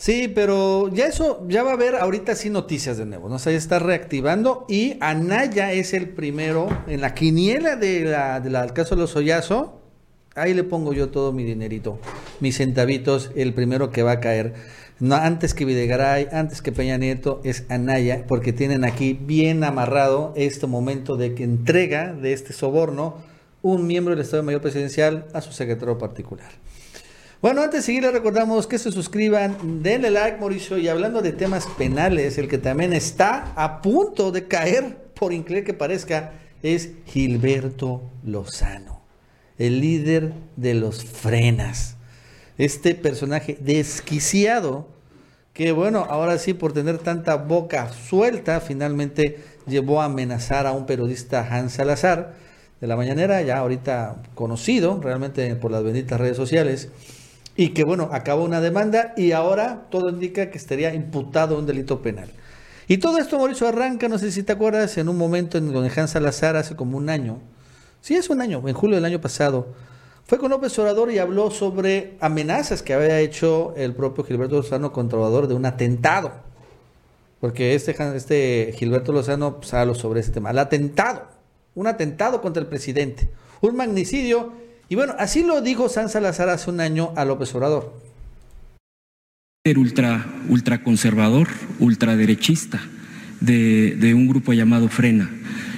Sí, 0.00 0.28
pero 0.34 0.88
ya 0.88 1.04
eso, 1.04 1.44
ya 1.46 1.62
va 1.62 1.72
a 1.72 1.74
haber 1.74 1.96
ahorita 1.96 2.34
sí 2.34 2.48
noticias 2.48 2.96
de 2.96 3.04
nuevo, 3.04 3.28
¿no? 3.28 3.34
O 3.34 3.38
sea, 3.38 3.52
ya 3.52 3.58
está 3.58 3.78
reactivando 3.78 4.64
y 4.66 4.96
Anaya 5.00 5.72
es 5.72 5.92
el 5.92 6.08
primero 6.08 6.68
en 6.86 7.02
la 7.02 7.12
quiniela 7.12 7.76
de 7.76 8.04
la, 8.06 8.40
del 8.40 8.72
caso 8.72 8.94
de 8.94 9.02
los 9.02 9.14
Oyazo 9.14 9.79
Ahí 10.36 10.54
le 10.54 10.62
pongo 10.62 10.92
yo 10.92 11.08
todo 11.08 11.32
mi 11.32 11.42
dinerito, 11.42 11.98
mis 12.38 12.56
centavitos, 12.56 13.32
el 13.34 13.52
primero 13.52 13.90
que 13.90 14.04
va 14.04 14.12
a 14.12 14.20
caer. 14.20 14.54
Antes 15.10 15.54
que 15.54 15.64
Videgaray, 15.64 16.28
antes 16.30 16.62
que 16.62 16.70
Peña 16.70 16.98
Nieto, 16.98 17.40
es 17.42 17.64
Anaya, 17.68 18.26
porque 18.28 18.52
tienen 18.52 18.84
aquí 18.84 19.18
bien 19.20 19.64
amarrado 19.64 20.32
este 20.36 20.68
momento 20.68 21.16
de 21.16 21.34
que 21.34 21.42
entrega 21.42 22.12
de 22.12 22.32
este 22.32 22.52
soborno 22.52 23.16
un 23.60 23.88
miembro 23.88 24.14
del 24.14 24.24
Estado 24.24 24.44
Mayor 24.44 24.60
Presidencial 24.60 25.26
a 25.32 25.40
su 25.40 25.50
secretario 25.50 25.98
particular. 25.98 26.50
Bueno, 27.42 27.62
antes 27.62 27.80
de 27.80 27.86
seguir, 27.86 28.02
les 28.04 28.12
recordamos 28.12 28.68
que 28.68 28.78
se 28.78 28.92
suscriban, 28.92 29.82
denle 29.82 30.10
like, 30.10 30.38
Mauricio, 30.38 30.78
y 30.78 30.86
hablando 30.86 31.22
de 31.22 31.32
temas 31.32 31.66
penales, 31.76 32.38
el 32.38 32.46
que 32.46 32.58
también 32.58 32.92
está 32.92 33.52
a 33.56 33.82
punto 33.82 34.30
de 34.30 34.46
caer, 34.46 34.96
por 35.12 35.32
increíble 35.32 35.64
que 35.64 35.74
parezca, 35.74 36.34
es 36.62 36.90
Gilberto 37.06 38.02
Lozano 38.22 38.99
el 39.60 39.80
líder 39.80 40.32
de 40.56 40.72
los 40.72 41.04
frenas. 41.04 41.96
Este 42.56 42.94
personaje 42.94 43.58
desquiciado, 43.60 44.88
que 45.52 45.72
bueno, 45.72 46.06
ahora 46.08 46.38
sí 46.38 46.54
por 46.54 46.72
tener 46.72 46.96
tanta 46.96 47.36
boca 47.36 47.92
suelta, 47.92 48.60
finalmente 48.60 49.44
llevó 49.66 50.00
a 50.00 50.06
amenazar 50.06 50.66
a 50.66 50.72
un 50.72 50.86
periodista 50.86 51.46
Hans 51.46 51.74
Salazar 51.74 52.34
de 52.80 52.86
la 52.86 52.96
mañanera, 52.96 53.42
ya 53.42 53.58
ahorita 53.58 54.22
conocido 54.34 54.98
realmente 55.02 55.54
por 55.56 55.70
las 55.70 55.84
benditas 55.84 56.18
redes 56.18 56.38
sociales, 56.38 56.88
y 57.54 57.68
que 57.70 57.84
bueno, 57.84 58.08
acabó 58.12 58.44
una 58.44 58.62
demanda 58.62 59.12
y 59.14 59.32
ahora 59.32 59.88
todo 59.90 60.08
indica 60.08 60.50
que 60.50 60.56
estaría 60.56 60.94
imputado 60.94 61.58
un 61.58 61.66
delito 61.66 62.00
penal. 62.00 62.30
Y 62.88 62.96
todo 62.96 63.18
esto, 63.18 63.36
Mauricio, 63.36 63.68
arranca, 63.68 64.08
no 64.08 64.18
sé 64.18 64.32
si 64.32 64.42
te 64.42 64.52
acuerdas, 64.52 64.96
en 64.96 65.10
un 65.10 65.18
momento 65.18 65.58
en 65.58 65.70
donde 65.70 65.92
Hans 65.94 66.12
Salazar 66.12 66.56
hace 66.56 66.76
como 66.76 66.96
un 66.96 67.10
año, 67.10 67.40
Sí, 68.00 68.14
es 68.14 68.30
un 68.30 68.40
año, 68.40 68.62
en 68.66 68.74
julio 68.74 68.96
del 68.96 69.04
año 69.04 69.20
pasado. 69.20 69.68
Fue 70.26 70.38
con 70.38 70.50
López 70.50 70.78
Obrador 70.78 71.10
y 71.10 71.18
habló 71.18 71.50
sobre 71.50 72.16
amenazas 72.20 72.82
que 72.82 72.94
había 72.94 73.18
hecho 73.20 73.74
el 73.76 73.94
propio 73.94 74.24
Gilberto 74.24 74.56
Lozano 74.56 74.92
contra 74.92 75.18
de 75.18 75.54
un 75.54 75.66
atentado. 75.66 76.32
Porque 77.40 77.74
este, 77.74 77.96
este 78.14 78.72
Gilberto 78.76 79.12
Lozano 79.12 79.56
pues, 79.56 79.74
habló 79.74 79.94
sobre 79.94 80.20
ese 80.20 80.30
tema. 80.30 80.50
El 80.50 80.58
atentado. 80.58 81.28
Un 81.74 81.88
atentado 81.88 82.40
contra 82.40 82.62
el 82.62 82.68
presidente. 82.68 83.28
Un 83.60 83.76
magnicidio. 83.76 84.52
Y 84.88 84.94
bueno, 84.94 85.14
así 85.18 85.42
lo 85.42 85.60
dijo 85.60 85.88
San 85.88 86.08
Salazar 86.08 86.48
hace 86.48 86.70
un 86.70 86.80
año 86.80 87.12
a 87.16 87.24
López 87.24 87.54
Obrador. 87.54 87.92
Ultra, 89.76 90.26
ultraconservador, 90.48 91.48
ultraderechista 91.80 92.80
de, 93.40 93.96
de 93.96 94.14
un 94.14 94.26
grupo 94.26 94.52
llamado 94.52 94.88
Frena 94.88 95.30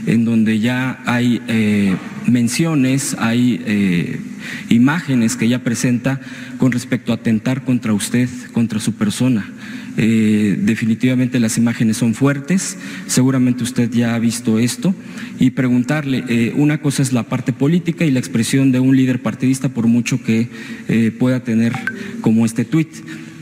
en 0.07 0.25
donde 0.25 0.59
ya 0.59 1.01
hay 1.07 1.41
eh, 1.49 1.97
menciones, 2.26 3.16
hay 3.18 3.62
eh, 3.66 4.20
imágenes 4.68 5.37
que 5.37 5.49
ya 5.49 5.61
presenta 5.61 6.20
con 6.59 6.72
respecto 6.72 7.12
a 7.12 7.16
atentar 7.16 7.64
contra 7.64 7.93
usted, 7.93 8.29
contra 8.53 8.81
su 8.81 8.95
persona. 8.95 9.49
Eh, 9.99 10.59
definitivamente 10.59 11.39
las 11.39 11.59
imágenes 11.59 11.99
son 11.99 12.14
fuertes, 12.14 12.79
seguramente 13.07 13.62
usted 13.62 13.91
ya 13.91 14.14
ha 14.14 14.18
visto 14.18 14.59
esto, 14.59 14.95
y 15.39 15.51
preguntarle, 15.51 16.53
una 16.57 16.79
cosa 16.81 17.03
es 17.03 17.12
la 17.12 17.24
parte 17.24 17.53
política 17.53 18.05
y 18.05 18.11
la 18.11 18.18
expresión 18.18 18.72
de 18.72 18.81
un 18.81 18.97
líder 18.97 19.20
partidista, 19.20 19.68
por 19.68 19.87
mucho 19.87 20.22
que 20.22 20.49
pueda 21.18 21.41
tener 21.41 21.74
como 22.22 22.47
este 22.47 22.64
tuit 22.64 22.89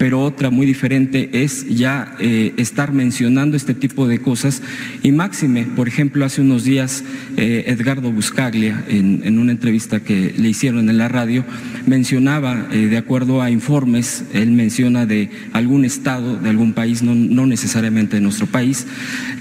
pero 0.01 0.23
otra 0.23 0.49
muy 0.49 0.65
diferente 0.65 1.29
es 1.31 1.69
ya 1.69 2.17
eh, 2.21 2.55
estar 2.57 2.91
mencionando 2.91 3.55
este 3.55 3.75
tipo 3.75 4.09
de 4.09 4.19
cosas. 4.19 4.63
Y 5.03 5.13
máxime, 5.13 5.67
por 5.77 5.89
ejemplo, 5.89 6.25
hace 6.25 6.41
unos 6.41 6.65
días 6.65 7.05
eh, 7.37 7.65
Edgardo 7.67 8.11
Buscaglia, 8.11 8.83
en, 8.89 9.39
una 9.39 9.53
entrevista 9.53 10.01
que 10.01 10.35
le 10.39 10.49
hicieron 10.49 10.89
en 10.89 10.97
la 10.97 11.09
radio, 11.09 11.45
mencionaba, 11.85 12.67
eh, 12.73 12.87
de 12.87 12.97
acuerdo 12.97 13.43
a 13.43 13.51
informes, 13.51 14.25
él 14.33 14.53
menciona 14.53 15.05
de 15.05 15.29
algún 15.53 15.85
estado, 15.85 16.39
de 16.39 16.49
algún 16.49 16.73
país, 16.73 17.03
no, 17.03 17.15
no 17.15 17.45
necesariamente 17.45 18.17
de 18.17 18.23
nuestro 18.23 18.47
país, 18.47 18.87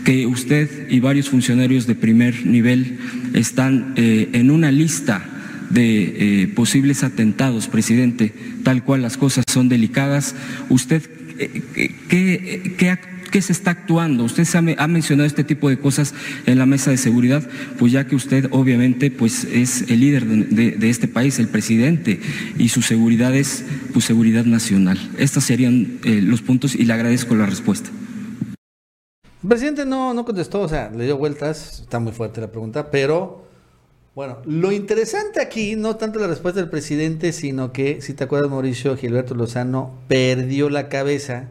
que 0.04 0.26
usted 0.26 0.90
y 0.90 1.00
varios 1.00 1.30
funcionarios 1.30 1.88
de 1.88 1.96
primer 1.96 2.46
nivel 2.46 2.98
están 3.34 3.94
en 3.96 4.52
una 4.52 4.74
lista 4.74 5.39
de 5.70 6.44
eh, 6.44 6.48
posibles 6.48 7.04
atentados, 7.04 7.68
presidente, 7.68 8.34
tal 8.64 8.84
cual 8.84 9.02
las 9.02 9.18
cosas 9.18 9.46
son 9.48 9.70
delicadas. 9.70 10.36
¿Usted 10.70 11.04
eh, 11.38 11.62
qué, 12.10 12.76
qué, 12.78 12.98
qué, 13.32 13.42
se 13.42 13.52
está 13.52 13.72
actuando? 13.72 14.24
Usted 14.24 14.48
ha, 14.56 14.88
mencionado 14.88 15.28
este 15.28 15.44
tipo 15.44 15.70
de 15.70 15.80
cosas 15.80 16.14
en 16.46 16.58
la 16.58 16.66
mesa 16.66 16.92
de 16.92 16.98
seguridad, 16.98 17.48
pues 17.78 17.92
ya 17.92 18.08
que 18.08 18.16
usted 18.16 18.48
obviamente 18.52 19.12
pues 19.12 19.46
es 19.46 19.90
el 19.90 20.00
líder 20.00 20.26
de, 20.26 20.90
este 20.90 21.08
país, 21.08 21.40
el 21.40 21.48
presidente, 21.48 22.20
y 22.58 22.70
su 22.70 22.82
seguridad 22.82 23.36
es 23.36 23.64
pues, 23.94 24.06
seguridad 24.06 24.46
nacional. 24.46 24.98
Estos 25.18 25.44
serían 25.44 26.00
eh, 26.04 26.22
los 26.22 26.42
puntos 26.42 26.76
y 26.76 26.86
le 26.86 26.94
agradezco 26.94 27.36
la 27.36 27.46
respuesta. 27.46 27.90
Presidente 29.48 29.86
no, 29.86 30.14
no 30.14 30.26
contestó, 30.26 30.62
o 30.62 30.68
sea, 30.68 30.90
le 30.90 31.06
dio 31.06 31.18
vueltas, 31.18 31.80
está 31.80 32.00
muy 32.00 32.12
fuerte 32.12 32.42
la 32.42 32.52
pregunta, 32.52 32.92
pero 32.92 33.49
bueno, 34.16 34.40
lo 34.46 34.72
interesante 34.72 35.42
aquí, 35.42 35.76
no 35.76 35.96
tanto 35.96 36.20
la 36.20 36.28
respuesta 36.28 36.60
del 36.60 36.70
presidente, 36.70 37.32
sino 37.32 37.72
que, 37.72 38.02
si 38.02 38.14
te 38.14 38.24
acuerdas, 38.24 38.50
Mauricio, 38.50 38.98
Gilberto 38.98 39.36
Lozano 39.36 39.94
perdió 40.08 40.70
la 40.70 40.90
cabeza 40.90 41.50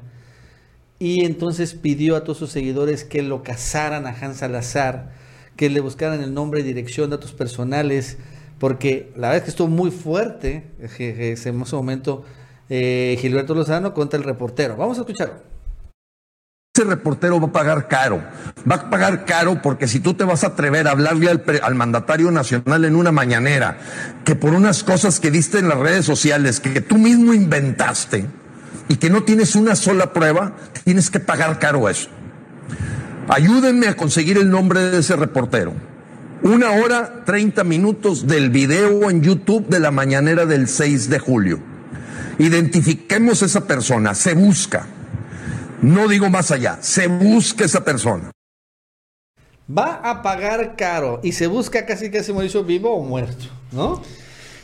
y 0.98 1.24
entonces 1.24 1.74
pidió 1.74 2.16
a 2.16 2.24
todos 2.24 2.38
sus 2.38 2.50
seguidores 2.50 3.04
que 3.04 3.22
lo 3.22 3.42
casaran 3.42 4.06
a 4.06 4.10
Hans 4.10 4.38
Salazar, 4.38 5.12
que 5.56 5.70
le 5.70 5.80
buscaran 5.80 6.20
el 6.20 6.34
nombre, 6.34 6.62
dirección, 6.62 7.10
datos 7.10 7.32
personales, 7.32 8.18
porque 8.58 9.12
la 9.14 9.28
verdad 9.28 9.36
es 9.36 9.42
que 9.44 9.50
estuvo 9.50 9.68
muy 9.68 9.90
fuerte 9.90 10.64
en 10.78 11.20
ese 11.20 11.52
momento 11.52 12.24
eh, 12.68 13.16
Gilberto 13.20 13.54
Lozano 13.54 13.94
contra 13.94 14.18
el 14.18 14.24
reportero. 14.24 14.76
Vamos 14.76 14.98
a 14.98 15.02
escucharlo 15.02 15.57
ese 16.78 16.88
reportero 16.88 17.40
va 17.40 17.48
a 17.48 17.52
pagar 17.52 17.88
caro. 17.88 18.22
Va 18.70 18.76
a 18.76 18.90
pagar 18.90 19.24
caro 19.24 19.60
porque 19.60 19.88
si 19.88 19.98
tú 19.98 20.14
te 20.14 20.22
vas 20.22 20.44
a 20.44 20.48
atrever 20.48 20.86
a 20.86 20.92
hablarle 20.92 21.28
al, 21.28 21.74
mandatario 21.74 22.30
nacional 22.30 22.84
en 22.84 22.94
una 22.94 23.10
mañanera, 23.10 23.78
que 24.24 24.36
por 24.36 24.54
unas 24.54 24.84
cosas 24.84 25.18
que 25.18 25.32
diste 25.32 25.58
en 25.58 25.68
las 25.68 25.78
redes 25.78 26.04
sociales, 26.04 26.60
que, 26.60 26.80
tú 26.80 26.96
mismo 26.96 27.34
inventaste 27.34 28.26
y 28.88 28.96
que 28.96 29.10
no 29.10 29.24
tienes 29.24 29.56
una 29.56 29.74
sola 29.74 30.12
prueba, 30.12 30.52
tienes 30.84 31.10
que 31.10 31.18
pagar 31.18 31.58
caro 31.58 31.88
eso. 31.88 32.10
Ayúdenme 33.28 33.88
a 33.88 33.96
conseguir 33.96 34.38
el 34.38 34.48
nombre 34.48 34.80
de 34.80 35.00
ese 35.00 35.16
reportero. 35.16 35.72
Una 36.42 36.70
hora, 36.70 37.24
30 37.24 37.64
minutos 37.64 38.28
del 38.28 38.50
video 38.50 39.10
en 39.10 39.22
YouTube 39.22 39.66
de 39.66 39.80
la 39.80 39.90
mañanera 39.90 40.46
del 40.46 40.68
6 40.68 41.10
de 41.10 41.18
julio. 41.18 41.58
Identifiquemos 42.38 43.42
esa 43.42 43.66
persona, 43.66 44.14
se 44.14 44.34
busca. 44.34 44.86
No 45.82 46.08
digo 46.08 46.28
más 46.28 46.50
allá, 46.50 46.78
se 46.80 47.06
busca 47.06 47.64
esa 47.64 47.84
persona. 47.84 48.32
Va 49.70 50.00
a 50.02 50.22
pagar 50.22 50.74
caro 50.76 51.20
y 51.22 51.32
se 51.32 51.46
busca 51.46 51.86
casi 51.86 52.10
se 52.10 52.44
hizo 52.44 52.64
vivo 52.64 52.94
o 52.94 53.02
muerto, 53.02 53.44
¿no? 53.70 54.02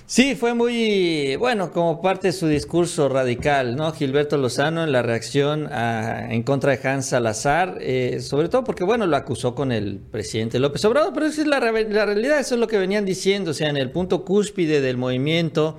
Sí, 0.06 0.34
fue 0.34 0.54
muy 0.54 1.36
bueno 1.36 1.70
como 1.70 2.02
parte 2.02 2.28
de 2.28 2.32
su 2.32 2.46
discurso 2.46 3.08
radical, 3.08 3.76
¿no? 3.76 3.92
Gilberto 3.92 4.36
Lozano 4.36 4.82
en 4.82 4.92
la 4.92 5.02
reacción 5.02 5.68
en 5.72 6.42
contra 6.42 6.76
de 6.76 6.88
Hans 6.88 7.06
Salazar, 7.06 7.78
eh, 7.80 8.18
sobre 8.20 8.48
todo 8.48 8.64
porque, 8.64 8.84
bueno, 8.84 9.06
lo 9.06 9.16
acusó 9.16 9.54
con 9.54 9.72
el 9.72 9.98
presidente 9.98 10.58
López 10.58 10.84
Obrador, 10.84 11.12
pero 11.14 11.26
esa 11.26 11.42
es 11.42 11.46
la, 11.46 11.58
la 11.60 12.06
realidad, 12.06 12.38
eso 12.40 12.54
es 12.54 12.60
lo 12.60 12.66
que 12.66 12.76
venían 12.76 13.04
diciendo, 13.04 13.52
o 13.52 13.54
sea, 13.54 13.70
en 13.70 13.76
el 13.76 13.90
punto 13.90 14.24
cúspide 14.24 14.80
del 14.80 14.96
movimiento, 14.96 15.78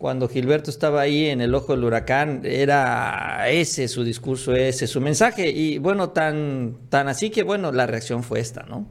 cuando 0.00 0.30
Gilberto 0.30 0.70
estaba 0.70 1.02
ahí 1.02 1.26
en 1.26 1.42
el 1.42 1.54
ojo 1.54 1.74
del 1.74 1.84
huracán, 1.84 2.40
era 2.44 3.50
ese 3.50 3.86
su 3.86 4.02
discurso, 4.02 4.54
ese 4.54 4.86
su 4.86 4.98
mensaje. 4.98 5.50
Y 5.50 5.76
bueno, 5.76 6.08
tan, 6.08 6.78
tan 6.88 7.06
así 7.08 7.28
que 7.28 7.42
bueno, 7.42 7.70
la 7.70 7.86
reacción 7.86 8.22
fue 8.22 8.40
esta, 8.40 8.62
¿no? 8.62 8.86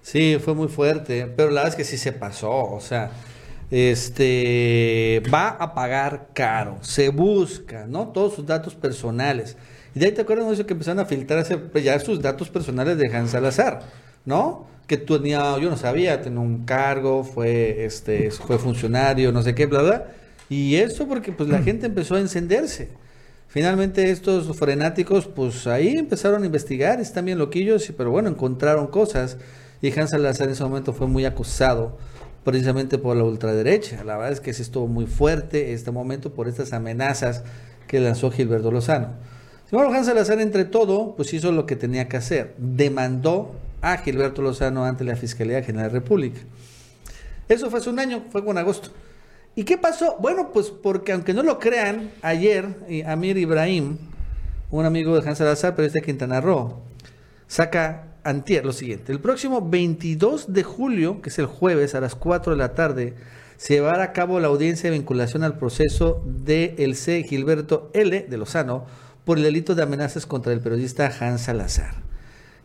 Sí, 0.00 0.38
fue 0.38 0.54
muy 0.54 0.68
fuerte, 0.68 1.26
pero 1.26 1.48
la 1.50 1.62
verdad 1.62 1.70
es 1.70 1.74
que 1.74 1.82
sí 1.82 1.98
se 1.98 2.12
pasó, 2.12 2.52
o 2.52 2.80
sea, 2.80 3.10
este 3.72 5.20
va 5.34 5.48
a 5.48 5.74
pagar 5.74 6.28
caro, 6.32 6.78
se 6.82 7.08
busca, 7.08 7.86
¿no? 7.88 8.10
Todos 8.10 8.34
sus 8.34 8.46
datos 8.46 8.76
personales. 8.76 9.56
Y 9.92 9.98
de 9.98 10.06
ahí 10.06 10.12
te 10.12 10.20
acuerdas 10.20 10.56
de 10.56 10.64
que 10.64 10.74
empezaron 10.74 11.00
a 11.00 11.04
filtrarse 11.04 11.58
pues, 11.58 11.82
ya 11.82 11.98
sus 11.98 12.22
datos 12.22 12.48
personales 12.48 12.96
de 12.96 13.12
Hans 13.12 13.30
Salazar, 13.32 13.82
¿no? 14.24 14.68
Que 14.92 14.98
tenía, 14.98 15.58
yo 15.58 15.70
no 15.70 15.76
sabía, 15.78 16.20
tenía 16.20 16.40
un 16.40 16.66
cargo, 16.66 17.24
fue, 17.24 17.86
este, 17.86 18.30
fue 18.30 18.58
funcionario, 18.58 19.32
no 19.32 19.40
sé 19.40 19.54
qué, 19.54 19.64
bla, 19.64 19.80
bla. 19.80 20.06
Y 20.50 20.76
eso 20.76 21.08
porque 21.08 21.32
pues 21.32 21.48
la 21.48 21.60
mm. 21.60 21.64
gente 21.64 21.86
empezó 21.86 22.16
a 22.16 22.20
encenderse. 22.20 22.90
Finalmente 23.48 24.10
estos 24.10 24.54
frenáticos, 24.54 25.28
pues 25.28 25.66
ahí 25.66 25.96
empezaron 25.96 26.42
a 26.42 26.46
investigar, 26.46 27.00
están 27.00 27.24
bien 27.24 27.38
loquillos, 27.38 27.90
pero 27.96 28.10
bueno, 28.10 28.28
encontraron 28.28 28.86
cosas. 28.86 29.38
Y 29.80 29.98
Hans 29.98 30.10
Salazar 30.10 30.48
en 30.48 30.52
ese 30.52 30.62
momento 30.62 30.92
fue 30.92 31.06
muy 31.06 31.24
acusado 31.24 31.96
precisamente 32.44 32.98
por 32.98 33.16
la 33.16 33.24
ultraderecha. 33.24 34.04
La 34.04 34.18
verdad 34.18 34.32
es 34.32 34.40
que 34.40 34.52
se 34.52 34.60
estuvo 34.60 34.88
muy 34.88 35.06
fuerte 35.06 35.72
este 35.72 35.90
momento 35.90 36.34
por 36.34 36.48
estas 36.48 36.74
amenazas 36.74 37.44
que 37.86 37.98
lanzó 37.98 38.30
Gilberto 38.30 38.70
Lozano. 38.70 39.14
Sin 39.70 39.78
embargo, 39.78 39.94
Hans 39.94 40.06
Salazar, 40.08 40.38
entre 40.42 40.66
todo, 40.66 41.14
pues 41.16 41.32
hizo 41.32 41.50
lo 41.50 41.64
que 41.64 41.76
tenía 41.76 42.08
que 42.08 42.18
hacer. 42.18 42.54
Demandó 42.58 43.52
a 43.82 43.98
Gilberto 43.98 44.40
Lozano 44.40 44.84
ante 44.84 45.04
la 45.04 45.16
Fiscalía 45.16 45.62
General 45.62 45.88
de 45.88 45.94
la 45.94 46.00
República. 46.00 46.40
Eso 47.48 47.68
fue 47.68 47.80
hace 47.80 47.90
un 47.90 47.98
año, 47.98 48.24
fue 48.30 48.44
con 48.44 48.56
agosto. 48.56 48.90
¿Y 49.54 49.64
qué 49.64 49.76
pasó? 49.76 50.16
Bueno, 50.18 50.50
pues 50.52 50.70
porque 50.70 51.12
aunque 51.12 51.34
no 51.34 51.42
lo 51.42 51.58
crean, 51.58 52.10
ayer 52.22 52.76
eh, 52.88 53.04
Amir 53.04 53.36
Ibrahim, 53.36 53.98
un 54.70 54.86
amigo 54.86 55.20
de 55.20 55.28
Hans 55.28 55.38
Salazar, 55.38 55.74
pero 55.74 55.86
este 55.86 56.00
de 56.00 56.06
Quintana 56.06 56.40
Roo, 56.40 56.80
saca 57.46 58.06
antier 58.24 58.64
lo 58.64 58.72
siguiente. 58.72 59.12
El 59.12 59.20
próximo 59.20 59.68
22 59.68 60.54
de 60.54 60.62
julio, 60.62 61.20
que 61.20 61.28
es 61.28 61.38
el 61.38 61.46
jueves 61.46 61.94
a 61.94 62.00
las 62.00 62.14
4 62.14 62.52
de 62.52 62.58
la 62.58 62.74
tarde, 62.74 63.14
se 63.58 63.74
llevará 63.74 64.04
a 64.04 64.12
cabo 64.12 64.40
la 64.40 64.48
audiencia 64.48 64.90
de 64.90 64.96
vinculación 64.96 65.44
al 65.44 65.58
proceso 65.58 66.22
de 66.24 66.74
el 66.78 66.96
C. 66.96 67.22
Gilberto 67.24 67.90
L. 67.92 68.26
de 68.28 68.36
Lozano 68.38 68.86
por 69.24 69.36
el 69.36 69.44
delito 69.44 69.74
de 69.74 69.82
amenazas 69.82 70.24
contra 70.24 70.52
el 70.52 70.60
periodista 70.60 71.12
Hans 71.20 71.42
Salazar. 71.42 72.11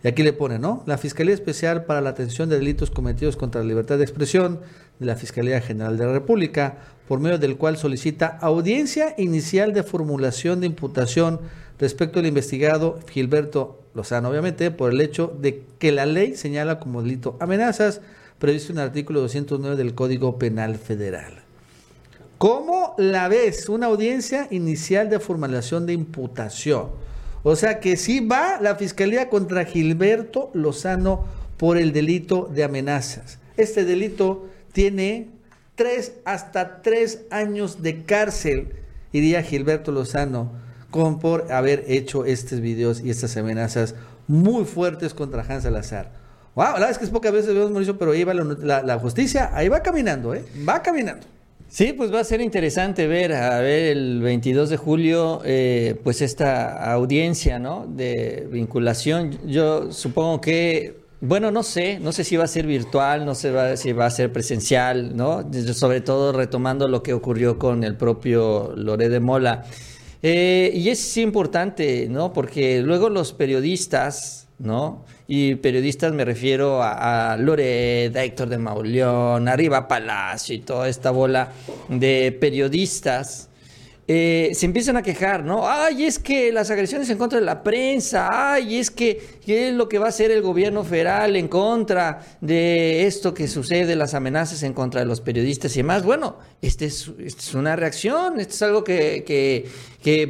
Y 0.03 0.07
aquí 0.07 0.21
le 0.23 0.33
pone, 0.33 0.59
¿no? 0.59 0.83
La 0.85 0.97
Fiscalía 0.97 1.33
Especial 1.33 1.85
para 1.85 2.01
la 2.01 2.11
Atención 2.11 2.49
de 2.49 2.57
Delitos 2.57 2.91
Cometidos 2.91 3.35
contra 3.35 3.61
la 3.61 3.67
Libertad 3.67 3.97
de 3.97 4.03
Expresión 4.03 4.59
de 4.99 5.05
la 5.05 5.15
Fiscalía 5.15 5.59
General 5.59 5.97
de 5.97 6.05
la 6.05 6.13
República, 6.13 6.77
por 7.07 7.19
medio 7.19 7.39
del 7.39 7.57
cual 7.57 7.77
solicita 7.77 8.37
audiencia 8.41 9.15
inicial 9.17 9.73
de 9.73 9.83
formulación 9.83 10.59
de 10.59 10.67
imputación 10.67 11.39
respecto 11.79 12.19
al 12.19 12.25
investigado 12.25 12.99
Gilberto 13.09 13.79
Lozano, 13.93 14.29
obviamente, 14.29 14.71
por 14.71 14.91
el 14.91 15.01
hecho 15.01 15.35
de 15.39 15.63
que 15.79 15.91
la 15.91 16.05
ley 16.05 16.35
señala 16.35 16.79
como 16.79 17.01
delito 17.01 17.37
amenazas 17.39 18.01
previsto 18.39 18.71
en 18.71 18.79
el 18.79 18.85
artículo 18.85 19.21
209 19.21 19.75
del 19.75 19.95
Código 19.95 20.37
Penal 20.37 20.75
Federal. 20.75 21.41
¿Cómo 22.37 22.93
la 22.99 23.27
ves? 23.27 23.67
Una 23.67 23.87
audiencia 23.87 24.47
inicial 24.51 25.09
de 25.09 25.19
formulación 25.19 25.87
de 25.87 25.93
imputación. 25.93 26.89
O 27.49 27.55
sea 27.55 27.79
que 27.79 27.95
sí 27.95 28.19
va 28.19 28.59
la 28.59 28.75
fiscalía 28.75 29.29
contra 29.29 29.63
Gilberto 29.63 30.51
Lozano 30.53 31.23
por 31.55 31.77
el 31.77 31.93
delito 31.93 32.51
de 32.53 32.65
amenazas. 32.65 33.39
Este 33.55 33.85
delito 33.85 34.49
tiene 34.73 35.29
tres 35.75 36.11
hasta 36.25 36.81
tres 36.81 37.21
años 37.31 37.81
de 37.81 38.03
cárcel, 38.03 38.73
iría 39.13 39.43
Gilberto 39.43 39.93
Lozano, 39.93 40.51
con 40.91 41.19
por 41.19 41.49
haber 41.49 41.85
hecho 41.87 42.25
estos 42.25 42.59
videos 42.59 42.99
y 42.99 43.11
estas 43.11 43.37
amenazas 43.37 43.95
muy 44.27 44.65
fuertes 44.65 45.13
contra 45.13 45.41
Hans 45.41 45.63
Salazar. 45.63 46.11
Wow, 46.53 46.65
la 46.65 46.73
verdad 46.73 46.89
es 46.89 46.97
que 46.97 47.05
es 47.05 47.11
pocas 47.11 47.31
veces 47.31 47.53
vemos 47.53 47.71
Mauricio, 47.71 47.97
pero 47.97 48.11
ahí 48.11 48.25
va 48.25 48.33
la, 48.33 48.83
la 48.83 48.99
justicia, 48.99 49.51
ahí 49.53 49.69
va 49.69 49.81
caminando, 49.81 50.35
¿eh? 50.35 50.43
Va 50.67 50.81
caminando. 50.81 51.25
Sí, 51.69 51.91
pues 51.91 52.13
va 52.13 52.21
a 52.21 52.23
ser 52.23 52.39
interesante 52.39 53.07
ver, 53.07 53.33
a 53.33 53.59
ver, 53.59 53.97
el 53.97 54.21
22 54.21 54.69
de 54.69 54.77
julio, 54.77 55.41
eh, 55.43 55.99
pues 56.01 56.21
esta 56.21 56.93
audiencia, 56.93 57.59
¿no? 57.59 57.85
De 57.87 58.47
vinculación. 58.49 59.37
Yo 59.45 59.91
supongo 59.91 60.39
que, 60.39 61.01
bueno, 61.19 61.51
no 61.51 61.63
sé, 61.63 61.99
no 61.99 62.13
sé 62.13 62.23
si 62.23 62.37
va 62.37 62.45
a 62.45 62.47
ser 62.47 62.65
virtual, 62.67 63.25
no 63.25 63.35
sé 63.35 63.75
si 63.75 63.91
va 63.91 64.05
a 64.05 64.09
ser 64.09 64.31
presencial, 64.31 65.15
¿no? 65.17 65.45
Sobre 65.73 65.99
todo 65.99 66.31
retomando 66.31 66.87
lo 66.87 67.03
que 67.03 67.13
ocurrió 67.13 67.59
con 67.59 67.83
el 67.83 67.97
propio 67.97 68.73
Loré 68.75 69.09
de 69.09 69.19
Mola. 69.19 69.65
Eh, 70.23 70.71
y 70.73 70.87
es 70.87 71.17
importante, 71.17 72.07
¿no? 72.09 72.31
Porque 72.31 72.81
luego 72.81 73.09
los 73.09 73.33
periodistas, 73.33 74.47
¿no? 74.57 75.03
Y 75.27 75.55
periodistas 75.55 76.13
me 76.13 76.23
refiero 76.23 76.81
a, 76.81 77.33
a 77.33 77.37
Loreda, 77.37 78.23
Héctor 78.23 78.47
de 78.47 78.57
Mauleón, 78.57 79.49
Arriba 79.49 79.87
Palacio 79.87 80.55
y 80.55 80.59
toda 80.59 80.87
esta 80.87 81.11
bola 81.11 81.51
de 81.89 82.31
periodistas, 82.39 83.49
eh, 84.09 84.51
se 84.53 84.65
empiezan 84.65 84.95
a 84.95 85.03
quejar, 85.03 85.43
¿no? 85.43 85.67
Ay, 85.67 86.05
es 86.05 86.17
que 86.17 86.53
las 86.53 86.71
agresiones 86.71 87.09
en 87.09 87.17
contra 87.17 87.39
de 87.39 87.45
la 87.45 87.61
prensa, 87.61 88.53
ay, 88.53 88.77
es 88.77 88.89
que 88.89 89.21
¿qué 89.45 89.67
es 89.67 89.73
lo 89.73 89.89
que 89.89 89.99
va 89.99 90.05
a 90.05 90.09
hacer 90.09 90.31
el 90.31 90.41
gobierno 90.41 90.85
federal 90.85 91.35
en 91.35 91.49
contra 91.49 92.25
de 92.39 93.05
esto 93.05 93.33
que 93.33 93.49
sucede, 93.49 93.97
las 93.97 94.13
amenazas 94.13 94.63
en 94.63 94.71
contra 94.71 95.01
de 95.01 95.07
los 95.07 95.19
periodistas 95.19 95.75
y 95.75 95.79
demás. 95.79 96.03
Bueno, 96.03 96.37
esta 96.61 96.85
es, 96.85 97.11
es, 97.19 97.53
una 97.53 97.75
reacción, 97.75 98.39
esto 98.39 98.53
es 98.53 98.61
algo 98.61 98.85
que, 98.85 99.65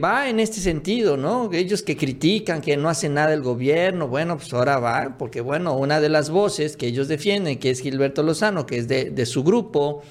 va 0.03 0.27
en 0.27 0.39
este 0.39 0.59
sentido, 0.59 1.15
¿no? 1.15 1.53
Ellos 1.53 1.83
que 1.83 1.95
critican, 1.95 2.61
que 2.61 2.77
no 2.77 2.89
hacen 2.89 3.13
nada 3.13 3.31
el 3.31 3.43
gobierno, 3.43 4.07
bueno, 4.07 4.37
pues 4.37 4.51
ahora 4.53 4.79
va, 4.79 5.17
porque 5.19 5.39
bueno, 5.41 5.77
una 5.77 6.01
de 6.01 6.09
las 6.09 6.31
voces 6.31 6.77
que 6.77 6.87
ellos 6.87 7.07
defienden, 7.07 7.59
que 7.59 7.69
es 7.69 7.81
Gilberto 7.81 8.23
Lozano, 8.23 8.65
que 8.65 8.79
es 8.79 8.87
de 8.87 9.25
su 9.27 9.43
grupo, 9.43 10.01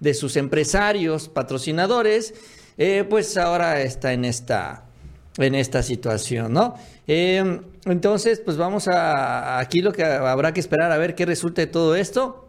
de 0.00 0.14
sus 0.14 0.36
empresarios, 0.36 1.28
patrocinadores, 1.28 2.34
eh, 2.78 3.04
pues 3.08 3.36
ahora 3.36 3.80
está 3.80 4.12
en 4.12 4.24
esta, 4.24 4.84
en 5.38 5.54
esta 5.54 5.82
situación, 5.82 6.52
¿no? 6.52 6.74
Eh, 7.06 7.60
entonces, 7.86 8.40
pues 8.40 8.56
vamos 8.56 8.88
a, 8.88 9.58
aquí 9.58 9.80
lo 9.80 9.92
que 9.92 10.04
habrá 10.04 10.52
que 10.52 10.60
esperar 10.60 10.90
a 10.90 10.98
ver 10.98 11.14
qué 11.14 11.26
resulta 11.26 11.62
de 11.62 11.66
todo 11.66 11.96
esto. 11.96 12.40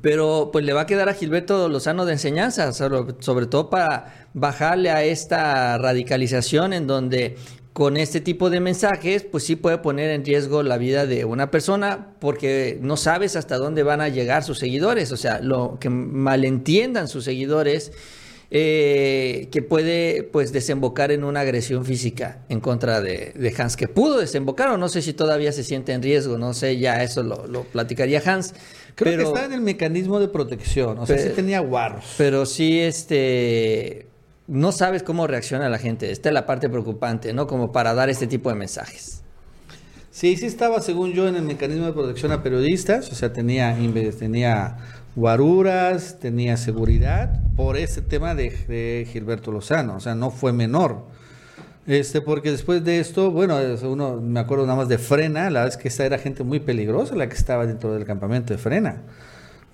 Pero 0.00 0.48
pues 0.50 0.64
le 0.64 0.72
va 0.72 0.82
a 0.82 0.86
quedar 0.86 1.10
a 1.10 1.14
Gilberto 1.14 1.68
Lozano 1.68 2.06
de 2.06 2.14
enseñanza, 2.14 2.72
sobre 2.72 3.46
todo 3.46 3.68
para 3.68 4.26
bajarle 4.32 4.90
a 4.90 5.04
esta 5.04 5.76
radicalización 5.76 6.72
en 6.72 6.86
donde 6.86 7.36
con 7.72 7.96
este 7.96 8.20
tipo 8.20 8.50
de 8.50 8.60
mensajes, 8.60 9.22
pues 9.22 9.44
sí 9.44 9.56
puede 9.56 9.78
poner 9.78 10.10
en 10.10 10.24
riesgo 10.24 10.62
la 10.62 10.76
vida 10.76 11.06
de 11.06 11.24
una 11.24 11.50
persona 11.50 12.14
porque 12.20 12.78
no 12.82 12.96
sabes 12.96 13.34
hasta 13.36 13.56
dónde 13.56 13.82
van 13.82 14.00
a 14.00 14.08
llegar 14.08 14.44
sus 14.44 14.58
seguidores, 14.58 15.10
o 15.12 15.16
sea, 15.16 15.40
lo 15.40 15.78
que 15.78 15.88
malentiendan 15.88 17.08
sus 17.08 17.24
seguidores 17.24 17.92
eh, 18.54 19.48
que 19.50 19.62
puede 19.62 20.24
pues 20.24 20.52
desembocar 20.52 21.10
en 21.10 21.24
una 21.24 21.40
agresión 21.40 21.86
física 21.86 22.40
en 22.50 22.60
contra 22.60 23.00
de, 23.00 23.32
de, 23.34 23.54
Hans, 23.56 23.78
que 23.78 23.88
pudo 23.88 24.18
desembocar 24.18 24.68
o 24.68 24.76
no 24.76 24.90
sé 24.90 25.00
si 25.00 25.14
todavía 25.14 25.52
se 25.52 25.64
siente 25.64 25.94
en 25.94 26.02
riesgo, 26.02 26.36
no 26.36 26.52
sé, 26.52 26.76
ya 26.76 27.02
eso 27.02 27.22
lo, 27.22 27.46
lo 27.46 27.64
platicaría 27.64 28.20
Hans. 28.26 28.52
Creo 28.94 29.12
pero, 29.12 29.22
que 29.22 29.28
está 29.28 29.46
en 29.46 29.54
el 29.54 29.62
mecanismo 29.62 30.20
de 30.20 30.28
protección, 30.28 30.98
o 30.98 31.06
sea, 31.06 31.16
pero, 31.16 31.30
sí 31.30 31.34
tenía 31.34 31.60
guarros. 31.60 32.04
Pero 32.18 32.44
sí, 32.44 32.78
este, 32.78 34.08
no 34.48 34.70
sabes 34.70 35.02
cómo 35.02 35.26
reacciona 35.26 35.70
la 35.70 35.78
gente, 35.78 36.10
esta 36.10 36.28
es 36.28 36.34
la 36.34 36.44
parte 36.44 36.68
preocupante, 36.68 37.32
¿no? 37.32 37.46
Como 37.46 37.72
para 37.72 37.94
dar 37.94 38.10
este 38.10 38.26
tipo 38.26 38.50
de 38.50 38.56
mensajes. 38.56 39.22
Sí, 40.10 40.36
sí 40.36 40.44
estaba, 40.44 40.82
según 40.82 41.14
yo, 41.14 41.26
en 41.26 41.36
el 41.36 41.42
mecanismo 41.44 41.86
de 41.86 41.94
protección 41.94 42.32
a 42.32 42.42
periodistas, 42.42 43.10
o 43.10 43.14
sea, 43.14 43.32
tenía, 43.32 43.74
tenía 44.18 44.76
guaruras, 45.14 46.18
tenía 46.20 46.56
seguridad 46.56 47.40
por 47.56 47.76
ese 47.76 48.02
tema 48.02 48.34
de, 48.34 49.06
Gilberto 49.10 49.52
Lozano, 49.52 49.96
o 49.96 50.00
sea, 50.00 50.14
no 50.14 50.30
fue 50.30 50.52
menor. 50.52 51.04
Este, 51.86 52.20
porque 52.20 52.52
después 52.52 52.84
de 52.84 53.00
esto, 53.00 53.32
bueno, 53.32 53.58
uno 53.82 54.20
me 54.20 54.38
acuerdo 54.38 54.66
nada 54.66 54.78
más 54.78 54.88
de 54.88 54.98
Frena, 54.98 55.50
la 55.50 55.66
es 55.66 55.76
que 55.76 55.88
esta 55.88 56.06
era 56.06 56.16
gente 56.16 56.44
muy 56.44 56.60
peligrosa 56.60 57.16
la 57.16 57.28
que 57.28 57.34
estaba 57.34 57.66
dentro 57.66 57.92
del 57.92 58.04
campamento 58.04 58.54
de 58.54 58.58
Frena. 58.58 59.02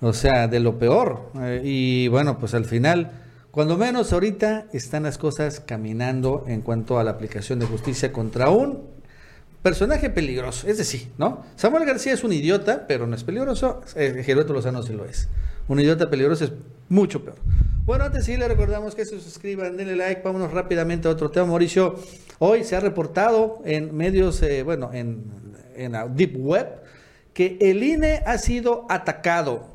O 0.01 0.13
sea, 0.13 0.47
de 0.47 0.59
lo 0.59 0.79
peor. 0.79 1.29
Eh, 1.39 1.61
y 1.63 2.07
bueno, 2.07 2.39
pues 2.39 2.53
al 2.53 2.65
final, 2.65 3.11
cuando 3.51 3.77
menos 3.77 4.11
ahorita 4.11 4.67
están 4.73 5.03
las 5.03 5.17
cosas 5.17 5.59
caminando 5.59 6.45
en 6.47 6.61
cuanto 6.61 6.99
a 6.99 7.03
la 7.03 7.11
aplicación 7.11 7.59
de 7.59 7.65
justicia 7.67 8.11
contra 8.11 8.49
un 8.49 8.98
personaje 9.61 10.09
peligroso, 10.09 10.67
es 10.67 10.77
decir, 10.77 11.09
¿no? 11.17 11.43
Samuel 11.55 11.85
García 11.85 12.13
es 12.13 12.23
un 12.23 12.31
idiota, 12.31 12.85
pero 12.87 13.07
no 13.07 13.15
es 13.15 13.23
peligroso. 13.23 13.81
Eh, 13.95 14.23
Lozano 14.47 14.83
sí 14.83 14.93
lo 14.93 15.05
es. 15.05 15.27
Un 15.67 15.79
idiota 15.79 16.09
peligroso 16.09 16.45
es 16.45 16.51
mucho 16.87 17.23
peor. 17.23 17.37
Bueno, 17.85 18.05
antes 18.05 18.25
sí 18.25 18.37
le 18.37 18.47
recordamos 18.47 18.95
que 18.95 19.05
se 19.05 19.19
suscriban, 19.19 19.75
denle 19.75 19.95
like, 19.95 20.21
vámonos 20.23 20.51
rápidamente 20.51 21.07
a 21.07 21.11
otro 21.11 21.31
tema. 21.31 21.47
Mauricio, 21.47 21.95
hoy 22.39 22.63
se 22.63 22.75
ha 22.75 22.79
reportado 22.79 23.61
en 23.65 23.95
medios, 23.95 24.41
eh, 24.43 24.63
bueno, 24.63 24.91
en, 24.93 25.23
en 25.75 25.95
Deep 26.15 26.37
Web, 26.37 26.67
que 27.33 27.57
el 27.61 27.83
INE 27.83 28.21
ha 28.25 28.37
sido 28.37 28.85
atacado, 28.89 29.71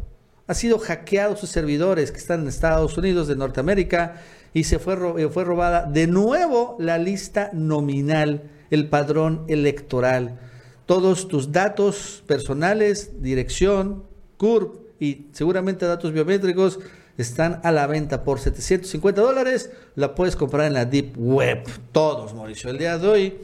ha 0.46 0.54
sido 0.54 0.78
hackeado 0.78 1.36
sus 1.36 1.50
servidores 1.50 2.10
que 2.12 2.18
están 2.18 2.42
en 2.42 2.48
Estados 2.48 2.96
Unidos 2.96 3.28
de 3.28 3.36
Norteamérica 3.36 4.20
y 4.52 4.64
se 4.64 4.78
fue, 4.78 4.96
ro 4.96 5.16
fue 5.30 5.44
robada 5.44 5.84
de 5.84 6.06
nuevo 6.06 6.76
la 6.78 6.98
lista 6.98 7.50
nominal 7.52 8.50
el 8.74 8.88
padrón 8.88 9.44
electoral. 9.48 10.38
Todos 10.86 11.28
tus 11.28 11.52
datos 11.52 12.22
personales, 12.26 13.22
dirección, 13.22 14.04
CURP 14.36 15.00
y 15.00 15.28
seguramente 15.32 15.86
datos 15.86 16.12
biométricos 16.12 16.78
están 17.16 17.60
a 17.62 17.72
la 17.72 17.86
venta 17.86 18.24
por 18.24 18.40
750 18.40 19.20
dólares. 19.20 19.70
La 19.94 20.14
puedes 20.14 20.36
comprar 20.36 20.66
en 20.66 20.74
la 20.74 20.84
Deep 20.84 21.14
Web. 21.16 21.64
Todos, 21.92 22.34
Mauricio. 22.34 22.68
El 22.70 22.78
día 22.78 22.98
de 22.98 23.08
hoy, 23.08 23.34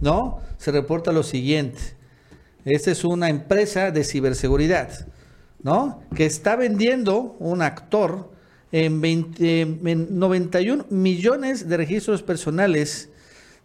¿no? 0.00 0.40
Se 0.58 0.70
reporta 0.72 1.12
lo 1.12 1.22
siguiente. 1.22 1.80
Esta 2.64 2.90
es 2.90 3.04
una 3.04 3.28
empresa 3.28 3.90
de 3.90 4.04
ciberseguridad, 4.04 5.06
¿no? 5.62 6.02
Que 6.14 6.26
está 6.26 6.56
vendiendo 6.56 7.36
un 7.38 7.62
actor 7.62 8.30
en, 8.70 9.00
20, 9.00 9.60
en 9.60 10.18
91 10.18 10.86
millones 10.90 11.68
de 11.68 11.76
registros 11.76 12.22
personales 12.22 13.11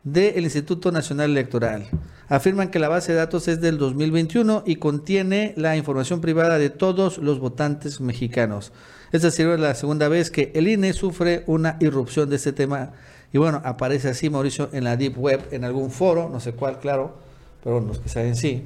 del 0.04 0.44
Instituto 0.44 0.92
Nacional 0.92 1.32
Electoral. 1.32 1.88
Afirman 2.30 2.70
que 2.70 2.80
la 2.80 2.90
base 2.90 3.14
de 3.14 3.20
datos 3.20 3.48
es 3.48 3.62
del 3.62 3.78
2021 3.78 4.64
y 4.66 4.76
contiene 4.76 5.54
la 5.56 5.78
información 5.78 6.20
privada 6.20 6.58
de 6.58 6.70
todos 6.70 7.18
los 7.20 7.40
votantes 7.40 8.02
mexicanos. 8.02 8.74
Esta 9.14 9.30
es 9.30 9.40
la 9.40 9.76
segunda 9.76 10.10
vez 10.10 10.30
que 10.30 10.52
el 10.54 10.68
INE 10.68 10.92
sufre 10.92 11.44
una 11.48 11.78
irrupción 11.80 12.30
de 12.30 12.36
este 12.36 12.52
tema. 12.52 12.92
Y 13.32 13.38
bueno, 13.38 13.62
aparece 13.64 14.10
así 14.10 14.30
Mauricio 14.30 14.70
en 14.74 14.84
la 14.84 14.98
Deep 14.98 15.18
Web, 15.18 15.48
en 15.52 15.64
algún 15.64 15.90
foro, 15.90 16.30
no 16.30 16.42
sé 16.42 16.52
cuál, 16.52 16.80
claro, 16.80 17.18
pero 17.64 17.80
los 17.80 18.00
que 18.00 18.10
saben 18.10 18.36
sí. 18.36 18.64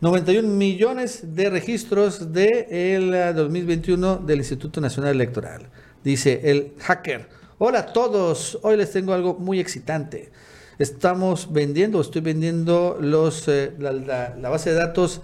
91 0.00 0.46
millones 0.48 1.34
de 1.34 1.50
registros 1.50 2.32
del 2.32 3.10
de 3.10 3.32
2021 3.32 4.18
del 4.18 4.38
Instituto 4.38 4.80
Nacional 4.80 5.14
Electoral. 5.14 5.68
Dice 6.04 6.40
el 6.44 6.74
hacker. 6.78 7.28
Hola 7.58 7.80
a 7.80 7.86
todos, 7.86 8.58
hoy 8.62 8.76
les 8.76 8.92
tengo 8.92 9.12
algo 9.12 9.34
muy 9.34 9.58
excitante 9.58 10.30
estamos 10.78 11.52
vendiendo, 11.52 12.00
estoy 12.00 12.22
vendiendo 12.22 12.98
los, 13.00 13.48
eh, 13.48 13.72
la, 13.78 14.48
base 14.48 14.70
de 14.70 14.76
datos 14.76 15.22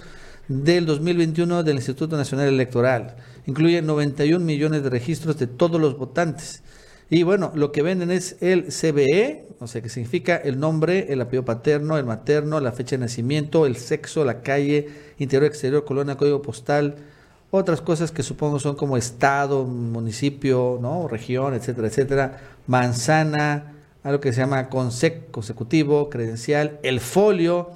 del 0.48 0.86
2021 0.86 1.62
del 1.62 1.76
Instituto 1.76 2.16
Nacional 2.16 2.48
Electoral. 2.48 3.16
Incluye 3.46 3.82
91 3.82 4.44
millones 4.44 4.82
de 4.82 4.90
registros 4.90 5.38
de 5.38 5.46
todos 5.46 5.80
los 5.80 5.96
votantes. 5.96 6.62
Y 7.11 7.24
bueno, 7.24 7.53
lo 7.55 7.72
que 7.72 7.82
venden 7.82 8.11
es 8.11 8.36
el 8.40 8.68
CBE, 8.68 9.46
o 9.59 9.66
sea, 9.66 9.82
que 9.82 9.90
significa 9.90 10.36
el 10.36 10.59
nombre, 10.59 11.12
el 11.12 11.20
apellido 11.20 11.44
paterno, 11.44 11.98
el 11.98 12.07
materno, 12.07 12.59
la 12.61 12.72
fecha 12.72 12.96
de 12.96 13.00
nacimiento, 13.00 13.66
el 13.66 13.76
sexo, 13.76 14.24
la 14.24 14.40
calle, 14.40 14.88
interior, 15.18 15.44
exterior, 15.50 15.84
colonia, 15.84 16.16
código 16.16 16.40
postal, 16.40 16.96
otras 17.50 17.82
cosas 17.82 18.12
que 18.12 18.22
supongo 18.22 18.59
son 18.59 18.76
como 18.76 18.96
estado, 18.96 19.64
municipio, 19.64 20.78
¿no? 20.80 21.07
región, 21.07 21.53
etcétera, 21.53 21.88
etcétera, 21.88 22.40
manzana, 22.66 23.72
algo 24.03 24.20
que 24.20 24.32
se 24.32 24.40
llama 24.40 24.68
consec 24.68 25.30
consecutivo, 25.30 26.11
credencial, 26.11 26.78
el 26.82 27.00
folio, 27.00 27.70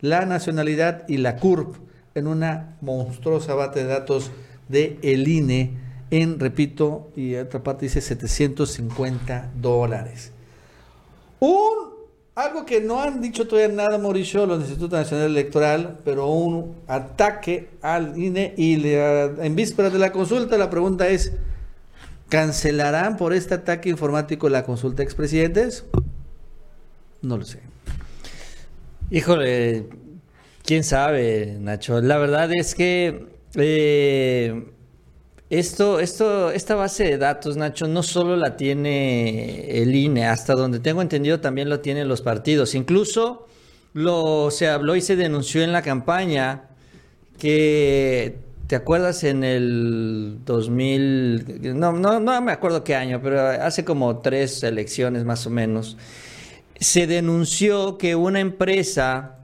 la 0.00 0.26
nacionalidad 0.26 1.08
y 1.08 1.18
la 1.18 1.36
CURP 1.36 1.76
en 2.14 2.26
una 2.26 2.76
monstruosa 2.80 3.54
base 3.54 3.80
de 3.80 3.86
datos 3.86 4.30
de 4.68 4.98
el 5.02 5.28
INE 5.28 5.72
en, 6.10 6.40
repito, 6.40 7.10
y 7.16 7.34
otra 7.34 7.62
parte 7.62 7.86
dice 7.86 8.00
750 8.00 9.50
dólares. 9.60 10.32
Un, 11.40 11.90
algo 12.34 12.64
que 12.64 12.80
no 12.80 13.00
han 13.00 13.20
dicho 13.20 13.46
todavía 13.46 13.74
nada, 13.74 13.98
Mauricio, 13.98 14.46
los 14.46 14.60
Institutos 14.60 14.98
Nacional 14.98 15.26
Electoral, 15.26 15.98
pero 16.04 16.28
un 16.28 16.76
ataque 16.86 17.68
al 17.82 18.16
INE 18.18 18.54
y 18.56 18.76
le, 18.76 19.24
en 19.44 19.54
vísperas 19.54 19.92
de 19.92 19.98
la 19.98 20.12
consulta 20.12 20.56
la 20.56 20.70
pregunta 20.70 21.08
es, 21.08 21.32
¿Cancelarán 22.28 23.16
por 23.16 23.32
este 23.32 23.54
ataque 23.54 23.88
informático 23.88 24.48
la 24.48 24.64
consulta 24.64 24.98
de 24.98 25.04
expresidentes? 25.04 25.84
No 27.22 27.38
lo 27.38 27.44
sé. 27.44 27.60
Híjole, 29.10 29.86
quién 30.64 30.84
sabe, 30.84 31.56
Nacho. 31.58 32.00
La 32.02 32.18
verdad 32.18 32.50
es 32.52 32.74
que 32.74 33.26
eh, 33.54 34.66
esto, 35.48 35.98
esto, 35.98 36.50
esta 36.50 36.74
base 36.74 37.04
de 37.04 37.16
datos, 37.16 37.56
Nacho, 37.56 37.88
no 37.88 38.02
solo 38.02 38.36
la 38.36 38.56
tiene 38.58 39.80
el 39.82 39.94
INE, 39.94 40.26
hasta 40.26 40.54
donde 40.54 40.80
tengo 40.80 41.00
entendido 41.00 41.40
también 41.40 41.70
lo 41.70 41.80
tienen 41.80 42.08
los 42.08 42.20
partidos. 42.20 42.74
Incluso 42.74 43.46
lo 43.94 44.50
se 44.50 44.68
habló 44.68 44.94
y 44.94 45.00
se 45.00 45.16
denunció 45.16 45.62
en 45.62 45.72
la 45.72 45.80
campaña 45.80 46.68
que 47.38 48.47
¿Te 48.68 48.76
acuerdas 48.76 49.24
en 49.24 49.44
el 49.44 50.40
2000? 50.44 51.74
No, 51.74 51.92
no, 51.92 52.20
no 52.20 52.42
me 52.42 52.52
acuerdo 52.52 52.84
qué 52.84 52.94
año, 52.94 53.18
pero 53.22 53.40
hace 53.40 53.82
como 53.82 54.18
tres 54.18 54.62
elecciones 54.62 55.24
más 55.24 55.46
o 55.46 55.50
menos. 55.50 55.96
Se 56.78 57.06
denunció 57.06 57.96
que 57.96 58.14
una 58.14 58.40
empresa 58.40 59.36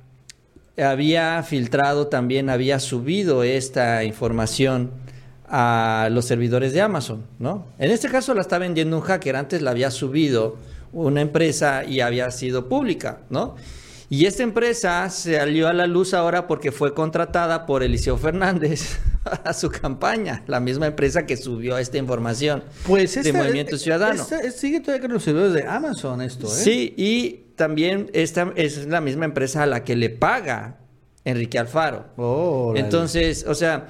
había 0.77 1.43
filtrado 1.43 2.09
también, 2.09 2.51
había 2.51 2.79
subido 2.79 3.45
esta 3.45 4.05
información 4.05 4.91
a 5.49 6.11
los 6.12 6.27
servidores 6.27 6.75
de 6.75 6.83
Amazon, 6.83 7.25
¿no? 7.39 7.64
En 7.79 7.91
este 7.91 8.11
caso 8.11 8.35
la 8.35 8.43
está 8.43 8.59
vendiendo 8.59 8.99
un 8.99 9.03
hacker, 9.03 9.37
antes 9.37 9.62
la 9.62 9.70
había 9.70 9.91
subido 9.91 10.59
una 10.93 11.22
empresa 11.22 11.85
y 11.85 12.01
había 12.01 12.31
sido 12.31 12.68
pública, 12.68 13.20
¿no? 13.31 13.57
Y 14.15 14.27
esta 14.27 14.45
empresa 14.45 15.11
salió 15.11 15.67
a 15.67 15.73
la 15.73 15.89
luz 15.89 16.15
ahora 16.15 16.47
porque 16.47 16.71
fue 16.71 16.95
contratada 16.95 17.67
por 17.67 17.83
Eliseo 17.83 18.17
Fernández 18.17 19.01
a 19.45 19.53
su 19.53 19.71
campaña, 19.71 20.45
la 20.47 20.61
misma 20.61 20.87
empresa 20.87 21.27
que 21.27 21.37
subió 21.37 21.79
esta 21.79 21.99
información 21.99 22.62
pues 22.87 23.21
de 23.21 23.33
Movimiento 23.33 23.77
Ciudadano. 23.77 24.23
Esta, 24.23 24.49
sigue 24.53 24.79
todavía 24.79 25.03
con 25.03 25.15
los 25.15 25.25
servidores 25.25 25.53
de 25.55 25.65
Amazon 25.65 26.23
esto, 26.23 26.47
¿eh? 26.47 26.51
Sí, 26.51 26.95
y 26.97 27.55
también 27.57 28.09
esta 28.12 28.53
es 28.55 28.87
la 28.87 29.01
misma 29.01 29.25
empresa 29.25 29.65
a 29.65 29.67
la 29.67 29.83
que 29.83 29.97
le 29.97 30.11
paga 30.11 30.79
Enrique 31.25 31.59
Alfaro. 31.59 32.07
Oh, 32.17 32.73
Entonces, 32.77 33.45
o 33.49 33.57
sea, 33.57 33.89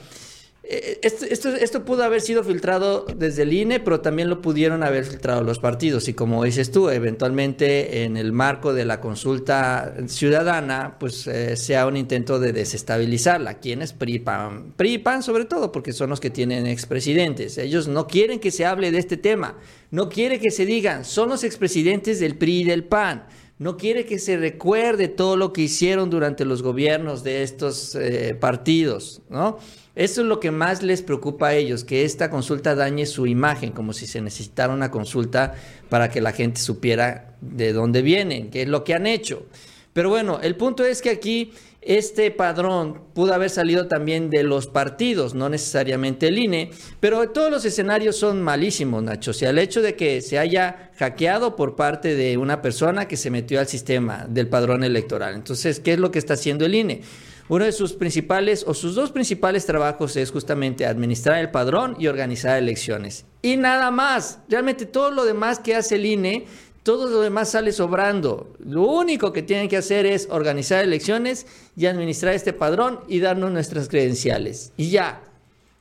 esto, 0.67 1.27
esto, 1.27 1.51
esto, 1.51 1.85
pudo 1.85 2.05
haber 2.05 2.23
sido 2.23 2.43
filtrado 2.43 3.05
desde 3.17 3.43
el 3.43 3.53
INE, 3.53 3.81
pero 3.81 4.01
también 4.01 4.31
lo 4.31 4.41
pudieron 4.41 4.83
haber 4.83 5.05
filtrado 5.05 5.43
los 5.43 5.59
partidos. 5.59 6.09
Y 6.09 6.15
como 6.15 6.43
dices 6.45 6.71
tú, 6.71 6.89
eventualmente 6.89 8.05
en 8.05 8.17
el 8.17 8.33
marco 8.33 8.73
de 8.73 8.87
la 8.87 9.01
consulta 9.01 9.95
ciudadana, 10.07 10.97
pues 10.99 11.27
eh, 11.27 11.57
sea 11.57 11.87
un 11.87 11.97
intento 11.97 12.39
de 12.39 12.53
desestabilizarla. 12.53 13.61
¿Quiénes? 13.61 13.93
PRIPAN. 13.93 14.73
PRIPAN 14.77 15.23
sobre 15.23 15.45
todo, 15.45 15.71
porque 15.71 15.93
son 15.93 16.09
los 16.11 16.21
que 16.21 16.31
tienen 16.31 16.67
expresidentes. 16.67 17.59
Ellos 17.59 17.87
no 17.87 18.07
quieren 18.07 18.41
que 18.41 18.51
se 18.51 18.65
hable 18.65 18.91
de 18.91 18.99
este 18.99 19.19
tema. 19.19 19.59
No 19.91 20.09
quieren 20.09 20.41
que 20.41 20.51
se 20.51 20.65
digan, 20.65 21.05
son 21.05 21.29
los 21.29 21.45
expresidentes 21.45 22.21
del 22.21 22.37
PRI 22.37 22.63
y 22.63 22.65
del 22.65 22.85
PAN 22.85 23.27
no 23.65 23.79
quiere 23.79 24.05
que 24.05 24.19
se 24.19 24.37
recuerde 24.37 25.09
todo 25.09 25.39
lo 25.39 25.55
que 25.55 25.63
hicieron 25.63 26.11
durante 26.11 26.45
los 26.45 26.63
gobiernos 26.63 27.25
de 27.25 27.43
estos 27.43 27.95
eh, 27.95 28.37
partidos, 28.39 29.23
¿no? 29.31 29.57
Eso 29.95 30.21
es 30.21 30.27
lo 30.27 30.39
que 30.39 30.51
más 30.51 30.83
les 30.83 31.01
preocupa 31.01 31.49
a 31.49 31.55
ellos, 31.55 31.83
que 31.83 32.05
esta 32.05 32.29
consulta 32.29 32.75
dañe 32.75 33.07
su 33.07 33.27
imagen, 33.27 33.73
como 33.73 33.95
si 33.95 34.07
se 34.07 34.21
necesitara 34.21 34.75
una 34.75 34.91
consulta 34.91 35.55
para 35.89 36.11
que 36.11 36.21
la 36.21 36.33
gente 36.33 36.61
supiera 36.61 37.37
de 37.41 37.73
dónde 37.73 38.03
vienen, 38.03 38.51
qué 38.51 38.61
es 38.61 38.69
lo 38.69 38.85
que 38.85 38.93
han 38.93 39.07
hecho. 39.07 39.47
Pero 39.95 40.11
bueno, 40.11 40.41
el 40.43 40.57
punto 40.57 40.85
es 40.85 41.01
que 41.01 41.09
aquí 41.09 41.53
este 41.87 42.31
padrón 42.31 43.03
pudo 43.15 43.35
haber 43.35 43.51
salido 43.51 43.87
también 43.89 44.31
de 44.31 44.43
los 44.43 44.67
partidos, 44.67 45.35
no 45.35 45.49
necesariamente 45.49 46.29
el 46.29 46.39
INE, 46.39 46.71
pero 47.01 47.31
todos 47.31 47.51
los 47.51 47.65
escenarios 47.65 48.17
son 48.17 48.43
malísimos, 48.43 49.03
Nacho. 49.03 49.33
O 49.33 49.35
sea, 49.35 49.51
el 49.51 49.59
hecho 49.59 49.83
de 49.83 49.95
que 49.95 50.21
se 50.21 50.39
haya 50.39 50.91
hackeado 50.99 51.57
por 51.57 51.77
parte 51.77 52.15
de 52.15 52.37
una 52.39 52.63
persona 52.63 53.07
que 53.07 53.17
se 53.17 53.31
metió 53.31 53.61
al 53.61 53.67
sistema 53.67 54.27
del 54.29 54.49
padrón 54.49 54.85
electoral. 54.85 55.35
Entonces, 55.35 55.81
¿qué 55.81 55.95
es 55.95 55.99
lo 55.99 56.11
que 56.11 56.19
está 56.19 56.35
haciendo 56.35 56.65
el 56.65 56.75
INE? 56.75 57.03
Uno 57.49 57.67
de 57.67 57.73
sus 57.73 57.93
principales 57.93 58.65
o 58.67 58.73
sus 58.73 58.95
dos 58.95 59.13
principales 59.13 59.67
trabajos 59.67 60.17
es 60.17 60.31
justamente 60.31 60.87
administrar 60.87 61.39
el 61.39 61.51
padrón 61.51 61.95
y 61.99 62.07
organizar 62.07 62.57
elecciones. 62.57 63.27
Y 63.43 63.59
nada 63.59 63.91
más. 63.91 64.39
Realmente 64.49 64.87
todo 64.87 65.11
lo 65.11 65.27
demás 65.27 65.59
que 65.59 65.75
hace 65.75 65.97
el 65.97 66.07
INE, 66.07 66.47
todo 66.85 67.09
lo 67.09 67.23
demás 67.23 67.51
sale 67.51 67.73
sobrando. 67.73 68.55
Lo 68.65 68.83
único 68.83 69.33
que 69.33 69.43
tienen 69.43 69.69
que 69.69 69.79
hacer 69.79 70.05
es 70.05 70.29
organizar 70.31 70.85
elecciones 70.85 71.47
y 71.77 71.87
administrar 71.87 72.35
este 72.35 72.53
padrón 72.53 73.01
y 73.09 73.19
darnos 73.19 73.51
nuestras 73.51 73.89
credenciales. 73.89 74.71
Y 74.77 74.91
ya. 74.91 75.23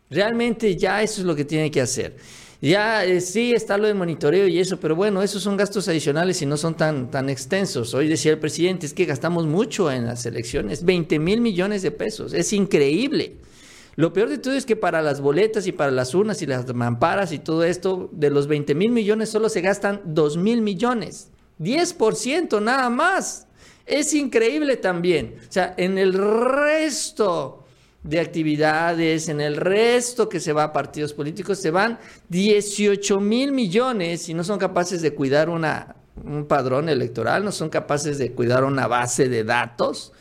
Realmente 0.10 0.76
ya 0.78 1.02
eso 1.02 1.22
es 1.22 1.28
lo 1.28 1.36
que 1.36 1.44
tienen 1.44 1.72
que 1.72 1.82
hacer. 1.82 2.16
Ya 2.62 3.04
eh, 3.04 3.20
sí 3.20 3.52
está 3.54 3.78
lo 3.78 3.88
de 3.88 3.94
monitoreo 3.94 4.48
y 4.48 4.60
eso, 4.60 4.80
pero 4.80 4.96
bueno, 4.96 5.22
esos 5.22 5.44
son 5.44 5.58
gastos 5.58 5.90
adicionales 5.90 6.42
y 6.42 6.46
no 6.46 6.56
son 6.56 6.76
tan, 6.76 7.12
tan 7.12 7.30
extensos. 7.30 7.94
Hoy 7.94 8.08
decía 8.08 8.32
el 8.32 8.40
presidente, 8.40 8.86
es 8.86 8.94
que 8.94 9.04
gastamos 9.04 9.46
mucho 9.46 9.92
en 9.92 10.06
las 10.06 10.26
elecciones, 10.26 10.86
20 10.86 11.20
mil 11.20 11.42
millones 11.42 11.82
de 11.82 11.92
pesos, 11.92 12.34
es 12.34 12.54
increíble. 12.54 13.34
Lo 13.96 14.12
peor 14.12 14.30
de 14.30 14.40
todo 14.40 14.54
es 14.54 14.66
que 14.66 14.76
para 14.76 15.02
las 15.02 15.22
boletas 15.22 15.68
y 15.68 15.72
para 15.72 15.92
las 15.92 16.16
urnas 16.16 16.42
y 16.42 16.48
las 16.48 16.74
mamparas 16.74 17.32
y 17.32 17.40
todo 17.40 17.64
esto, 17.64 18.10
de 18.12 18.32
los 18.32 18.48
20 18.48 18.74
mil 18.74 18.92
millones 18.92 19.30
solo 19.30 19.50
se 19.50 19.62
gastan 19.62 20.02
2 20.06 20.38
mil 20.38 20.62
millones. 20.62 21.30
10% 21.60 22.62
nada 22.62 22.90
más. 22.90 23.48
Es 23.86 24.14
increíble 24.14 24.78
también. 24.78 25.36
O 25.48 25.52
sea, 25.52 25.76
en 25.78 25.98
el 25.98 26.14
resto 26.14 27.64
de 28.02 28.20
actividades, 28.20 29.30
en 29.30 29.40
el 29.40 29.56
resto 29.56 30.28
que 30.28 30.40
se 30.40 30.54
va 30.54 30.64
a 30.64 30.74
partidos 30.74 31.14
políticos, 31.14 31.60
se 31.60 31.72
van 31.72 32.00
18 32.30 33.20
mil 33.20 33.52
millones 33.52 34.28
y 34.28 34.34
no 34.34 34.44
son 34.44 34.60
capaces 34.60 35.02
de 35.02 35.14
cuidar 35.14 35.50
una, 35.50 35.96
un 36.24 36.46
padrón 36.46 36.90
electoral, 36.90 37.46
no 37.46 37.52
son 37.52 37.70
capaces 37.70 38.18
de 38.18 38.32
cuidar 38.32 38.64
una 38.64 38.88
base 38.88 39.30
de 39.30 39.44
datos. 39.44 40.14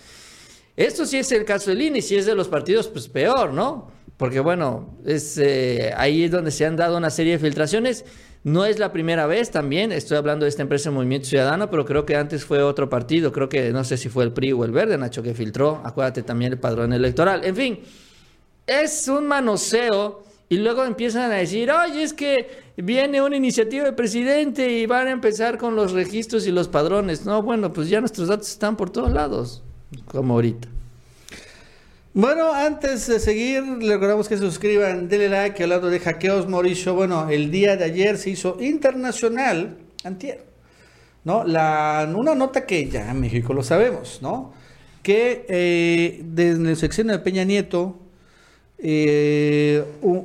Esto 0.77 1.05
sí 1.07 1.19
es 1.19 1.31
el 1.33 1.45
caso 1.45 1.71
del 1.71 1.83
INE, 1.83 2.03
si 2.03 2.17
es 2.17 2.27
de 2.27 2.35
los 2.35 2.49
partidos, 2.49 2.89
pues 2.89 3.09
peor, 3.09 3.53
¿no? 3.53 3.91
Porque 4.17 4.41
bueno, 4.41 4.97
es, 5.05 5.37
eh, 5.39 5.93
ahí 5.97 6.25
es 6.25 6.31
donde 6.31 6.51
se 6.51 6.65
han 6.65 6.77
dado 6.77 6.97
una 6.97 7.11
serie 7.11 7.33
de 7.33 7.39
filtraciones. 7.39 8.05
No 8.45 8.65
es 8.65 8.79
la 8.79 8.93
primera 8.93 9.27
vez 9.27 9.51
también, 9.51 9.93
estoy 9.93 10.17
hablando 10.17 10.45
de 10.45 10.49
esta 10.49 10.63
empresa 10.63 10.91
Movimiento 10.91 11.29
Ciudadano, 11.29 11.71
pero 11.71 11.85
creo 11.85 12.05
que 12.05 12.17
antes 12.17 12.45
fue 12.45 12.61
otro 12.61 12.89
partido, 12.89 13.31
creo 13.31 13.49
que 13.49 13.73
no 13.73 13.85
sé 13.85 13.97
si 13.97 14.09
fue 14.09 14.25
el 14.25 14.33
PRI 14.33 14.53
o 14.53 14.65
el 14.65 14.73
Verde, 14.73 14.99
Nacho, 14.99 15.23
que 15.23 15.33
filtró, 15.33 15.81
acuérdate 15.85 16.25
también 16.25 16.53
el 16.53 16.59
padrón 16.59 16.93
electoral. 16.93 17.45
En 17.45 17.55
fin, 17.55 17.81
es 18.67 19.07
un 19.07 19.29
manoseo 19.29 20.25
y 20.49 20.57
luego 20.57 20.85
empiezan 20.85 21.31
a 21.31 21.37
decir, 21.37 21.71
oye, 21.71 22.03
es 22.03 22.13
que 22.13 22.49
viene 22.77 23.23
una 23.23 23.37
iniciativa 23.37 23.85
del 23.85 23.95
presidente 23.95 24.71
y 24.71 24.87
van 24.87 25.07
a 25.07 25.13
empezar 25.13 25.57
con 25.57 25.77
los 25.77 25.93
registros 25.93 26.47
y 26.47 26.51
los 26.51 26.69
padrones. 26.69 27.25
No, 27.25 27.43
bueno, 27.43 27.73
pues 27.73 27.89
ya 27.89 28.01
nuestros 28.01 28.29
datos 28.29 28.49
están 28.49 28.77
por 28.77 28.91
todos 28.91 29.13
lados, 29.13 29.63
como 30.07 30.35
ahorita. 30.35 30.69
Bueno, 32.15 32.53
antes 32.53 33.07
de 33.07 33.19
seguir, 33.19 33.63
le 33.63 33.95
recordamos 33.95 34.29
que 34.29 34.37
se 34.37 34.43
suscriban, 34.43 35.09
denle 35.09 35.31
like, 35.31 35.63
hablando 35.63 35.89
de 35.89 35.99
hackeos, 35.99 36.47
Mauricio. 36.47 36.95
Bueno, 36.95 37.31
el 37.31 37.51
día 37.51 37.75
de 37.79 37.85
ayer 37.85 38.19
se 38.19 38.29
hizo 38.29 38.59
internacional, 38.61 39.79
antier, 40.05 40.45
¿no? 41.25 41.43
La, 41.45 42.13
una 42.15 42.35
nota 42.35 42.67
que 42.67 42.87
ya 42.91 43.11
en 43.11 43.19
México 43.19 43.55
lo 43.55 43.63
sabemos, 43.63 44.19
¿no? 44.21 44.53
Que 45.03 45.47
eh, 45.49 46.21
desde 46.23 46.71
el 46.71 46.77
sección 46.77 47.07
de 47.07 47.19
Peña 47.19 47.45
Nieto 47.45 47.99
eh, 48.77 49.83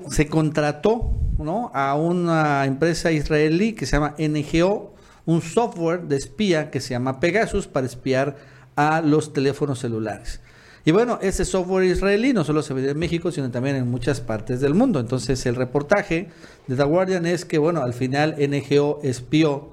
se 0.10 0.28
contrató, 0.28 1.14
¿no? 1.38 1.72
A 1.74 1.96
una 1.96 2.66
empresa 2.66 3.14
israelí 3.14 3.72
que 3.72 3.86
se 3.86 3.94
llama 3.94 4.14
NGO, 4.20 4.94
un 5.26 5.42
software 5.42 6.02
de 6.02 6.18
espía 6.18 6.70
que 6.70 6.82
se 6.82 6.90
llama 6.90 7.22
Pegasus 7.22 7.66
para 7.68 7.86
espiar 7.86 8.36
a 8.78 9.02
los 9.02 9.34
teléfonos 9.34 9.80
celulares. 9.80 10.40
Y 10.86 10.92
bueno, 10.92 11.20
ese 11.22 11.44
software 11.44 11.84
israelí 11.84 12.32
no 12.32 12.46
solo 12.46 12.62
se 12.62 12.74
ve 12.74 12.90
en 12.90 12.98
México, 12.98 13.30
sino 13.30 13.52
también 13.52 13.76
en 13.76 13.92
muchas 13.92 14.22
partes 14.22 14.62
del 14.62 14.74
mundo. 14.74 15.02
Entonces, 15.02 15.46
el 15.46 15.56
reportaje 15.56 16.30
de 16.68 16.78
The 16.78 16.84
Guardian 16.86 17.26
es 17.26 17.44
que, 17.44 17.58
bueno, 17.58 17.82
al 17.82 17.94
final 17.94 18.38
NGO 18.40 19.02
espió, 19.04 19.72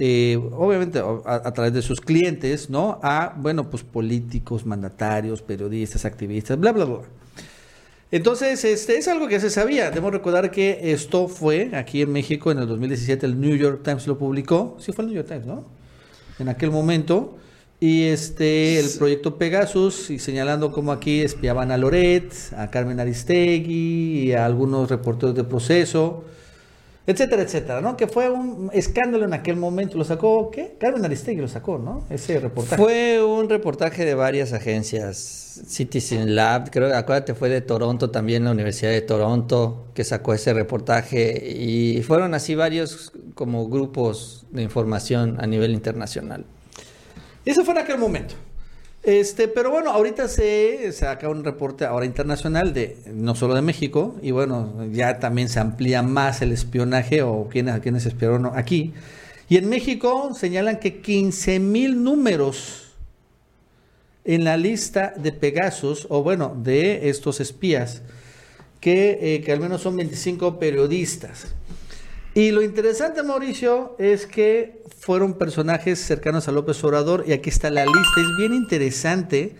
eh, 0.00 0.36
obviamente 0.50 1.00
a, 1.24 1.52
través 1.52 1.72
de 1.72 1.82
sus 1.82 2.00
clientes, 2.00 2.68
¿no? 2.68 2.98
A, 3.00 3.32
bueno, 3.36 3.70
pues 3.70 3.84
políticos, 3.84 4.66
mandatarios, 4.66 5.40
periodistas, 5.40 6.04
activistas, 6.04 6.58
bla, 6.58 6.72
bla, 6.72 6.84
bla. 6.84 6.98
Entonces, 8.10 8.64
este 8.64 8.98
es 8.98 9.06
algo 9.06 9.28
que 9.28 9.38
se 9.38 9.50
sabía. 9.50 9.90
Debemos 9.90 10.12
recordar 10.12 10.50
que 10.50 10.92
esto 10.92 11.28
fue 11.28 11.70
aquí 11.76 12.02
en 12.02 12.10
México 12.10 12.50
en 12.50 12.58
el 12.58 12.66
2017, 12.66 13.24
el 13.24 13.40
New 13.40 13.54
York 13.54 13.82
Times 13.84 14.04
lo 14.08 14.18
publicó. 14.18 14.76
Sí, 14.80 14.92
fue 14.92 15.04
el 15.04 15.10
New 15.10 15.16
York 15.16 15.28
Times, 15.28 15.46
¿no? 15.46 15.64
En 16.40 16.48
aquel 16.48 16.72
momento. 16.72 17.38
Y 17.80 18.04
este, 18.04 18.78
el 18.78 18.88
proyecto 18.98 19.36
Pegasus, 19.36 20.08
y 20.08 20.18
señalando 20.18 20.72
cómo 20.72 20.92
aquí 20.92 21.20
espiaban 21.20 21.70
a 21.70 21.76
Loret, 21.76 22.32
a 22.56 22.70
Carmen 22.70 22.98
Aristegui 23.00 24.28
y 24.28 24.32
a 24.32 24.46
algunos 24.46 24.88
reporteros 24.88 25.34
de 25.34 25.44
proceso, 25.44 26.24
etcétera, 27.06 27.42
etcétera, 27.42 27.80
¿no? 27.82 27.96
Que 27.96 28.06
fue 28.06 28.30
un 28.30 28.70
escándalo 28.72 29.26
en 29.26 29.34
aquel 29.34 29.56
momento. 29.56 29.98
¿Lo 29.98 30.04
sacó 30.04 30.50
qué? 30.50 30.76
Carmen 30.78 31.04
Aristegui 31.04 31.42
lo 31.42 31.48
sacó, 31.48 31.78
¿no? 31.78 32.04
Ese 32.08 32.40
reportaje. 32.40 32.82
Fue 32.82 33.22
un 33.22 33.50
reportaje 33.50 34.06
de 34.06 34.14
varias 34.14 34.54
agencias. 34.54 35.62
Citizen 35.66 36.34
Lab, 36.34 36.70
creo, 36.70 36.96
acuérdate, 36.96 37.34
fue 37.34 37.48
de 37.48 37.60
Toronto 37.60 38.10
también, 38.10 38.44
la 38.44 38.52
Universidad 38.52 38.90
de 38.90 39.02
Toronto, 39.02 39.88
que 39.94 40.04
sacó 40.04 40.32
ese 40.32 40.54
reportaje. 40.54 41.54
Y 41.54 42.02
fueron 42.02 42.32
así 42.32 42.54
varios 42.54 43.12
como 43.34 43.68
grupos 43.68 44.46
de 44.52 44.62
información 44.62 45.36
a 45.38 45.46
nivel 45.46 45.72
internacional. 45.72 46.46
Eso 47.44 47.64
fue 47.64 47.74
en 47.74 47.80
aquel 47.80 47.98
momento. 47.98 48.34
Este, 49.02 49.48
pero 49.48 49.70
bueno, 49.70 49.90
ahorita 49.90 50.28
se 50.28 50.90
saca 50.92 51.28
un 51.28 51.44
reporte 51.44 51.84
ahora 51.84 52.06
internacional 52.06 52.72
de 52.72 52.96
no 53.12 53.34
solo 53.34 53.54
de 53.54 53.60
México 53.60 54.16
y 54.22 54.30
bueno, 54.30 54.86
ya 54.90 55.18
también 55.18 55.50
se 55.50 55.60
amplía 55.60 56.02
más 56.02 56.40
el 56.40 56.52
espionaje 56.52 57.20
o 57.20 57.46
quiénes 57.50 57.74
a 57.74 57.80
quienes 57.80 58.06
espiaron 58.06 58.46
aquí. 58.54 58.94
Y 59.50 59.58
en 59.58 59.68
México 59.68 60.30
señalan 60.34 60.78
que 60.78 61.02
15 61.02 61.60
mil 61.60 62.02
números 62.02 62.94
en 64.24 64.44
la 64.44 64.56
lista 64.56 65.12
de 65.14 65.32
Pegasus 65.32 66.06
o 66.08 66.22
bueno, 66.22 66.56
de 66.62 67.10
estos 67.10 67.40
espías 67.40 68.00
que, 68.80 69.18
eh, 69.20 69.42
que 69.42 69.52
al 69.52 69.60
menos 69.60 69.82
son 69.82 69.96
25 69.96 70.58
periodistas. 70.58 71.48
Y 72.34 72.50
lo 72.50 72.62
interesante, 72.62 73.22
Mauricio, 73.22 73.94
es 73.98 74.26
que 74.26 74.82
fueron 74.98 75.34
personajes 75.34 76.00
cercanos 76.00 76.48
a 76.48 76.52
López 76.52 76.82
Obrador 76.82 77.24
y 77.26 77.32
aquí 77.32 77.48
está 77.48 77.70
la 77.70 77.84
lista. 77.86 78.20
Es 78.20 78.36
bien 78.36 78.54
interesante 78.54 79.56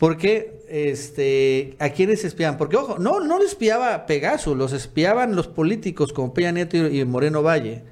Porque, 0.00 0.64
este, 0.70 1.76
¿a 1.78 1.90
quiénes 1.90 2.24
espiaban? 2.24 2.56
Porque, 2.56 2.76
ojo, 2.76 2.98
no, 2.98 3.20
no 3.20 3.36
lo 3.38 3.44
espiaba 3.44 4.06
Pegasus, 4.06 4.56
los 4.56 4.72
espiaban 4.72 5.36
los 5.36 5.46
políticos 5.46 6.14
como 6.14 6.32
Peña 6.32 6.52
Nieto 6.52 6.78
y 6.78 7.04
Moreno 7.04 7.42
Valle. 7.42 7.84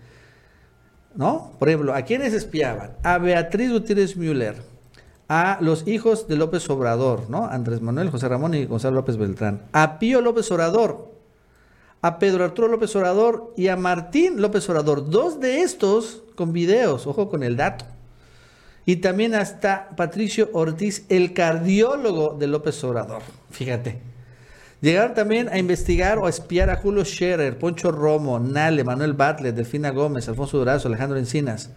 ¿No? 1.14 1.52
Por 1.58 1.68
ejemplo, 1.68 1.92
¿a 1.94 2.00
quiénes 2.02 2.32
espiaban? 2.32 2.92
A 3.02 3.18
Beatriz 3.18 3.70
Gutiérrez 3.72 4.16
Müller, 4.16 4.56
a 5.28 5.58
los 5.60 5.86
hijos 5.86 6.28
de 6.28 6.36
López 6.36 6.70
Obrador, 6.70 7.28
¿no? 7.28 7.44
Andrés 7.44 7.82
Manuel, 7.82 8.08
José 8.08 8.26
Ramón 8.28 8.54
y 8.54 8.64
Gonzalo 8.64 8.94
López 8.96 9.18
Beltrán. 9.18 9.64
A 9.72 9.98
Pío 9.98 10.22
López 10.22 10.50
Obrador, 10.50 11.12
a 12.00 12.18
Pedro 12.18 12.44
Arturo 12.44 12.68
López 12.68 12.94
Obrador 12.96 13.52
y 13.56 13.68
a 13.68 13.76
Martín 13.76 14.40
López 14.40 14.68
Obrador. 14.68 15.10
Dos 15.10 15.40
de 15.40 15.62
estos 15.62 16.22
con 16.34 16.52
videos, 16.52 17.06
ojo 17.06 17.28
con 17.28 17.42
el 17.42 17.56
dato. 17.56 17.84
Y 18.86 18.96
también 18.96 19.34
hasta 19.34 19.90
Patricio 19.96 20.48
Ortiz, 20.52 21.04
el 21.08 21.34
cardiólogo 21.34 22.36
de 22.38 22.46
López 22.46 22.82
Obrador. 22.84 23.22
Fíjate. 23.50 24.00
Llegaron 24.80 25.14
también 25.14 25.48
a 25.48 25.58
investigar 25.58 26.18
o 26.18 26.26
a 26.26 26.30
espiar 26.30 26.70
a 26.70 26.76
Julio 26.76 27.04
Scherer, 27.04 27.58
Poncho 27.58 27.90
Romo, 27.90 28.38
Nale, 28.38 28.84
Manuel 28.84 29.12
Bartlett, 29.12 29.56
Delfina 29.56 29.90
Gómez, 29.90 30.28
Alfonso 30.28 30.56
Durazo, 30.56 30.86
Alejandro 30.86 31.18
Encinas. 31.18 31.70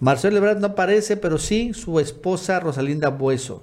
Marcelo 0.00 0.38
Ebrard 0.38 0.58
no 0.58 0.68
aparece, 0.68 1.18
pero 1.18 1.36
sí 1.36 1.74
su 1.74 2.00
esposa 2.00 2.58
Rosalinda 2.58 3.10
Bueso. 3.10 3.62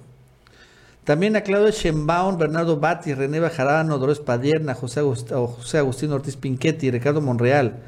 También 1.08 1.36
a 1.36 1.40
Claudio 1.40 1.70
Sheinbaum, 1.70 2.36
Bernardo 2.36 2.76
Batti, 2.76 3.14
René 3.14 3.40
Bajarano, 3.40 3.96
Dolores 3.96 4.18
Padierna, 4.18 4.74
José, 4.74 5.00
José 5.00 5.78
Agustín 5.78 6.12
Ortiz 6.12 6.36
Pinchetti, 6.36 6.90
Ricardo 6.90 7.22
Monreal, 7.22 7.78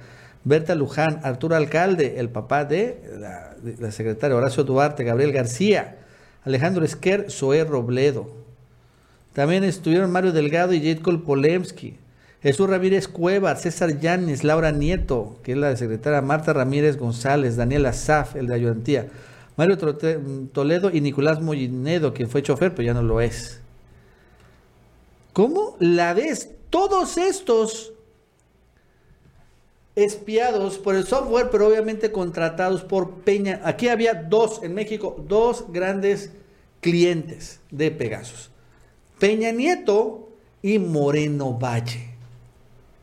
Berta 0.43 0.75
Luján, 0.75 1.21
Arturo 1.23 1.55
Alcalde, 1.55 2.19
el 2.19 2.31
papá 2.31 2.65
de 2.65 2.99
la, 3.19 3.93
secretaria 3.93 4.35
Horacio 4.35 4.65
Duarte, 4.65 5.05
Gabriel 5.05 5.33
García, 5.33 5.99
Alejandro 6.47 6.83
Esquer, 6.83 7.31
Zoé 7.31 7.65
Robledo. 7.65 8.31
También 9.35 9.65
estuvieron 9.65 10.11
Mario 10.11 10.33
Delgado 10.33 10.73
y 10.73 10.79
Jade 10.79 11.19
Polemski. 11.19 11.99
Jesús 12.43 12.71
Ramírez 12.71 13.07
Cuevas, 13.07 13.61
César 13.61 14.01
Yanis, 14.01 14.45
Laura 14.45 14.73
Nieto, 14.73 15.39
que 15.43 15.53
es 15.53 15.59
la 15.59 15.77
secretaria, 15.77 16.23
Marta 16.23 16.55
Ramírez 16.55 16.97
González, 16.97 17.57
Daniela 17.57 17.93
Saf, 17.93 18.37
el 18.37 18.47
de 18.47 18.55
Ayudantía, 18.55 19.09
Mario 19.61 19.77
Toledo 20.55 20.91
y 20.91 21.03
Nicolás 21.03 21.43
Mollinedo, 21.43 22.15
quien 22.15 22.31
fue 22.31 22.43
chofer, 22.43 22.75
pero 22.75 22.87
ya 22.87 22.95
no 22.95 23.03
lo 23.03 23.21
es. 23.21 23.61
¿Cómo 25.35 25.77
la 25.81 26.15
ves? 26.15 26.49
Todos 26.71 27.19
estos 27.19 27.93
espiados 29.95 30.79
por 30.79 30.95
el 30.95 31.05
software, 31.05 31.51
pero 31.51 31.69
obviamente 31.69 32.11
contratados 32.11 32.85
por 32.85 33.17
Peña. 33.17 33.61
Aquí 33.63 33.89
había 33.89 34.15
dos 34.15 34.63
en 34.63 34.73
México, 34.73 35.23
dos 35.29 35.67
grandes 35.69 36.33
clientes 36.81 37.61
de 37.71 37.91
Pegasus. 37.91 38.51
Peña 39.19 39.53
Nieto 39.53 40.31
y 40.63 40.79
Moreno 40.79 41.53
Valle. 41.53 42.15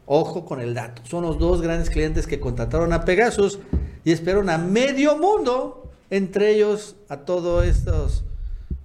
Ojo 0.07 0.43
con 0.43 0.59
el 0.59 0.73
dato. 0.73 1.03
Son 1.05 1.21
los 1.21 1.37
dos 1.37 1.61
grandes 1.61 1.91
clientes 1.91 2.25
que 2.25 2.39
contrataron 2.39 2.93
a 2.93 3.05
Pegasus 3.05 3.59
y 4.03 4.11
esperaron 4.11 4.49
a 4.49 4.57
medio 4.57 5.19
mundo, 5.19 5.83
entre 6.09 6.53
ellos 6.53 6.95
a 7.09 7.17
todos 7.17 7.65
estos, 7.65 8.23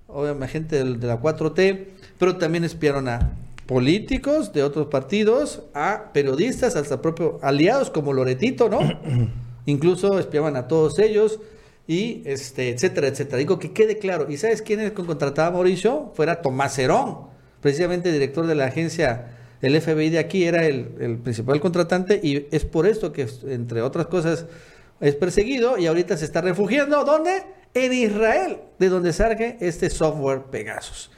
obviamente 0.09 0.53
gente 0.53 0.85
de 0.85 1.07
la 1.07 1.21
4T, 1.21 1.87
pero 2.19 2.37
también 2.37 2.65
espiaron 2.65 3.09
a 3.09 3.33
políticos 3.67 4.53
de 4.53 4.63
otros 4.63 4.89
partidos, 4.89 5.63
a 5.75 6.13
periodistas, 6.13 6.77
hasta 6.77 7.01
propios 7.01 7.43
aliados 7.43 7.91
como 7.91 8.13
Loretito, 8.13 8.69
¿no? 8.69 8.81
Incluso 9.67 10.19
espiaban 10.19 10.57
a 10.57 10.67
todos 10.67 10.99
ellos 10.99 11.39
y 11.87 12.23
este, 12.25 12.71
etcétera, 12.71 13.09
etcétera. 13.09 13.39
Digo 13.39 13.59
que 13.59 13.73
quede 13.73 13.99
claro. 13.99 14.27
¿Y 14.29 14.37
sabes 14.37 14.63
quién 14.63 14.81
es 14.81 14.87
el 14.87 14.93
que 14.93 15.05
contrataba 15.05 15.49
a 15.49 15.51
Mauricio? 15.53 16.13
Fuera 16.15 16.43
Tomás 16.43 16.79
Herón, 16.79 17.29
precisamente 17.61 18.13
director 18.13 18.47
de 18.47 18.57
la 18.57 18.67
agencia 18.67 19.37
del 19.61 19.81
FBI 19.81 20.11
de 20.11 20.19
aquí, 20.19 20.45
era 20.45 20.67
el, 20.67 20.97
el 21.01 21.19
principal 21.19 21.61
contratante 21.61 22.21
y 22.21 22.49
es 22.51 22.65
por 22.65 22.87
esto 22.87 23.13
que, 23.13 23.29
entre 23.47 23.81
otras 23.81 24.07
cosas, 24.07 24.47
es 25.03 25.17
perseguido 25.17 25.77
y 25.79 25.87
ahorita 25.87 26.17
se 26.17 26.25
está 26.25 26.41
refugiando. 26.41 27.05
¿Dónde? 27.05 27.43
En 27.75 27.93
Israel, 27.93 28.59
de 28.79 28.89
donde 28.89 29.13
salga 29.13 29.57
este 29.61 29.91
software 29.91 30.45
Pegasus. 30.45 31.11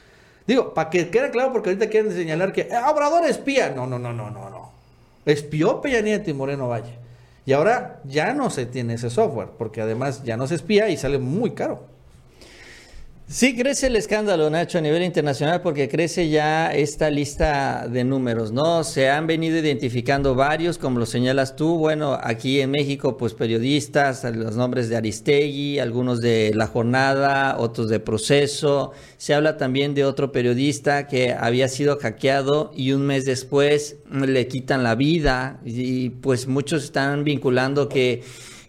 Digo, 0.46 0.72
para 0.72 0.88
que 0.88 1.10
quede 1.10 1.30
claro, 1.30 1.52
porque 1.52 1.70
ahorita 1.70 1.88
quieren 1.88 2.12
señalar 2.12 2.52
que 2.52 2.62
eh, 2.62 2.78
Obrador 2.88 3.24
espía. 3.26 3.70
No, 3.70 3.86
no, 3.86 3.98
no, 3.98 4.12
no, 4.12 4.30
no, 4.30 4.48
no. 4.48 4.72
Espió 5.26 5.80
Peña 5.82 6.00
Nieto 6.00 6.30
y 6.30 6.34
Moreno 6.34 6.68
Valle. 6.68 6.98
Y 7.44 7.52
ahora 7.52 8.00
ya 8.04 8.32
no 8.32 8.48
se 8.48 8.64
tiene 8.64 8.94
ese 8.94 9.10
software, 9.10 9.50
porque 9.58 9.82
además 9.82 10.24
ya 10.24 10.38
no 10.38 10.46
se 10.46 10.54
espía 10.54 10.88
y 10.88 10.96
sale 10.96 11.18
muy 11.18 11.50
caro. 11.50 11.86
Sí, 13.26 13.56
crece 13.56 13.86
el 13.86 13.96
escándalo, 13.96 14.50
Nacho, 14.50 14.76
a 14.76 14.80
nivel 14.82 15.02
internacional 15.02 15.62
porque 15.62 15.88
crece 15.88 16.28
ya 16.28 16.70
esta 16.74 17.08
lista 17.08 17.88
de 17.88 18.04
números, 18.04 18.52
¿no? 18.52 18.84
Se 18.84 19.08
han 19.08 19.26
venido 19.26 19.56
identificando 19.56 20.34
varios, 20.34 20.76
como 20.76 20.98
lo 20.98 21.06
señalas 21.06 21.56
tú. 21.56 21.78
Bueno, 21.78 22.18
aquí 22.22 22.60
en 22.60 22.70
México, 22.70 23.16
pues 23.16 23.32
periodistas, 23.32 24.24
los 24.24 24.56
nombres 24.56 24.90
de 24.90 24.96
Aristegui, 24.96 25.78
algunos 25.78 26.20
de 26.20 26.52
La 26.54 26.66
Jornada, 26.66 27.56
otros 27.58 27.88
de 27.88 27.98
Proceso. 27.98 28.92
Se 29.16 29.32
habla 29.32 29.56
también 29.56 29.94
de 29.94 30.04
otro 30.04 30.30
periodista 30.30 31.06
que 31.06 31.32
había 31.32 31.68
sido 31.68 31.96
hackeado 31.96 32.72
y 32.76 32.92
un 32.92 33.06
mes 33.06 33.24
después 33.24 33.96
le 34.12 34.46
quitan 34.48 34.82
la 34.82 34.96
vida 34.96 35.60
y 35.64 36.10
pues 36.10 36.46
muchos 36.46 36.84
están 36.84 37.24
vinculando 37.24 37.88
que 37.88 38.22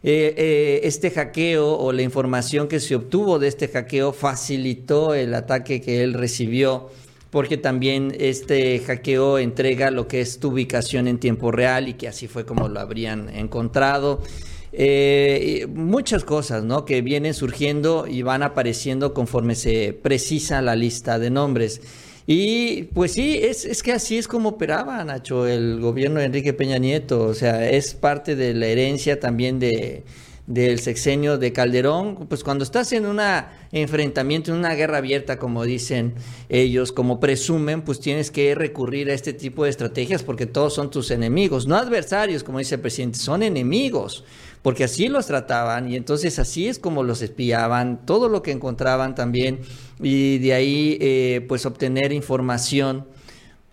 eh, 0.08 0.36
eh, 0.38 0.82
este 0.84 1.10
hackeo 1.10 1.80
o 1.80 1.92
la 1.92 2.04
información 2.04 2.68
que 2.68 2.80
se 2.80 2.94
obtuvo 2.94 3.40
de 3.40 3.48
este 3.48 3.68
hackeo 3.68 4.14
facilitó 4.14 5.16
el 5.16 5.34
ataque 5.34 5.82
que 5.82 6.04
él 6.04 6.14
recibió 6.14 6.92
porque 7.32 7.58
también 7.58 8.16
este 8.20 8.78
hackeo 8.82 9.40
entrega 9.40 9.90
lo 9.90 10.08
que 10.08 10.22
es 10.22 10.40
tu 10.40 10.50
ubicación 10.50 11.08
en 11.08 11.18
tiempo 11.18 11.52
real 11.52 11.90
y 11.90 11.96
que 11.96 12.08
así 12.08 12.28
fue 12.28 12.46
como 12.46 12.70
lo 12.70 12.80
habrían 12.80 13.30
encontrado. 13.30 14.22
Eh, 14.74 15.66
muchas 15.74 16.24
cosas 16.24 16.64
¿no? 16.64 16.86
que 16.86 17.02
vienen 17.02 17.34
surgiendo 17.34 18.06
y 18.08 18.22
van 18.22 18.44
apareciendo 18.44 19.12
conforme 19.12 19.56
se 19.56 19.92
precisa 19.92 20.62
la 20.62 20.76
lista 20.76 21.18
de 21.18 21.32
nombres. 21.32 21.82
Y 22.28 22.84
pues 22.94 23.14
sí, 23.14 23.38
es, 23.42 23.66
es 23.66 23.84
que 23.84 23.92
así 23.92 24.18
es 24.18 24.28
como 24.28 24.50
operaba, 24.50 25.04
Nacho, 25.04 25.48
el 25.48 25.80
gobierno 25.80 26.20
de 26.20 26.26
Enrique 26.26 26.54
Peña 26.54 26.78
Nieto. 26.78 27.24
O 27.24 27.34
sea, 27.34 27.70
es 27.70 27.94
parte 27.94 28.36
de 28.36 28.54
la 28.54 28.66
herencia 28.66 29.20
también 29.20 29.60
de, 29.60 30.04
del 30.48 30.80
sexenio 30.80 31.38
de 31.38 31.52
Calderón, 31.54 32.28
pues 32.28 32.44
cuando 32.44 32.64
estás 32.64 32.92
en 32.94 33.08
un 33.08 33.20
enfrentamiento, 33.72 34.52
en 34.52 34.60
una 34.60 34.76
guerra 34.76 34.98
abierta, 34.98 35.40
como 35.40 35.64
dicen 35.64 36.14
ellos, 36.50 36.92
como 36.92 37.20
presumen, 37.20 37.82
pues 37.82 38.00
tienes 38.00 38.30
que 38.30 38.54
recurrir 38.54 39.10
a 39.10 39.14
este 39.14 39.34
tipo 39.34 39.64
de 39.64 39.72
estrategias 39.72 40.22
porque 40.22 40.46
todos 40.46 40.76
son 40.76 40.92
tus 40.92 41.10
enemigos, 41.10 41.66
no 41.66 41.76
adversarios, 41.76 42.44
como 42.44 42.60
dice 42.60 42.76
el 42.76 42.82
presidente, 42.82 43.18
son 43.18 43.42
enemigos, 43.42 44.24
porque 44.66 44.86
así 44.86 45.10
los 45.10 45.28
trataban 45.28 45.92
y 45.92 45.96
entonces 45.96 46.40
así 46.40 46.68
es 46.68 46.80
como 46.80 47.04
los 47.04 47.22
espiaban, 47.22 48.04
todo 48.04 48.30
lo 48.30 48.42
que 48.42 48.50
encontraban 48.50 49.14
también 49.14 49.60
y 50.02 50.40
de 50.40 50.54
ahí 50.56 50.98
eh, 51.02 51.46
pues 51.48 51.68
obtener 51.68 52.12
información 52.12 53.06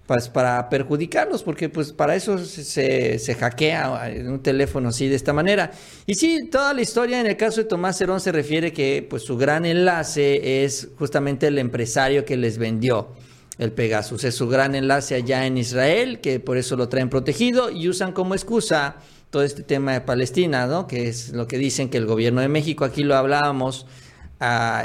pues, 0.06 0.28
para 0.28 0.68
perjudicarlos, 0.68 1.44
porque 1.44 1.70
pues 1.70 1.94
para 1.94 2.14
eso 2.14 2.36
se, 2.36 3.18
se 3.18 3.34
hackea 3.34 4.12
un 4.26 4.42
teléfono 4.42 4.90
así 4.90 5.08
de 5.08 5.16
esta 5.16 5.32
manera. 5.32 5.70
Y 6.04 6.16
sí, 6.16 6.50
toda 6.50 6.74
la 6.74 6.82
historia 6.82 7.22
en 7.22 7.26
el 7.26 7.38
caso 7.38 7.62
de 7.62 7.68
Tomás 7.68 7.96
Cerón 7.96 8.20
se 8.20 8.30
refiere 8.30 8.74
que 8.74 9.06
pues 9.08 9.22
su 9.22 9.38
gran 9.38 9.64
enlace 9.64 10.62
es 10.62 10.90
justamente 10.98 11.46
el 11.46 11.58
empresario 11.58 12.26
que 12.26 12.36
les 12.36 12.58
vendió 12.58 13.08
el 13.56 13.72
Pegasus. 13.72 14.24
Es 14.24 14.34
su 14.34 14.46
gran 14.46 14.74
enlace 14.74 15.14
allá 15.14 15.46
en 15.46 15.56
Israel, 15.56 16.20
que 16.20 16.38
por 16.38 16.58
eso 16.58 16.76
lo 16.76 16.90
traen 16.90 17.08
protegido 17.08 17.70
y 17.70 17.88
usan 17.88 18.12
como 18.12 18.34
excusa 18.34 18.96
todo 19.32 19.44
este 19.44 19.62
tema 19.62 19.94
de 19.94 20.02
Palestina, 20.02 20.66
¿no? 20.66 20.86
Que 20.86 21.08
es 21.08 21.30
lo 21.30 21.48
que 21.48 21.56
dicen 21.56 21.88
que 21.88 21.96
el 21.96 22.04
gobierno 22.04 22.42
de 22.42 22.48
México, 22.48 22.84
aquí 22.84 23.02
lo 23.02 23.16
hablábamos, 23.16 23.86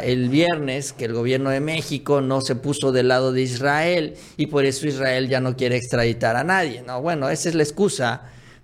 el 0.03 0.29
viernes 0.29 0.93
que 0.93 1.03
el 1.03 1.13
gobierno 1.13 1.49
de 1.49 1.59
México 1.59 2.21
no 2.21 2.39
se 2.39 2.55
puso 2.55 2.93
del 2.93 3.09
lado 3.09 3.33
de 3.33 3.41
Israel 3.41 4.13
y 4.37 4.47
por 4.47 4.63
eso 4.63 4.87
Israel 4.87 5.27
ya 5.27 5.41
no 5.41 5.57
quiere 5.57 5.75
extraditar 5.75 6.37
a 6.37 6.45
nadie. 6.45 6.81
No, 6.81 7.01
bueno, 7.01 7.29
esa 7.29 7.49
es 7.49 7.55
la 7.55 7.63
excusa. 7.63 8.21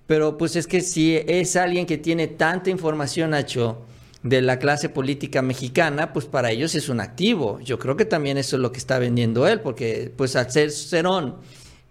Pero 0.08 0.38
pues 0.38 0.56
es 0.56 0.68
que 0.68 0.80
si 0.80 1.18
es 1.18 1.58
alguien 1.58 1.86
que 1.86 1.98
tiene 1.98 2.28
tanta 2.28 2.70
información, 2.70 3.32
Nacho, 3.32 3.82
de 4.22 4.42
la 4.42 4.60
clase 4.60 4.88
política 4.88 5.42
mexicana, 5.42 6.14
pues 6.14 6.28
para 6.28 6.52
ellos 6.52 6.76
es 6.76 6.88
un 6.88 7.02
activo. 7.02 7.60
Yo 7.60 7.78
creo 7.78 7.98
que 7.98 8.06
también 8.06 8.38
eso 8.38 8.56
es 8.56 8.62
lo 8.62 8.72
que 8.72 8.78
está 8.78 9.00
vendiendo 9.00 9.50
él, 9.50 9.60
porque 9.60 10.14
pues 10.16 10.38
al 10.38 10.50
ser 10.50 10.72
Cerón 10.72 11.40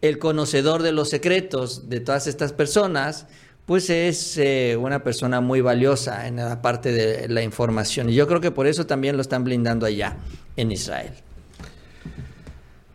el 0.01 0.19
conocedor 0.19 0.83
de 0.83 0.93
los 0.93 1.11
secretos 1.11 1.91
de 1.91 2.01
todas 2.01 2.27
estas 2.27 2.55
personas, 2.55 3.27
pues 3.67 3.91
es 3.91 4.37
eh, 4.39 4.77
una 4.79 5.05
persona 5.05 5.41
muy 5.41 5.61
valiosa 5.61 6.27
en 6.27 6.37
la 6.37 6.61
parte 6.61 6.93
de 6.93 7.29
la 7.29 7.43
información. 7.43 8.09
Y 8.11 8.15
yo 8.15 8.27
creo 8.27 8.41
que 8.41 8.51
por 8.51 8.67
eso 8.67 8.87
también 8.87 9.17
lo 9.17 9.23
están 9.23 9.45
blindando 9.45 9.87
allá, 9.87 10.17
en 10.57 10.73
Israel. 10.73 11.13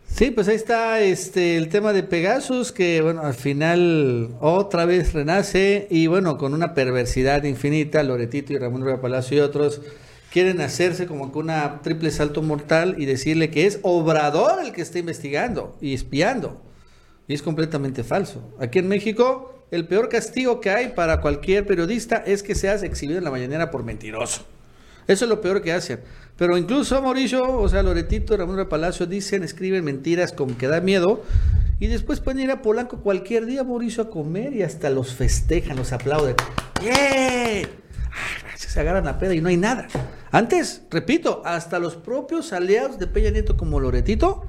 Sí, 0.06 0.32
pues 0.32 0.48
ahí 0.48 0.56
está 0.56 1.00
este 1.00 1.56
el 1.56 1.68
tema 1.68 1.92
de 1.92 2.02
Pegasus, 2.02 2.72
que 2.72 3.02
bueno, 3.02 3.22
al 3.22 3.34
final 3.34 4.30
otra 4.40 4.84
vez 4.84 5.12
renace 5.12 5.86
y 5.90 6.08
bueno, 6.08 6.38
con 6.38 6.54
una 6.54 6.74
perversidad 6.74 7.44
infinita, 7.44 8.02
Loretito 8.02 8.52
y 8.52 8.58
Ramón 8.58 8.82
Rueda 8.82 9.00
Palacio 9.00 9.36
y 9.36 9.40
otros 9.40 9.80
quieren 10.32 10.60
hacerse 10.60 11.06
como 11.06 11.30
que 11.30 11.38
una 11.38 11.82
triple 11.82 12.10
salto 12.10 12.42
mortal 12.42 12.96
y 12.98 13.04
decirle 13.04 13.50
que 13.50 13.66
es 13.66 13.78
Obrador 13.82 14.64
el 14.64 14.72
que 14.72 14.82
está 14.82 14.98
investigando 14.98 15.76
y 15.80 15.94
espiando. 15.94 16.62
Y 17.28 17.34
es 17.34 17.42
completamente 17.42 18.02
falso. 18.02 18.42
Aquí 18.58 18.78
en 18.78 18.88
México, 18.88 19.57
el 19.70 19.86
peor 19.86 20.08
castigo 20.08 20.60
que 20.60 20.70
hay 20.70 20.88
para 20.88 21.20
cualquier 21.20 21.66
periodista 21.66 22.16
es 22.16 22.42
que 22.42 22.54
seas 22.54 22.82
exhibido 22.82 23.18
en 23.18 23.24
la 23.24 23.30
mañanera 23.30 23.70
por 23.70 23.84
mentiroso. 23.84 24.46
Eso 25.06 25.24
es 25.24 25.28
lo 25.28 25.40
peor 25.40 25.62
que 25.62 25.72
hacen. 25.72 26.00
Pero 26.36 26.56
incluso 26.56 27.00
Mauricio, 27.02 27.42
o 27.58 27.68
sea, 27.68 27.82
Loretito, 27.82 28.36
Ramón 28.36 28.56
de 28.56 28.64
Palacio 28.66 29.06
dicen, 29.06 29.42
escriben 29.42 29.84
mentiras 29.84 30.32
como 30.32 30.56
que 30.56 30.68
da 30.68 30.80
miedo. 30.80 31.22
Y 31.80 31.86
después 31.86 32.20
pueden 32.20 32.40
ir 32.40 32.50
a 32.50 32.62
Polanco 32.62 33.00
cualquier 33.00 33.46
día, 33.46 33.64
Mauricio, 33.64 34.04
a 34.04 34.10
comer 34.10 34.54
y 34.54 34.62
hasta 34.62 34.90
los 34.90 35.14
festejan, 35.14 35.76
los 35.76 35.92
aplauden. 35.92 36.36
¡Bien! 36.80 37.68
Ah, 38.10 38.56
se 38.56 38.80
agarran 38.80 39.08
a 39.08 39.18
peda 39.18 39.34
y 39.34 39.40
no 39.40 39.48
hay 39.48 39.56
nada. 39.56 39.88
Antes, 40.30 40.82
repito, 40.90 41.42
hasta 41.44 41.78
los 41.78 41.96
propios 41.96 42.52
aliados 42.52 42.98
de 42.98 43.06
Peña 43.06 43.30
Nieto 43.30 43.56
como 43.56 43.80
Loretito 43.80 44.44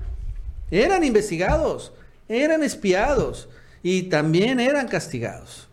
eran 0.72 1.04
investigados, 1.04 1.94
eran 2.28 2.64
espiados 2.64 3.50
y 3.84 4.04
también 4.04 4.60
eran 4.60 4.88
castigados. 4.88 5.68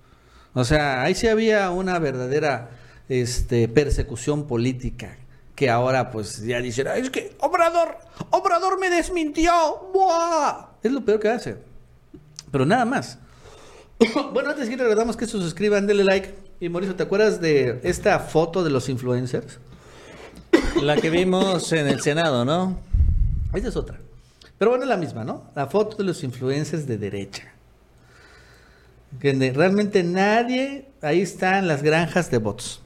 O 0.55 0.65
sea, 0.65 1.03
ahí 1.03 1.15
sí 1.15 1.29
había 1.29 1.71
una 1.71 1.99
verdadera 1.99 2.71
este, 3.09 3.69
persecución 3.69 4.47
política 4.47 5.17
que 5.57 5.71
ahora 5.71 6.11
pues 6.11 6.43
ya 6.43 6.61
dicen, 6.61 6.87
es 6.89 7.11
que 7.11 7.35
Obrador, 7.41 7.97
Obrador 8.31 8.79
me 8.79 8.91
desmintió. 8.91 9.53
¡Buah! 9.93 10.67
Es 10.83 10.93
lo 10.93 11.05
peor 11.05 11.19
que 11.19 11.31
hace. 11.31 11.57
Pero 12.53 12.67
nada 12.67 12.85
más. 12.85 13.19
bueno, 14.33 14.51
antes 14.51 14.69
que 14.69 14.77
recordamos 14.77 15.17
que 15.17 15.25
se 15.25 15.33
suscriban, 15.33 15.87
denle 15.87 16.05
like. 16.05 16.35
Y 16.61 16.69
Mauricio, 16.69 16.95
¿te 16.95 17.03
acuerdas 17.03 17.41
de 17.41 17.81
esta 17.83 18.19
foto 18.19 18.63
de 18.63 18.71
los 18.71 18.89
influencers? 18.89 19.59
La 20.83 20.97
que 20.97 21.11
vimos 21.11 21.73
en 21.73 21.89
el 21.89 22.01
Senado, 22.01 22.45
¿no? 22.45 22.79
Esta 23.55 23.69
es 23.69 23.77
otra. 23.77 23.99
Pero 24.59 24.71
bueno, 24.71 24.85
es 24.85 24.89
la 24.89 24.97
misma, 24.97 25.25
¿no? 25.25 25.51
La 25.55 25.67
foto 25.67 25.97
de 25.97 26.05
los 26.05 26.23
influencers 26.23 26.87
de 26.87 26.99
derecha. 26.99 27.56
Que 29.21 29.33
realmente 29.55 30.03
nadie, 30.03 30.89
ahí 31.03 31.21
están 31.23 31.69
las 31.69 31.83
granjas 31.83 32.31
de 32.31 32.39
bots. 32.39 32.81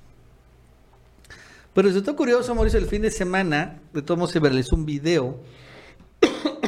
Pero 1.74 1.88
resultó 1.88 2.16
curioso, 2.16 2.54
Mauricio, 2.54 2.78
el 2.78 2.86
fin 2.86 3.02
de 3.02 3.10
semana, 3.10 3.80
de 3.92 4.02
todo 4.02 4.26
se 4.26 4.40
realizó 4.40 4.76
un 4.76 4.86
video. 4.86 5.40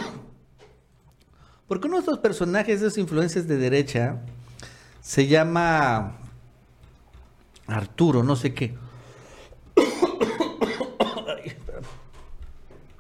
Porque 1.68 1.86
uno 1.86 1.96
de 1.96 2.00
estos 2.00 2.18
personajes, 2.18 2.80
de 2.80 2.86
esos 2.86 2.98
influencers 2.98 3.48
de 3.48 3.56
derecha, 3.56 4.20
se 5.00 5.26
llama 5.26 6.18
Arturo, 7.66 8.22
no 8.22 8.36
sé 8.36 8.54
qué. 8.54 8.76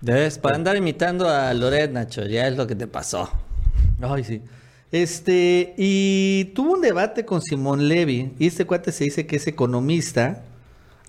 Debes 0.00 0.38
para 0.38 0.56
andar 0.56 0.76
imitando 0.76 1.28
a 1.28 1.54
Loret, 1.54 1.92
Nacho, 1.92 2.26
ya 2.26 2.48
es 2.48 2.56
lo 2.56 2.66
que 2.66 2.74
te 2.74 2.88
pasó. 2.88 3.30
Ay, 4.00 4.24
sí. 4.24 4.42
Este, 4.92 5.74
y 5.78 6.52
tuvo 6.54 6.74
un 6.74 6.82
debate 6.82 7.24
con 7.24 7.40
Simón 7.40 7.88
Levy, 7.88 8.34
y 8.38 8.46
este 8.46 8.66
cuate 8.66 8.92
se 8.92 9.04
dice 9.04 9.26
que 9.26 9.36
es 9.36 9.46
economista. 9.46 10.44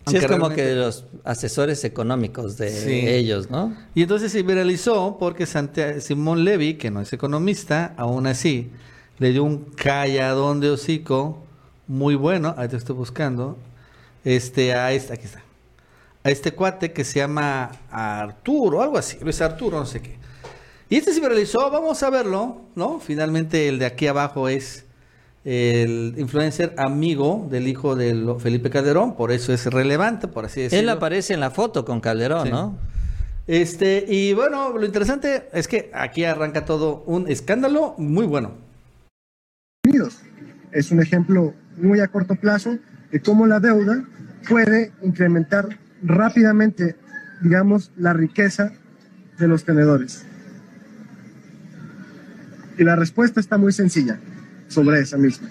Sí, 0.08 0.18
es 0.18 0.28
como 0.28 0.50
que 0.50 0.74
los 0.74 1.06
asesores 1.24 1.84
económicos 1.84 2.58
de 2.58 3.18
ellos, 3.18 3.50
¿no? 3.50 3.76
Y 3.94 4.02
entonces 4.02 4.32
se 4.32 4.42
viralizó 4.44 5.18
porque 5.18 5.46
Simón 5.46 6.44
Levy, 6.44 6.74
que 6.76 6.92
no 6.92 7.00
es 7.02 7.14
economista, 7.14 7.94
aún 7.98 8.28
así, 8.28 8.72
le 9.20 9.32
dio 9.32 9.44
un 9.44 9.60
calladón 9.76 10.60
de 10.60 10.72
hocico 10.72 11.44
muy 11.88 12.16
bueno, 12.16 12.54
ahí 12.58 12.68
te 12.68 12.78
estoy 12.78 12.96
buscando, 12.96 13.58
este, 14.26 14.74
a 14.74 14.92
esta, 14.92 15.14
aquí 15.14 15.26
está, 15.26 15.42
a 16.24 16.30
este 16.30 16.52
cuate 16.54 16.92
que 16.92 17.04
se 17.04 17.20
llama 17.20 17.72
Arturo, 17.90 18.82
algo 18.82 18.98
así, 18.98 19.18
Luis 19.22 19.42
Arturo, 19.42 19.80
no 19.80 19.86
sé 19.86 20.02
qué. 20.02 20.18
Y 20.94 20.98
este 20.98 21.12
se 21.12 21.22
viralizó, 21.22 21.72
vamos 21.72 22.04
a 22.04 22.12
verlo, 22.12 22.68
¿no? 22.76 23.00
Finalmente 23.00 23.68
el 23.68 23.80
de 23.80 23.88
aquí 23.88 24.06
abajo 24.06 24.48
es 24.48 24.86
el 25.44 26.14
influencer 26.20 26.76
amigo 26.78 27.48
del 27.50 27.68
hijo 27.68 27.96
de 27.96 28.36
Felipe 28.38 28.70
Calderón, 28.70 29.16
por 29.16 29.32
eso 29.32 29.52
es 29.54 29.66
relevante, 29.66 30.28
por 30.28 30.46
así 30.46 30.62
decirlo. 30.62 30.84
Él 30.84 30.90
aparece 30.90 31.34
en 31.34 31.40
la 31.40 31.50
foto 31.50 31.84
con 31.84 32.00
Calderón, 32.00 32.52
¿no? 32.52 32.78
Este, 33.48 34.06
y 34.08 34.34
bueno, 34.36 34.78
lo 34.78 34.86
interesante 34.86 35.50
es 35.52 35.68
que 35.68 35.90
aquí 35.96 36.26
arranca 36.26 36.64
todo 36.64 37.04
un 37.08 37.28
escándalo 37.28 37.96
muy 37.98 38.28
bueno. 38.28 38.52
Es 40.74 40.92
un 40.92 41.02
ejemplo 41.02 41.56
muy 41.76 42.02
a 42.02 42.08
corto 42.08 42.36
plazo 42.36 42.78
de 43.12 43.20
cómo 43.20 43.48
la 43.48 43.60
deuda 43.60 44.06
puede 44.48 44.92
incrementar 45.02 45.70
rápidamente, 46.04 46.96
digamos, 47.42 47.92
la 47.98 48.14
riqueza 48.14 48.74
de 49.40 49.48
los 49.48 49.66
tenedores. 49.66 50.28
Y 52.78 52.84
la 52.84 52.96
respuesta 52.96 53.40
está 53.40 53.58
muy 53.58 53.72
sencilla 53.72 54.20
sobre 54.68 55.00
esa 55.00 55.18
misma. 55.18 55.50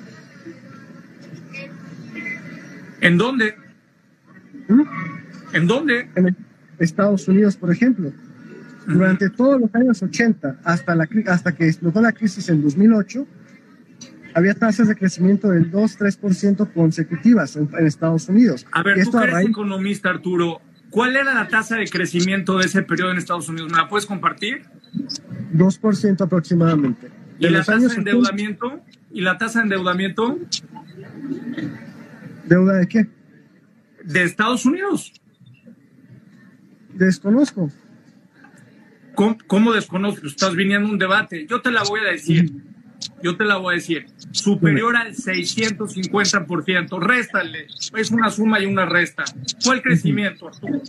¿En 3.01 3.19
dónde? 3.19 3.57
¿Mm? 4.69 4.83
¿En 5.53 5.67
dónde? 5.67 6.09
En 6.15 6.37
Estados 6.79 7.27
Unidos, 7.29 7.57
por 7.57 7.71
ejemplo. 7.73 8.13
Durante 8.87 9.31
todos 9.31 9.61
los 9.61 9.75
años 9.75 10.03
80, 10.03 10.61
hasta, 10.65 10.95
la, 10.95 11.09
hasta 11.27 11.53
que 11.53 11.67
explotó 11.67 12.01
la 12.01 12.13
crisis 12.13 12.49
en 12.49 12.63
2008, 12.63 13.27
había 14.35 14.55
tasas 14.55 14.89
de 14.89 14.97
crecimiento 14.97 15.51
del 15.51 15.71
2-3% 15.71 16.73
consecutivas 16.73 17.57
en, 17.57 17.69
Estados 17.87 18.29
Unidos. 18.29 18.67
A 18.73 18.83
ver, 18.83 19.05
tú 19.05 19.19
eres 19.19 19.47
economista, 19.47 20.11
Arturo. 20.11 20.61
¿Cuál 20.91 21.17
era 21.17 21.35
la 21.35 21.49
tasa 21.49 21.77
de 21.77 21.87
crecimiento 21.87 22.59
de 22.59 22.67
ese 22.67 22.83
periodo 22.83 23.13
en 23.13 23.19
Estados 23.19 23.49
Unidos? 23.49 23.71
¿Me 23.71 23.79
la 23.79 23.89
puedes 23.89 24.07
compartir? 24.07 24.63
2% 25.53 26.21
aproximadamente. 26.21 27.11
¿Y 27.39 27.49
la 27.49 27.65
tasa 27.65 27.89
de 27.89 27.95
endeudamiento? 27.95 28.81
¿Y 29.13 29.21
la 29.21 29.39
tasa 29.39 29.59
de 29.61 29.65
endeudamiento? 29.65 30.39
¿Deuda 32.45 32.75
de 32.75 32.89
qué? 32.89 33.07
De 34.05 34.23
Estados 34.25 34.65
Unidos. 34.67 35.13
Desconozco. 36.95 37.71
¿Cómo, 39.15 39.37
cómo 39.47 39.73
desconozco? 39.73 40.27
Estás 40.27 40.55
viniendo 40.55 40.89
un 40.89 40.99
debate. 40.99 41.47
Yo 41.49 41.61
te 41.61 41.71
la 41.71 41.83
voy 41.85 42.01
a 42.01 42.13
decir. 42.13 42.53
Yo 43.23 43.37
te 43.37 43.45
la 43.45 43.57
voy 43.57 43.75
a 43.75 43.77
decir. 43.77 44.07
Superior 44.33 44.97
al 44.97 45.15
650%. 45.15 47.01
Réstale. 47.01 47.67
Es 47.97 48.11
una 48.11 48.31
suma 48.31 48.61
y 48.61 48.67
una 48.67 48.87
resta. 48.87 49.25
¿Cuál 49.65 49.83
crecimiento, 49.83 50.49
Arturo? 50.49 50.83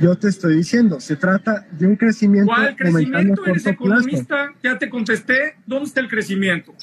Yo 0.00 0.16
te 0.16 0.28
estoy 0.28 0.56
diciendo, 0.56 1.00
se 1.00 1.16
trata 1.16 1.66
de 1.72 1.86
un 1.86 1.96
crecimiento. 1.96 2.52
¿Cuál 2.52 2.76
crecimiento? 2.76 3.44
Eres 3.46 3.66
economista, 3.66 4.52
ya 4.62 4.78
te 4.78 4.88
contesté. 4.88 5.56
¿Dónde 5.66 5.86
está 5.86 6.00
el 6.00 6.08
crecimiento? 6.08 6.74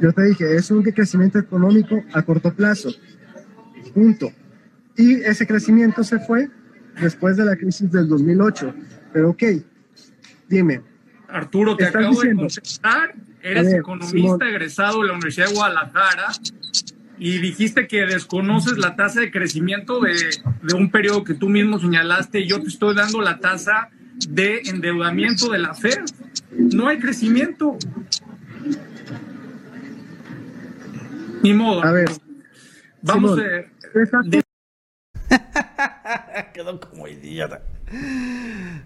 Yo 0.00 0.12
te 0.12 0.24
dije, 0.24 0.56
es 0.56 0.70
un 0.70 0.82
crecimiento 0.82 1.38
económico 1.38 2.02
a 2.12 2.22
corto 2.22 2.52
plazo. 2.52 2.90
Punto. 3.94 4.32
Y 4.96 5.14
ese 5.22 5.46
crecimiento 5.46 6.02
se 6.02 6.18
fue 6.18 6.48
después 7.00 7.36
de 7.36 7.44
la 7.44 7.56
crisis 7.56 7.90
del 7.90 8.08
2008. 8.08 8.74
Pero 9.12 9.30
ok, 9.30 9.42
dime. 10.48 10.82
Arturo, 11.28 11.76
te 11.76 11.86
acabo 11.86 12.20
de 12.20 12.34
contestar. 12.34 13.14
Eres 13.42 13.72
economista 13.72 14.48
egresado 14.48 15.00
de 15.02 15.08
la 15.08 15.12
Universidad 15.14 15.48
de 15.48 15.54
Guadalajara 15.54 16.26
y 17.20 17.38
dijiste 17.38 17.86
que 17.86 18.06
desconoces 18.06 18.78
la 18.78 18.96
tasa 18.96 19.20
de 19.20 19.30
crecimiento 19.30 20.00
de, 20.00 20.14
un 20.74 20.90
periodo 20.90 21.22
que 21.22 21.34
tú 21.34 21.50
mismo 21.50 21.78
señalaste 21.78 22.40
y 22.40 22.48
yo 22.48 22.62
te 22.62 22.68
estoy 22.68 22.96
dando 22.96 23.20
la 23.20 23.38
tasa 23.38 23.90
de 24.26 24.62
endeudamiento 24.64 25.50
de 25.50 25.58
la 25.58 25.74
FED. 25.74 26.00
No 26.50 26.88
hay 26.88 26.98
crecimiento. 26.98 27.76
Ni 31.42 31.52
modo. 31.52 31.84
A 31.84 31.92
ver. 31.92 32.08
Vamos 33.02 33.38
a... 33.38 33.42
Quedó 36.54 36.80
como 36.80 37.06
idiota. 37.06 37.60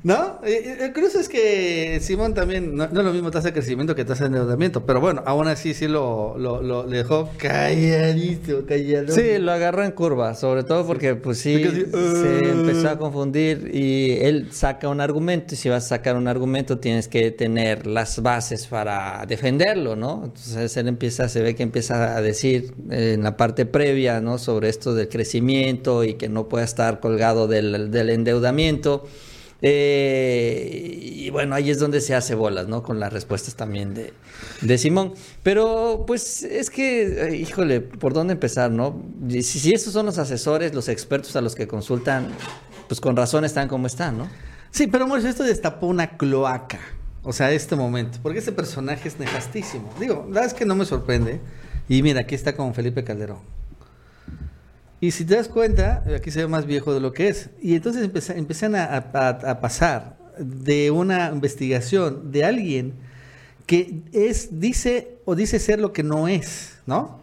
¿No? 0.02 0.40
El 0.44 0.92
curioso 0.92 1.18
es 1.18 1.30
que 1.30 1.98
Simón 2.00 2.34
también, 2.34 2.76
no, 2.76 2.84
es 2.84 2.92
lo 2.92 3.12
mismo 3.12 3.30
tasa 3.30 3.48
de 3.48 3.52
crecimiento 3.54 3.94
que 3.94 4.04
tasa 4.04 4.24
de 4.24 4.28
endeudamiento, 4.28 4.84
pero 4.84 5.00
bueno, 5.00 5.22
aún 5.24 5.48
así 5.48 5.72
sí 5.72 5.88
lo, 5.88 6.36
lo, 6.38 6.82
dejó 6.84 7.30
calladito, 7.38 8.66
calladito. 8.66 9.12
Sí, 9.14 9.38
lo 9.38 9.52
agarró 9.52 9.82
en 9.82 9.92
curva, 9.92 10.34
sobre 10.34 10.62
todo 10.62 10.86
porque 10.86 11.14
pues 11.14 11.38
sí, 11.38 11.62
se 11.62 11.96
uh". 11.96 12.50
empezó 12.50 12.90
a 12.90 12.98
confundir 12.98 13.70
y 13.72 14.12
él 14.20 14.48
saca 14.52 14.90
un 14.90 15.00
argumento 15.00 15.54
y 15.54 15.56
si 15.56 15.70
vas 15.70 15.86
a 15.86 15.88
sacar 15.88 16.16
un 16.16 16.28
argumento 16.28 16.78
tienes 16.78 17.08
que 17.08 17.30
tener 17.30 17.86
las 17.86 18.20
bases 18.22 18.66
para 18.66 19.24
defenderlo, 19.26 19.96
¿no? 19.96 20.22
Entonces 20.24 20.76
él 20.76 20.88
empieza, 20.88 21.30
se 21.30 21.40
ve 21.40 21.54
que 21.54 21.62
empieza 21.62 22.14
a 22.14 22.20
decir 22.20 22.74
en 22.90 23.22
la 23.22 23.38
parte 23.38 23.64
previa, 23.64 24.20
¿no? 24.20 24.36
Sobre 24.36 24.68
esto 24.68 24.94
del 24.94 25.08
crecimiento 25.08 26.04
y 26.04 26.14
que 26.14 26.28
no 26.28 26.46
puede 26.46 26.66
estar 26.66 27.00
colgado 27.00 27.48
del, 27.48 27.90
del 27.90 28.10
endeudamiento 28.10 28.93
Eh, 29.66 30.98
y 31.00 31.30
bueno, 31.30 31.54
ahí 31.54 31.70
es 31.70 31.78
donde 31.78 32.02
se 32.02 32.14
hace 32.14 32.34
bolas, 32.34 32.68
¿no? 32.68 32.82
Con 32.82 33.00
las 33.00 33.12
respuestas 33.12 33.54
también 33.54 33.94
de, 33.94 34.12
de 34.60 34.78
Simón. 34.78 35.14
Pero 35.42 36.04
pues 36.06 36.42
es 36.42 36.68
que, 36.68 37.28
eh, 37.28 37.36
híjole, 37.36 37.80
¿por 37.80 38.12
dónde 38.12 38.34
empezar, 38.34 38.70
no? 38.70 39.02
Si, 39.40 39.72
esos 39.72 39.94
son 39.94 40.04
los 40.04 40.18
asesores, 40.18 40.74
los 40.74 40.88
expertos 40.88 41.34
a 41.36 41.40
los 41.40 41.54
que 41.54 41.66
consultan, 41.66 42.28
pues 42.88 43.00
con 43.00 43.16
razón 43.16 43.44
están 43.46 43.68
como 43.68 43.86
están, 43.86 44.18
¿no? 44.18 44.28
Sí, 44.70 44.86
pero 44.86 45.06
Mauricio, 45.06 45.30
esto 45.30 45.44
destapó 45.44 45.86
una 45.86 46.18
cloaca. 46.18 46.80
O 47.22 47.32
sea, 47.32 47.50
este 47.52 47.74
momento. 47.74 48.18
Porque 48.22 48.40
este 48.40 48.52
personaje 48.52 49.08
es 49.08 49.18
nefastísimo. 49.18 49.94
Digo, 49.98 50.26
la 50.28 50.34
verdad 50.34 50.44
es 50.46 50.54
que 50.54 50.66
no 50.66 50.74
me 50.74 50.84
sorprende. 50.84 51.40
Y 51.88 52.02
mira, 52.02 52.20
aquí 52.20 52.34
está 52.34 52.54
con 52.54 52.74
Felipe 52.74 53.02
Calderón. 53.02 53.38
Y 55.04 55.10
si 55.10 55.26
te 55.26 55.36
das 55.36 55.48
cuenta, 55.48 56.02
aquí 56.16 56.30
se 56.30 56.38
ve 56.40 56.46
más 56.46 56.64
viejo 56.64 56.94
de 56.94 57.00
lo 57.00 57.12
que 57.12 57.28
es. 57.28 57.50
Y 57.60 57.74
entonces 57.74 58.30
empiezan 58.30 58.74
a 58.74 59.60
pasar 59.60 60.16
de 60.38 60.90
una 60.90 61.28
investigación 61.28 62.32
de 62.32 62.42
alguien 62.46 62.94
que 63.66 64.00
es, 64.12 64.58
dice 64.60 65.18
o 65.26 65.34
dice 65.34 65.58
ser 65.58 65.78
lo 65.78 65.92
que 65.92 66.02
no 66.02 66.26
es, 66.26 66.78
¿no? 66.86 67.20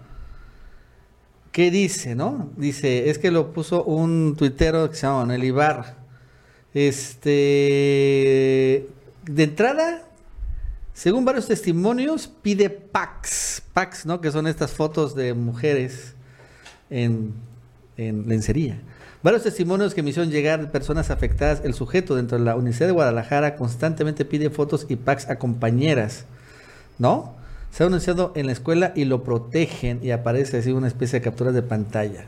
¿Qué 1.52 1.72
dice, 1.72 2.14
no? 2.14 2.52
Dice, 2.56 3.10
es 3.10 3.18
que 3.18 3.32
lo 3.32 3.52
puso 3.52 3.84
un 3.84 4.36
tuitero 4.38 4.88
que 4.88 4.96
se 4.96 5.08
llama 5.08 5.22
Manuel 5.22 5.44
Ibarra. 5.44 5.98
Este, 6.76 7.32
de 9.26 9.44
entrada, 9.44 10.08
según 10.94 11.26
varios 11.26 11.48
testimonios, 11.48 12.28
pide 12.28 12.70
packs, 12.70 13.64
packs, 13.74 14.06
¿no? 14.06 14.22
Que 14.22 14.32
son 14.32 14.46
estas 14.46 14.72
fotos 14.72 15.16
de 15.16 15.34
mujeres 15.34 16.14
en, 16.92 17.34
en 18.08 18.28
lencería. 18.28 18.82
Varios 19.24 19.44
testimonios 19.44 19.94
que 19.94 20.02
me 20.02 20.10
hicieron 20.10 20.32
llegar 20.32 20.62
de 20.62 20.68
personas 20.68 21.12
afectadas. 21.12 21.62
El 21.64 21.76
sujeto 21.76 22.16
dentro 22.16 22.40
de 22.40 22.44
la 22.44 22.56
Universidad 22.56 22.88
de 22.88 22.94
Guadalajara 22.94 23.56
constantemente 23.56 24.26
pide 24.26 24.50
fotos 24.50 24.88
y 24.90 24.96
packs 24.96 25.30
a 25.30 25.38
compañeras, 25.38 26.26
¿no? 26.98 27.36
Se 27.70 27.84
ha 27.84 27.88
anunciado 27.88 28.34
en 28.36 28.48
la 28.48 28.52
escuela 28.52 28.94
y 28.96 29.06
lo 29.06 29.24
protegen 29.24 30.00
y 30.02 30.12
aparece 30.12 30.58
así 30.58 30.72
una 30.72 30.88
especie 30.88 31.20
de 31.20 31.24
capturas 31.24 31.54
de 31.54 31.62
pantalla. 31.62 32.26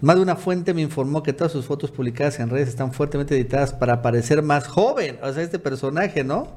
Más 0.00 0.16
de 0.16 0.22
una 0.22 0.36
fuente 0.36 0.74
me 0.74 0.82
informó 0.82 1.22
que 1.22 1.32
todas 1.32 1.52
sus 1.52 1.64
fotos 1.64 1.90
publicadas 1.90 2.38
en 2.40 2.50
redes 2.50 2.68
están 2.68 2.92
fuertemente 2.92 3.34
editadas 3.34 3.72
para 3.72 4.02
parecer 4.02 4.42
más 4.42 4.66
joven. 4.66 5.18
O 5.22 5.32
sea, 5.32 5.42
este 5.42 5.58
personaje, 5.58 6.24
¿no? 6.24 6.48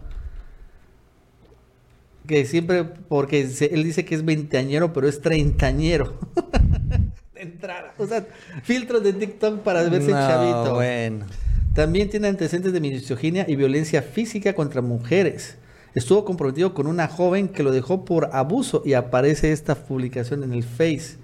Que 2.27 2.45
siempre, 2.45 2.83
porque 2.83 3.41
él 3.41 3.83
dice 3.83 4.03
que 4.03 4.15
es 4.15 4.25
veinteañero, 4.25 4.93
pero 4.93 5.07
es 5.07 5.21
treintañero. 5.21 6.19
O 8.03 8.07
sea, 8.07 8.25
filtros 8.63 9.03
de 9.03 9.13
TikTok 9.13 9.59
para 9.59 9.83
verse 9.83 10.11
No, 10.11 10.17
chavito. 10.17 10.73
bueno. 10.75 11.25
También 11.73 12.09
tiene 12.09 12.27
antecedentes 12.27 12.73
de 12.73 12.79
misoginia 12.79 13.45
y 13.47 13.55
violencia 13.55 14.01
física 14.01 14.53
contra 14.53 14.81
mujeres. 14.81 15.57
Estuvo 15.95 16.23
comprometido 16.25 16.73
con 16.73 16.87
una 16.87 17.07
joven 17.07 17.47
que 17.49 17.63
lo 17.63 17.71
dejó 17.71 18.05
por 18.05 18.29
abuso 18.33 18.81
y 18.85 18.93
aparece 18.93 19.51
esta 19.51 19.75
publicación 19.75 20.43
en 20.43 20.53
el 20.53 20.63
Face. 20.63 21.17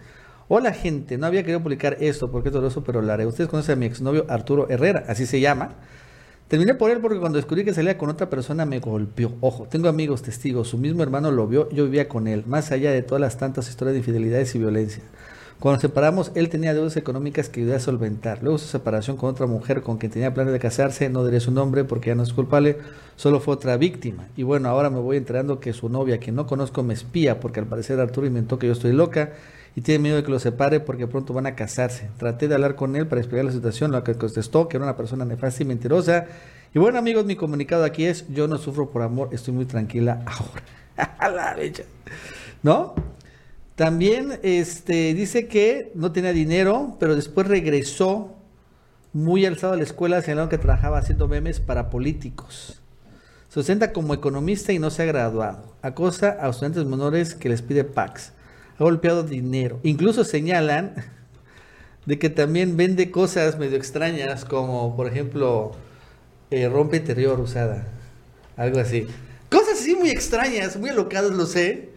Hola 0.47 0.73
gente, 0.73 1.17
no 1.17 1.25
había 1.25 1.41
querido 1.41 1.61
publicar 1.61 1.97
esto 1.99 2.27
porque 2.31 2.49
es 2.49 2.53
doloroso, 2.53 2.83
pero 2.83 3.01
lo 3.01 3.11
haré. 3.11 3.25
Ustedes 3.25 3.49
conocen 3.49 3.73
a 3.73 3.75
mi 3.77 3.85
exnovio 3.87 4.25
Arturo 4.29 4.69
Herrera, 4.69 5.03
así 5.07 5.25
se 5.25 5.39
llama. 5.39 5.75
Terminé 6.47 6.75
por 6.75 6.91
él 6.91 6.99
porque 6.99 7.19
cuando 7.19 7.37
descubrí 7.37 7.65
que 7.65 7.73
salía 7.73 7.97
con 7.97 8.09
otra 8.09 8.29
persona 8.29 8.65
me 8.65 8.79
golpeó. 8.79 9.33
Ojo, 9.41 9.67
tengo 9.67 9.89
amigos 9.89 10.21
testigos, 10.21 10.67
su 10.67 10.77
mismo 10.77 11.01
hermano 11.01 11.31
lo 11.31 11.47
vio, 11.47 11.69
yo 11.71 11.85
vivía 11.85 12.07
con 12.07 12.27
él, 12.27 12.43
más 12.45 12.71
allá 12.71 12.91
de 12.91 13.01
todas 13.01 13.19
las 13.21 13.37
tantas 13.37 13.67
historias 13.69 13.93
de 13.93 13.99
infidelidades 13.99 14.53
y 14.53 14.59
violencia. 14.59 15.03
Cuando 15.59 15.77
nos 15.77 15.81
separamos, 15.81 16.31
él 16.35 16.49
tenía 16.49 16.73
deudas 16.73 16.97
económicas 16.97 17.47
que 17.47 17.61
ayudé 17.61 17.75
a 17.75 17.79
solventar. 17.79 18.43
Luego 18.43 18.57
su 18.57 18.67
separación 18.67 19.15
con 19.15 19.29
otra 19.29 19.47
mujer 19.47 19.81
con 19.81 19.97
quien 19.97 20.11
tenía 20.11 20.33
planes 20.33 20.51
de 20.51 20.59
casarse, 20.59 21.09
no 21.09 21.25
diré 21.25 21.39
su 21.39 21.51
nombre 21.51 21.85
porque 21.85 22.09
ya 22.09 22.15
no 22.15 22.23
es 22.23 22.33
culpable, 22.33 22.77
solo 23.15 23.39
fue 23.39 23.53
otra 23.53 23.77
víctima. 23.77 24.27
Y 24.35 24.43
bueno, 24.43 24.67
ahora 24.67 24.89
me 24.89 24.99
voy 24.99 25.15
enterando 25.15 25.61
que 25.61 25.71
su 25.71 25.87
novia, 25.87 26.19
quien 26.19 26.35
no 26.35 26.45
conozco, 26.45 26.83
me 26.83 26.93
espía 26.93 27.39
porque 27.39 27.61
al 27.61 27.67
parecer 27.67 27.99
Arturo 27.99 28.27
inventó 28.27 28.59
que 28.59 28.67
yo 28.67 28.73
estoy 28.73 28.91
loca 28.91 29.31
y 29.75 29.81
tiene 29.81 29.99
miedo 29.99 30.17
de 30.17 30.23
que 30.23 30.31
lo 30.31 30.39
separe 30.39 30.81
porque 30.81 31.07
pronto 31.07 31.33
van 31.33 31.45
a 31.47 31.55
casarse. 31.55 32.09
Traté 32.17 32.49
de 32.49 32.55
hablar 32.55 32.75
con 32.75 32.95
él 32.97 33.07
para 33.07 33.21
explicar 33.21 33.45
la 33.45 33.51
situación, 33.53 33.91
lo 33.91 34.03
que 34.03 34.15
contestó 34.15 34.67
que 34.67 34.75
era 34.75 34.85
una 34.85 34.97
persona 34.97 35.23
nefasta 35.23 35.63
y 35.63 35.65
mentirosa. 35.65 36.25
Y 36.73 36.79
bueno, 36.79 36.99
amigos, 36.99 37.25
mi 37.25 37.37
comunicado 37.37 37.85
aquí 37.85 38.05
es, 38.05 38.27
yo 38.27 38.49
no 38.49 38.57
sufro 38.57 38.89
por 38.89 39.01
amor, 39.01 39.29
estoy 39.31 39.53
muy 39.53 39.65
tranquila 39.65 40.21
ahora. 40.25 40.63
A 41.19 41.29
la 41.29 41.55
fecha. 41.55 41.83
¿No? 42.61 43.14
También 43.75 44.39
este, 44.41 45.13
dice 45.13 45.47
que 45.47 45.91
no 45.95 46.13
tenía 46.13 46.31
dinero, 46.31 46.95
pero 46.97 47.15
después 47.15 47.45
regresó 47.47 48.33
muy 49.11 49.45
alzado 49.45 49.73
a 49.73 49.77
la 49.77 49.83
escuela, 49.83 50.21
señalaron 50.21 50.49
que 50.49 50.57
trabajaba 50.57 50.97
haciendo 50.97 51.27
memes 51.27 51.59
para 51.59 51.89
políticos. 51.89 52.81
Se 53.49 53.59
ostenta 53.59 53.91
como 53.91 54.13
economista 54.13 54.71
y 54.71 54.79
no 54.79 54.89
se 54.89 55.03
ha 55.03 55.05
graduado. 55.05 55.75
Acosa 55.81 56.37
a 56.39 56.49
estudiantes 56.49 56.85
menores 56.85 57.35
que 57.35 57.49
les 57.49 57.61
pide 57.61 57.83
packs. 57.83 58.31
Ha 58.77 58.83
golpeado 58.83 59.23
dinero. 59.23 59.79
Incluso 59.83 60.23
señalan 60.23 60.95
de 62.05 62.17
que 62.17 62.29
también 62.29 62.77
vende 62.77 63.11
cosas 63.11 63.57
medio 63.57 63.77
extrañas, 63.77 64.45
como 64.45 64.95
por 64.95 65.07
ejemplo 65.07 65.73
eh, 66.49 66.69
rompe 66.69 66.97
interior 66.97 67.39
usada. 67.41 67.87
Algo 68.55 68.79
así. 68.79 69.07
Cosas 69.49 69.79
así 69.79 69.95
muy 69.95 70.09
extrañas, 70.11 70.77
muy 70.77 70.89
alocadas, 70.89 71.31
lo 71.31 71.45
sé 71.45 71.94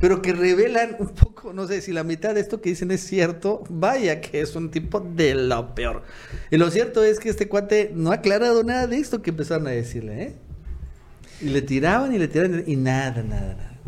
pero 0.00 0.22
que 0.22 0.32
revelan 0.32 0.96
un 0.98 1.08
poco, 1.08 1.52
no 1.52 1.66
sé 1.66 1.80
si 1.80 1.92
la 1.92 2.04
mitad 2.04 2.34
de 2.34 2.40
esto 2.40 2.60
que 2.60 2.70
dicen 2.70 2.90
es 2.90 3.02
cierto, 3.02 3.64
vaya 3.68 4.20
que 4.20 4.40
es 4.40 4.54
un 4.56 4.70
tipo 4.70 5.00
de 5.00 5.34
lo 5.34 5.74
peor. 5.74 6.02
Y 6.50 6.56
lo 6.56 6.70
cierto 6.70 7.04
es 7.04 7.20
que 7.20 7.28
este 7.28 7.48
cuate 7.48 7.90
no 7.94 8.10
ha 8.10 8.16
aclarado 8.16 8.64
nada 8.64 8.86
de 8.86 8.98
esto 8.98 9.22
que 9.22 9.30
empezaron 9.30 9.66
a 9.66 9.70
decirle, 9.70 10.22
¿eh? 10.22 10.34
Y 11.40 11.46
le 11.46 11.62
tiraban 11.62 12.14
y 12.14 12.18
le 12.18 12.28
tiraban 12.28 12.64
y 12.66 12.76
nada, 12.76 13.22
nada, 13.22 13.54
nada. 13.54 13.78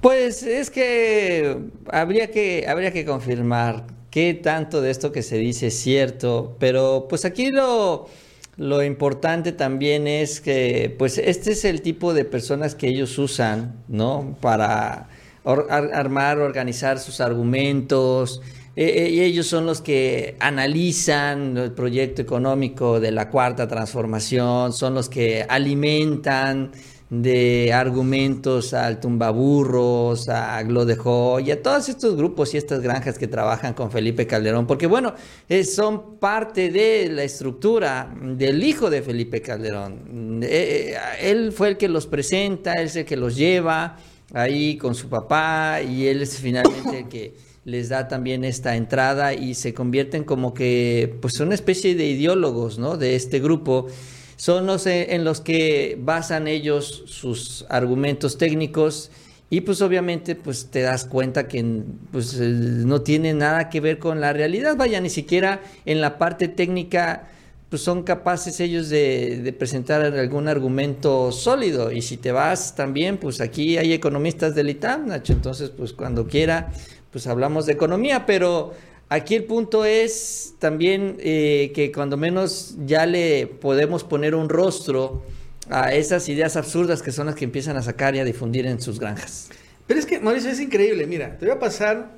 Pues 0.00 0.42
es 0.42 0.70
que 0.70 1.58
habría 1.90 2.30
que 2.30 2.66
habría 2.68 2.92
que 2.92 3.04
confirmar 3.04 3.86
qué 4.10 4.34
tanto 4.34 4.80
de 4.80 4.90
esto 4.90 5.12
que 5.12 5.22
se 5.22 5.36
dice 5.36 5.68
es 5.68 5.74
cierto, 5.74 6.56
pero 6.58 7.06
pues 7.08 7.24
aquí 7.24 7.50
lo 7.50 8.08
lo 8.56 8.82
importante 8.82 9.52
también 9.52 10.08
es 10.08 10.40
que 10.40 10.94
pues 10.98 11.18
este 11.18 11.52
es 11.52 11.64
el 11.64 11.80
tipo 11.80 12.12
de 12.12 12.24
personas 12.24 12.74
que 12.74 12.88
ellos 12.88 13.16
usan, 13.18 13.74
¿no? 13.86 14.36
Para 14.40 15.08
or- 15.44 15.66
ar- 15.70 15.90
armar, 15.94 16.38
organizar 16.38 16.98
sus 16.98 17.20
argumentos. 17.20 18.40
Eh, 18.76 19.06
eh, 19.06 19.10
y 19.10 19.20
ellos 19.22 19.46
son 19.48 19.66
los 19.66 19.80
que 19.80 20.36
analizan 20.38 21.56
el 21.56 21.72
proyecto 21.72 22.22
económico 22.22 23.00
de 23.00 23.10
la 23.10 23.28
cuarta 23.28 23.66
transformación, 23.66 24.72
son 24.72 24.94
los 24.94 25.08
que 25.08 25.44
alimentan 25.48 26.70
de 27.10 27.72
argumentos 27.72 28.74
al 28.74 29.00
tumbaburros, 29.00 30.28
a 30.28 30.62
Glodejo 30.62 31.40
y 31.40 31.50
a 31.50 31.60
todos 31.62 31.88
estos 31.88 32.16
grupos 32.16 32.52
y 32.54 32.58
estas 32.58 32.80
granjas 32.80 33.18
que 33.18 33.26
trabajan 33.26 33.72
con 33.74 33.90
Felipe 33.90 34.26
Calderón, 34.26 34.66
porque 34.66 34.86
bueno, 34.86 35.14
eh, 35.48 35.64
son 35.64 36.18
parte 36.18 36.70
de 36.70 37.08
la 37.10 37.22
estructura 37.24 38.14
del 38.20 38.62
hijo 38.62 38.90
de 38.90 39.02
Felipe 39.02 39.40
Calderón. 39.42 40.40
Él 40.42 41.50
fue 41.50 41.68
el 41.68 41.76
que 41.78 41.88
los 41.88 42.06
presenta, 42.06 42.74
él 42.74 42.86
es 42.86 42.96
el 42.96 43.06
que 43.06 43.16
los 43.16 43.34
lleva 43.36 43.96
ahí 44.32 44.76
con 44.76 44.94
su 44.94 45.08
papá 45.08 45.80
y 45.82 46.06
él 46.06 46.22
es 46.22 46.38
finalmente 46.38 47.00
el 47.00 47.08
que 47.08 47.34
les 47.64 47.88
da 47.88 48.08
también 48.08 48.44
esta 48.44 48.76
entrada 48.76 49.34
y 49.34 49.54
se 49.54 49.74
convierten 49.74 50.24
como 50.24 50.54
que 50.54 51.16
pues 51.20 51.38
una 51.40 51.54
especie 51.54 51.94
de 51.94 52.06
ideólogos, 52.06 52.78
¿no? 52.78 52.96
De 52.96 53.14
este 53.14 53.40
grupo 53.40 53.88
son 54.36 54.66
los 54.66 54.86
en 54.86 55.24
los 55.24 55.40
que 55.40 55.98
basan 56.00 56.48
ellos 56.48 57.04
sus 57.06 57.66
argumentos 57.68 58.38
técnicos 58.38 59.10
y 59.50 59.62
pues 59.62 59.82
obviamente 59.82 60.34
pues 60.34 60.70
te 60.70 60.82
das 60.82 61.04
cuenta 61.04 61.48
que 61.48 61.82
pues 62.12 62.38
no 62.38 63.00
tiene 63.02 63.34
nada 63.34 63.70
que 63.70 63.80
ver 63.80 63.98
con 63.98 64.20
la 64.20 64.32
realidad, 64.32 64.76
vaya, 64.76 65.00
ni 65.00 65.10
siquiera 65.10 65.60
en 65.86 66.00
la 66.00 66.18
parte 66.18 66.48
técnica 66.48 67.28
pues 67.68 67.82
son 67.82 68.02
capaces 68.02 68.60
ellos 68.60 68.88
de, 68.88 69.40
de 69.42 69.52
presentar 69.52 70.02
algún 70.02 70.48
argumento 70.48 71.32
sólido 71.32 71.92
y 71.92 72.02
si 72.02 72.16
te 72.16 72.32
vas 72.32 72.74
también 72.74 73.18
pues 73.18 73.40
aquí 73.40 73.76
hay 73.76 73.92
economistas 73.92 74.54
del 74.54 74.70
ITAM, 74.70 75.06
Nacho, 75.06 75.32
entonces 75.32 75.70
pues 75.70 75.92
cuando 75.92 76.26
quiera 76.26 76.72
pues 77.10 77.26
hablamos 77.26 77.66
de 77.66 77.72
economía, 77.72 78.26
pero 78.26 78.74
Aquí 79.10 79.34
el 79.34 79.44
punto 79.44 79.86
es 79.86 80.54
también 80.58 81.16
eh, 81.20 81.72
que 81.74 81.90
cuando 81.90 82.18
menos 82.18 82.76
ya 82.84 83.06
le 83.06 83.46
podemos 83.46 84.04
poner 84.04 84.34
un 84.34 84.50
rostro 84.50 85.22
a 85.70 85.94
esas 85.94 86.28
ideas 86.28 86.56
absurdas 86.56 87.00
que 87.00 87.10
son 87.10 87.26
las 87.26 87.34
que 87.34 87.46
empiezan 87.46 87.78
a 87.78 87.82
sacar 87.82 88.14
y 88.16 88.18
a 88.18 88.24
difundir 88.24 88.66
en 88.66 88.82
sus 88.82 89.00
granjas. 89.00 89.48
Pero 89.86 89.98
es 89.98 90.04
que, 90.04 90.20
Mauricio, 90.20 90.50
es 90.50 90.60
increíble. 90.60 91.06
Mira, 91.06 91.38
te 91.38 91.46
voy 91.46 91.54
a 91.54 91.58
pasar. 91.58 92.10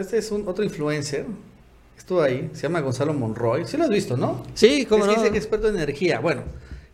este 0.00 0.18
es 0.18 0.32
un 0.32 0.48
otro 0.48 0.64
influencer. 0.64 1.24
Estuvo 2.04 2.20
ahí. 2.20 2.50
Se 2.52 2.64
llama 2.64 2.80
Gonzalo 2.80 3.14
Monroy. 3.14 3.64
Sí 3.66 3.78
lo 3.78 3.84
has 3.84 3.88
visto, 3.88 4.14
¿no? 4.18 4.42
Sí, 4.52 4.84
cómo 4.84 5.06
es 5.06 5.08
que 5.08 5.16
no. 5.16 5.22
dice 5.22 5.32
que 5.32 5.38
es 5.38 5.44
experto 5.44 5.70
en 5.70 5.76
energía. 5.76 6.20
Bueno, 6.20 6.42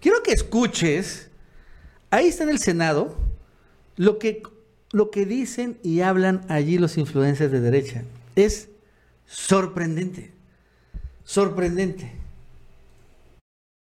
quiero 0.01 0.23
que 0.23 0.31
escuches. 0.31 1.31
Ahí 2.11 2.29
está 2.29 2.45
en 2.45 2.51
el 2.51 2.61
Senado 2.61 3.17
lo 3.97 4.21
que, 4.21 4.45
lo 4.93 5.11
que 5.11 5.27
dicen 5.27 5.79
y 5.83 6.03
hablan 6.03 6.43
allí 6.49 6.79
los 6.79 6.97
influencers 6.97 7.51
de 7.51 7.61
derecha. 7.61 8.05
Es 8.37 8.69
sorprendente. 9.27 10.31
Sorprendente. 11.25 12.13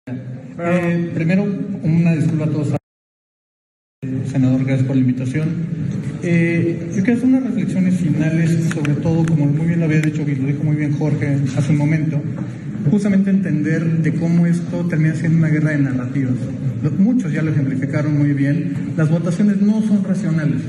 Eh, 0.07 1.11
primero, 1.13 1.43
una 1.43 2.15
disculpa 2.15 2.45
a 2.45 2.49
todos. 2.49 2.78
Senador, 4.01 4.63
gracias 4.63 4.87
por 4.87 4.95
la 4.95 5.01
invitación. 5.01 5.49
Eh, 6.23 6.89
yo 6.95 7.03
quiero 7.03 7.17
hacer 7.17 7.25
unas 7.25 7.43
reflexiones 7.43 7.95
finales, 7.95 8.69
sobre 8.73 8.93
todo, 8.93 9.25
como 9.25 9.45
muy 9.45 9.67
bien 9.67 9.79
lo 9.79 9.87
había 9.87 9.99
dicho, 9.99 10.21
y 10.21 10.35
lo 10.35 10.47
dijo 10.47 10.63
muy 10.63 10.77
bien 10.77 10.93
Jorge 10.93 11.37
hace 11.57 11.73
un 11.73 11.79
momento, 11.79 12.21
justamente 12.89 13.29
entender 13.29 13.85
de 14.01 14.13
cómo 14.13 14.45
esto 14.45 14.85
termina 14.85 15.15
siendo 15.15 15.39
una 15.39 15.49
guerra 15.49 15.71
de 15.71 15.79
narrativas. 15.79 16.35
Muchos 16.97 17.33
ya 17.33 17.41
lo 17.41 17.51
ejemplificaron 17.51 18.17
muy 18.17 18.31
bien. 18.31 18.93
Las 18.95 19.09
votaciones 19.09 19.61
no 19.61 19.81
son 19.81 20.01
racionales. 20.01 20.61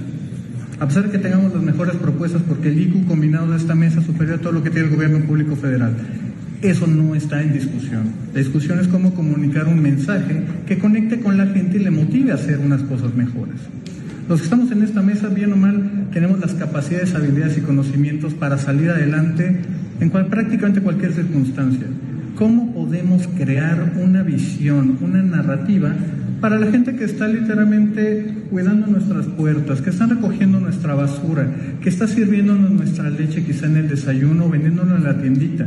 A 0.80 0.88
pesar 0.88 1.04
de 1.04 1.12
que 1.12 1.18
tengamos 1.18 1.54
las 1.54 1.62
mejores 1.62 1.94
propuestas, 1.98 2.42
porque 2.42 2.70
el 2.70 2.80
IQ 2.80 3.06
combinado 3.06 3.46
de 3.52 3.58
esta 3.58 3.76
mesa 3.76 4.02
superior 4.02 4.40
a 4.40 4.42
todo 4.42 4.54
lo 4.54 4.64
que 4.64 4.70
tiene 4.70 4.88
el 4.88 4.94
gobierno 4.96 5.20
público 5.20 5.54
federal. 5.54 5.94
Eso 6.62 6.86
no 6.86 7.14
está 7.14 7.42
en 7.42 7.54
discusión. 7.54 8.02
La 8.34 8.40
discusión 8.40 8.78
es 8.80 8.88
cómo 8.88 9.14
comunicar 9.14 9.66
un 9.66 9.80
mensaje 9.80 10.42
que 10.66 10.78
conecte 10.78 11.20
con 11.20 11.38
la 11.38 11.46
gente 11.46 11.78
y 11.78 11.84
le 11.84 11.90
motive 11.90 12.32
a 12.32 12.34
hacer 12.34 12.58
unas 12.58 12.82
cosas 12.82 13.14
mejores. 13.14 13.56
Los 14.28 14.40
que 14.40 14.44
estamos 14.44 14.70
en 14.70 14.82
esta 14.82 15.00
mesa, 15.00 15.28
bien 15.28 15.54
o 15.54 15.56
mal, 15.56 16.08
tenemos 16.12 16.38
las 16.38 16.52
capacidades, 16.54 17.14
habilidades 17.14 17.56
y 17.56 17.62
conocimientos 17.62 18.34
para 18.34 18.58
salir 18.58 18.90
adelante 18.90 19.56
en 20.00 20.08
cual, 20.10 20.26
prácticamente 20.26 20.82
cualquier 20.82 21.12
circunstancia. 21.12 21.86
¿Cómo 22.36 22.74
podemos 22.74 23.26
crear 23.38 23.94
una 23.96 24.22
visión, 24.22 24.98
una 25.00 25.22
narrativa 25.22 25.94
para 26.42 26.58
la 26.58 26.70
gente 26.70 26.94
que 26.94 27.04
está 27.04 27.26
literalmente 27.26 28.34
cuidando 28.50 28.86
nuestras 28.86 29.26
puertas, 29.26 29.80
que 29.80 29.90
está 29.90 30.06
recogiendo 30.06 30.60
nuestra 30.60 30.94
basura, 30.94 31.46
que 31.82 31.88
está 31.88 32.06
sirviéndonos 32.06 32.70
nuestra 32.70 33.08
leche 33.08 33.44
quizá 33.44 33.66
en 33.66 33.78
el 33.78 33.88
desayuno 33.88 34.44
o 34.44 34.50
vendiéndonos 34.50 34.98
en 34.98 35.04
la 35.04 35.18
tiendita? 35.18 35.66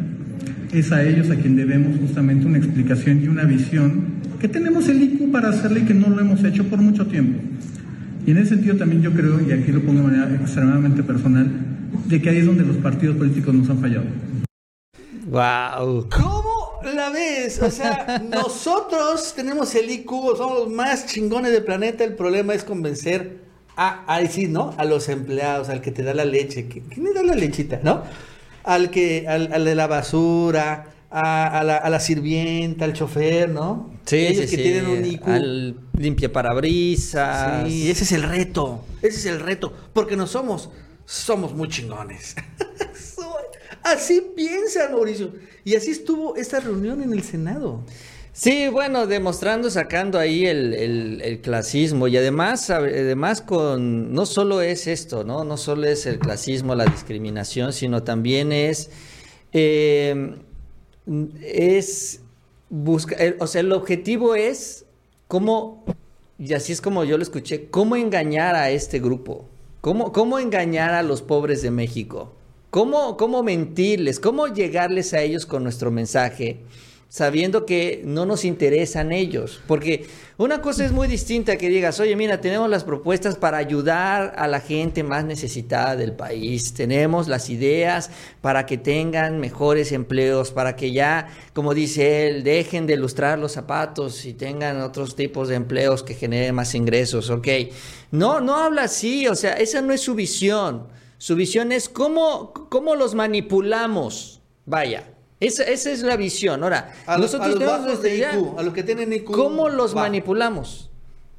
Es 0.79 0.91
a 0.91 1.03
ellos 1.03 1.29
a 1.29 1.35
quien 1.35 1.55
debemos 1.55 1.99
justamente 1.99 2.45
una 2.45 2.57
explicación 2.57 3.23
y 3.23 3.27
una 3.27 3.43
visión 3.43 4.21
que 4.39 4.47
tenemos 4.47 4.87
el 4.89 5.01
IQ 5.01 5.31
para 5.31 5.49
hacerle 5.49 5.81
y 5.81 5.83
que 5.83 5.93
no 5.93 6.09
lo 6.09 6.19
hemos 6.19 6.43
hecho 6.43 6.65
por 6.65 6.79
mucho 6.79 7.05
tiempo. 7.07 7.39
Y 8.25 8.31
en 8.31 8.37
ese 8.37 8.49
sentido 8.49 8.75
también 8.77 9.01
yo 9.01 9.11
creo, 9.11 9.39
y 9.41 9.51
aquí 9.51 9.71
lo 9.71 9.81
pongo 9.81 10.01
de 10.01 10.07
manera 10.07 10.35
extremadamente 10.35 11.03
personal, 11.03 11.49
de 12.05 12.21
que 12.21 12.29
ahí 12.29 12.37
es 12.37 12.45
donde 12.45 12.63
los 12.63 12.77
partidos 12.77 13.17
políticos 13.17 13.53
nos 13.53 13.69
han 13.69 13.79
fallado. 13.79 14.05
¡Wow! 15.27 16.09
¿Cómo 16.09 16.81
la 16.93 17.09
ves? 17.09 17.61
O 17.61 17.69
sea, 17.69 18.21
nosotros 18.31 19.33
tenemos 19.35 19.73
el 19.75 19.89
IQ, 19.89 20.09
somos 20.37 20.59
los 20.59 20.69
más 20.69 21.05
chingones 21.05 21.51
del 21.51 21.63
planeta, 21.63 22.03
el 22.03 22.15
problema 22.15 22.53
es 22.53 22.63
convencer 22.63 23.43
a, 23.75 24.03
a 24.13 24.19
decir, 24.19 24.49
¿no? 24.49 24.73
A 24.77 24.85
los 24.85 25.09
empleados, 25.09 25.69
al 25.69 25.81
que 25.81 25.91
te 25.91 26.03
da 26.03 26.13
la 26.13 26.25
leche. 26.25 26.67
¿Quién 26.67 27.03
le 27.03 27.13
da 27.13 27.23
la 27.23 27.35
lechita, 27.35 27.79
no? 27.83 28.03
Al 28.63 28.91
que, 28.91 29.27
al, 29.27 29.65
de 29.65 29.75
la 29.75 29.87
basura, 29.87 30.89
a, 31.09 31.63
la, 31.63 31.77
a, 31.77 31.89
la, 31.89 31.99
sirvienta, 31.99 32.85
al 32.85 32.93
chofer, 32.93 33.49
¿no? 33.49 33.91
Sí, 34.05 34.17
Ellos 34.17 34.49
que 34.49 34.57
tienen 34.57 34.85
un 34.87 35.05
IQ. 35.05 35.27
Al 35.27 35.79
limpia 35.97 36.31
parabrisas. 36.31 37.67
Sí, 37.67 37.89
ese 37.89 38.03
es 38.03 38.11
el 38.11 38.23
reto. 38.23 38.83
Ese 39.01 39.17
es 39.17 39.25
el 39.25 39.39
reto. 39.39 39.73
Porque 39.93 40.15
no 40.15 40.27
somos, 40.27 40.69
somos 41.05 41.53
muy 41.53 41.67
chingones. 41.69 42.35
así 43.83 44.25
piensa 44.35 44.89
Mauricio. 44.89 45.33
Y 45.63 45.75
así 45.75 45.91
estuvo 45.91 46.35
esta 46.35 46.59
reunión 46.59 47.01
en 47.01 47.13
el 47.13 47.23
Senado. 47.23 47.83
Sí, 48.35 48.67
bueno, 48.67 49.05
demostrando, 49.05 49.69
sacando 49.69 50.17
ahí 50.17 50.47
el, 50.47 50.73
el, 51.21 51.39
clasismo 51.41 52.07
y 52.07 52.17
además, 52.17 52.71
además 52.71 53.41
con, 53.41 54.11
no 54.11 54.25
solo 54.25 54.63
es 54.63 54.87
esto, 54.87 55.23
¿no? 55.23 55.43
No 55.43 55.55
solo 55.55 55.85
es 55.85 56.07
el 56.07 56.17
clasismo, 56.17 56.73
la 56.73 56.85
discriminación, 56.85 57.73
sino 57.73 58.01
también 58.01 58.51
es, 58.51 58.89
eh, 59.51 60.35
es 61.43 62.21
buscar, 62.71 63.35
o 63.39 63.45
sea, 63.45 63.61
el 63.61 63.71
objetivo 63.71 64.33
es 64.33 64.85
cómo, 65.27 65.85
y 66.39 66.53
así 66.53 66.73
es 66.73 66.81
como 66.81 67.03
yo 67.03 67.17
lo 67.17 67.23
escuché, 67.23 67.69
cómo 67.69 67.95
engañar 67.95 68.55
a 68.55 68.71
este 68.71 68.99
grupo, 68.99 69.47
cómo, 69.79 70.11
cómo 70.11 70.39
engañar 70.39 70.95
a 70.95 71.03
los 71.03 71.21
pobres 71.21 71.61
de 71.61 71.69
México, 71.69 72.33
cómo, 72.71 73.15
cómo 73.15 73.43
mentirles, 73.43 74.19
cómo 74.19 74.47
llegarles 74.47 75.13
a 75.13 75.21
ellos 75.21 75.45
con 75.45 75.61
nuestro 75.61 75.91
mensaje 75.91 76.61
sabiendo 77.13 77.67
que 77.67 78.01
no 78.05 78.25
nos 78.25 78.43
interesan 78.43 79.11
ellos. 79.11 79.61
Porque 79.67 80.07
una 80.37 80.63
cosa 80.63 80.83
es 80.83 80.91
muy 80.91 81.07
distinta 81.07 81.59
que 81.59 81.69
digas, 81.69 81.99
oye, 81.99 82.15
mira, 82.15 82.41
tenemos 82.41 82.67
las 82.71 82.83
propuestas 82.83 83.35
para 83.35 83.59
ayudar 83.59 84.33
a 84.35 84.47
la 84.47 84.59
gente 84.59 85.03
más 85.03 85.23
necesitada 85.23 85.95
del 85.95 86.13
país, 86.13 86.73
tenemos 86.73 87.27
las 87.27 87.51
ideas 87.51 88.09
para 88.41 88.65
que 88.65 88.79
tengan 88.79 89.39
mejores 89.39 89.91
empleos, 89.91 90.49
para 90.49 90.75
que 90.75 90.91
ya, 90.91 91.27
como 91.53 91.75
dice 91.75 92.27
él, 92.27 92.43
dejen 92.43 92.87
de 92.87 92.97
lustrar 92.97 93.37
los 93.37 93.51
zapatos 93.51 94.25
y 94.25 94.33
tengan 94.33 94.81
otros 94.81 95.15
tipos 95.15 95.49
de 95.49 95.55
empleos 95.55 96.01
que 96.01 96.15
generen 96.15 96.55
más 96.55 96.73
ingresos, 96.73 97.29
ok. 97.29 97.47
No, 98.09 98.41
no 98.41 98.57
habla 98.57 98.85
así, 98.85 99.27
o 99.27 99.35
sea, 99.35 99.53
esa 99.53 99.83
no 99.83 99.93
es 99.93 100.01
su 100.01 100.15
visión. 100.15 100.87
Su 101.19 101.35
visión 101.35 101.71
es 101.71 101.89
cómo, 101.89 102.53
cómo 102.71 102.95
los 102.95 103.13
manipulamos. 103.13 104.41
Vaya, 104.65 105.12
esa, 105.47 105.63
es 105.63 106.01
la 106.01 106.15
visión. 106.17 106.63
Ahora, 106.63 106.91
a 107.05 107.17
nosotros 107.17 107.59
los, 107.59 108.01
de 108.01 108.17
IQ, 108.17 108.57
a 108.57 108.63
los 108.63 108.73
que 108.73 108.83
tienen 108.83 109.11
IQ. 109.13 109.31
¿Cómo 109.31 109.69
los 109.69 109.95
manipulamos? 109.95 110.89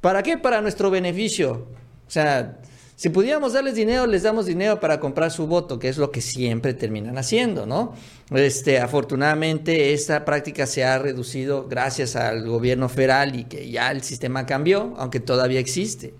¿Para 0.01 0.21
qué? 0.21 0.37
Para 0.37 0.61
nuestro 0.61 0.91
beneficio. 0.91 1.67
O 2.07 2.11
sea, 2.11 2.59
si 2.95 3.09
pudiéramos 3.09 3.53
darles 3.53 3.75
dinero, 3.75 4.07
les 4.07 4.23
damos 4.23 4.45
dinero 4.45 4.79
para 4.79 4.99
comprar 4.99 5.29
su 5.29 5.47
voto, 5.47 5.79
que 5.79 5.89
es 5.89 5.97
lo 5.97 6.11
que 6.11 6.21
siempre 6.21 6.73
terminan 6.73 7.17
haciendo, 7.17 7.65
¿no? 7.65 7.93
Este, 8.31 8.79
afortunadamente, 8.79 9.93
esta 9.93 10.23
práctica 10.23 10.65
se 10.65 10.85
ha 10.85 10.97
reducido 10.97 11.67
gracias 11.67 12.15
al 12.15 12.47
gobierno 12.47 12.87
federal 12.87 13.37
y 13.37 13.45
que 13.45 13.69
ya 13.69 13.91
el 13.91 14.01
sistema 14.01 14.45
cambió, 14.45 14.93
aunque 14.97 15.19
todavía 15.19 15.59
existe. 15.59 16.13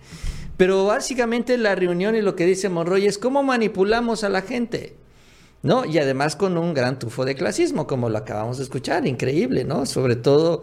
Pero 0.58 0.86
básicamente 0.86 1.58
la 1.58 1.76
reunión 1.76 2.16
y 2.16 2.22
lo 2.22 2.36
que 2.36 2.46
dice 2.46 2.68
Monroy 2.68 3.06
es 3.06 3.18
cómo 3.18 3.44
manipulamos 3.44 4.24
a 4.24 4.30
la 4.30 4.42
gente. 4.42 4.96
¿No? 5.66 5.84
Y 5.84 5.98
además 5.98 6.36
con 6.36 6.58
un 6.60 6.76
gran 6.76 7.00
tufo 7.00 7.26
de 7.26 7.34
clasismo, 7.34 7.88
como 7.88 8.08
lo 8.08 8.20
acabamos 8.20 8.58
de 8.60 8.64
escuchar, 8.64 9.08
increíble, 9.08 9.64
¿no? 9.64 9.88
Sobre 9.88 10.16
todo, 10.16 10.62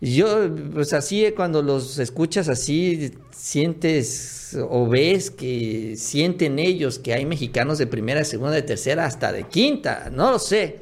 yo, 0.00 0.48
pues 0.72 0.92
así, 0.92 1.26
cuando 1.34 1.62
los 1.62 1.98
escuchas 1.98 2.48
así, 2.48 3.10
sientes 3.32 4.56
o 4.70 4.86
ves 4.88 5.32
que 5.32 5.96
sienten 5.96 6.60
ellos 6.60 7.00
que 7.00 7.12
hay 7.12 7.26
mexicanos 7.26 7.78
de 7.78 7.88
primera, 7.88 8.22
segunda, 8.22 8.54
de 8.54 8.62
tercera, 8.62 9.04
hasta 9.04 9.32
de 9.32 9.42
quinta, 9.48 10.10
no 10.12 10.30
lo 10.30 10.38
sé. 10.38 10.78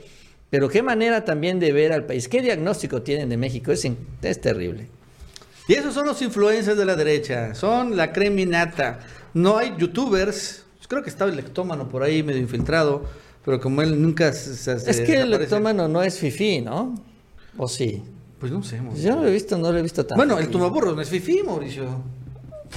Pero 0.51 0.69
qué 0.69 0.83
manera 0.83 1.25
también 1.25 1.59
de 1.59 1.73
ver 1.73 1.93
al 1.95 2.05
país, 2.05 2.29
qué 2.29 2.43
diagnóstico 2.43 3.01
tienen 3.01 3.31
de 3.31 3.39
México, 3.39 3.73
es, 3.73 3.89
es 4.21 4.41
terrible. 4.43 4.89
Y 5.69 5.73
esos 5.73 5.95
son 5.95 6.05
los 6.05 6.21
influencers 6.21 6.77
de 6.77 6.85
la 6.85 6.97
derecha, 6.97 7.55
son 7.55 7.97
la 7.97 8.13
creminata. 8.13 9.01
No 9.33 9.57
hay 9.57 9.75
youtubers, 9.79 10.65
creo 10.87 11.03
que 11.03 11.09
estaba 11.09 11.31
el 11.31 11.39
lectómano 11.39 11.89
por 11.89 12.03
ahí 12.03 12.23
medio 12.23 12.43
infiltrado 12.43 13.24
pero 13.45 13.61
como 13.61 13.83
él 13.83 14.01
nunca 14.01 14.33
se, 14.33 14.73
Es 14.73 15.01
que 15.01 15.21
el 15.21 15.31
lectómano 15.31 15.87
no 15.89 16.03
es 16.03 16.19
fifí, 16.19 16.61
¿no? 16.61 16.95
¿O 17.57 17.69
sí? 17.69 18.03
Pues 18.41 18.51
no 18.51 18.63
sé. 18.63 18.81
Yo 18.97 19.17
no 19.17 19.23
lo 19.23 19.29
he 19.29 19.33
visto, 19.33 19.57
no 19.59 19.71
lo 19.71 19.79
he 19.79 19.83
visto 19.83 20.05
tan 20.05 20.17
Bueno, 20.17 20.39
el 20.39 20.49
tumaburro 20.49 20.95
no 20.95 21.01
es 21.01 21.09
fifí, 21.09 21.43
Mauricio. 21.43 22.03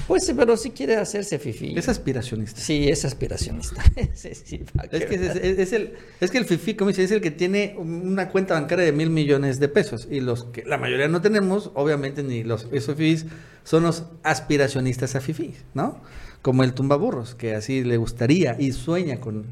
Pues 0.05 0.25
sí, 0.25 0.33
pero 0.33 0.55
sí 0.55 0.69
quiere 0.71 0.95
hacerse 0.95 1.39
fifí. 1.39 1.73
Es 1.75 1.89
aspiracionista. 1.89 2.61
Sí, 2.61 2.87
es 2.87 3.03
aspiracionista. 3.03 3.83
es, 3.95 4.21
que 4.21 5.61
es, 5.61 5.73
el, 5.73 5.93
es 6.21 6.31
que 6.31 6.37
el 6.37 6.45
fifí, 6.45 6.75
como 6.75 6.89
dice, 6.89 7.03
es 7.03 7.11
el 7.11 7.21
que 7.21 7.31
tiene 7.31 7.75
una 7.77 8.29
cuenta 8.29 8.53
bancaria 8.53 8.85
de 8.85 8.91
mil 8.91 9.09
millones 9.09 9.59
de 9.59 9.67
pesos. 9.69 10.07
Y 10.09 10.19
los 10.19 10.45
que 10.45 10.63
la 10.65 10.77
mayoría 10.77 11.07
no 11.07 11.21
tenemos, 11.21 11.71
obviamente, 11.73 12.23
ni 12.23 12.43
los 12.43 12.67
esos 12.71 12.95
fifís, 12.95 13.25
son 13.63 13.83
los 13.83 14.03
aspiracionistas 14.23 15.15
a 15.15 15.21
fifí, 15.21 15.55
¿no? 15.73 16.01
Como 16.41 16.63
el 16.63 16.73
tumbaburros, 16.73 17.35
que 17.35 17.55
así 17.55 17.83
le 17.83 17.97
gustaría 17.97 18.55
y 18.59 18.71
sueña 18.73 19.19
con 19.19 19.45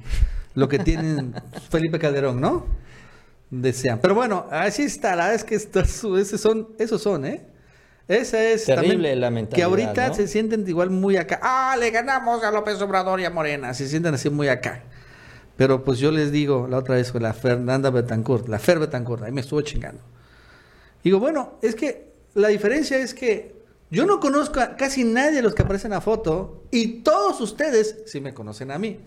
lo 0.55 0.67
que 0.67 0.79
tienen 0.79 1.35
Felipe 1.69 1.99
Calderón, 1.99 2.41
¿no? 2.41 2.65
Desean. 3.51 3.99
Pero 4.01 4.15
bueno, 4.15 4.47
así 4.49 4.83
está, 4.83 5.15
la 5.15 5.27
verdad 5.27 5.35
es 5.35 5.43
que 5.43 5.55
esos 5.55 6.41
son, 6.41 6.69
esos 6.79 7.01
son, 7.01 7.25
¿eh? 7.25 7.45
Esa 8.07 8.43
es 8.43 8.65
terrible 8.65 9.15
la 9.15 9.47
Que 9.47 9.63
ahorita 9.63 10.13
se 10.13 10.27
sienten 10.27 10.67
igual 10.67 10.91
muy 10.91 11.17
acá. 11.17 11.39
Ah, 11.41 11.75
le 11.79 11.89
ganamos 11.89 12.43
a 12.43 12.51
López 12.51 12.79
Obrador 12.81 13.19
y 13.19 13.25
a 13.25 13.31
Morena. 13.31 13.73
Se 13.73 13.87
sienten 13.87 14.13
así 14.13 14.29
muy 14.29 14.47
acá. 14.47 14.83
Pero 15.57 15.83
pues 15.83 15.97
yo 15.99 16.11
les 16.11 16.31
digo 16.31 16.67
la 16.67 16.77
otra 16.77 16.95
vez 16.95 17.11
con 17.11 17.23
la 17.23 17.33
Fernanda 17.33 17.89
Betancourt, 17.89 18.47
la 18.47 18.59
Fer 18.59 18.77
Betancourt, 18.77 19.23
ahí 19.23 19.31
me 19.31 19.41
estuvo 19.41 19.61
chingando. 19.61 20.01
Digo, 21.03 21.19
bueno, 21.19 21.53
es 21.61 21.75
que 21.75 22.11
la 22.33 22.49
diferencia 22.49 22.97
es 22.97 23.13
que 23.13 23.55
yo 23.89 24.05
no 24.05 24.19
conozco 24.19 24.59
a 24.59 24.75
casi 24.75 25.03
nadie 25.03 25.37
de 25.37 25.41
los 25.41 25.55
que 25.55 25.63
aparecen 25.63 25.93
a 25.93 26.01
foto 26.01 26.63
y 26.71 26.99
todos 26.99 27.39
ustedes 27.41 28.03
sí 28.05 28.19
me 28.19 28.33
conocen 28.33 28.71
a 28.71 28.77
mí 28.77 28.99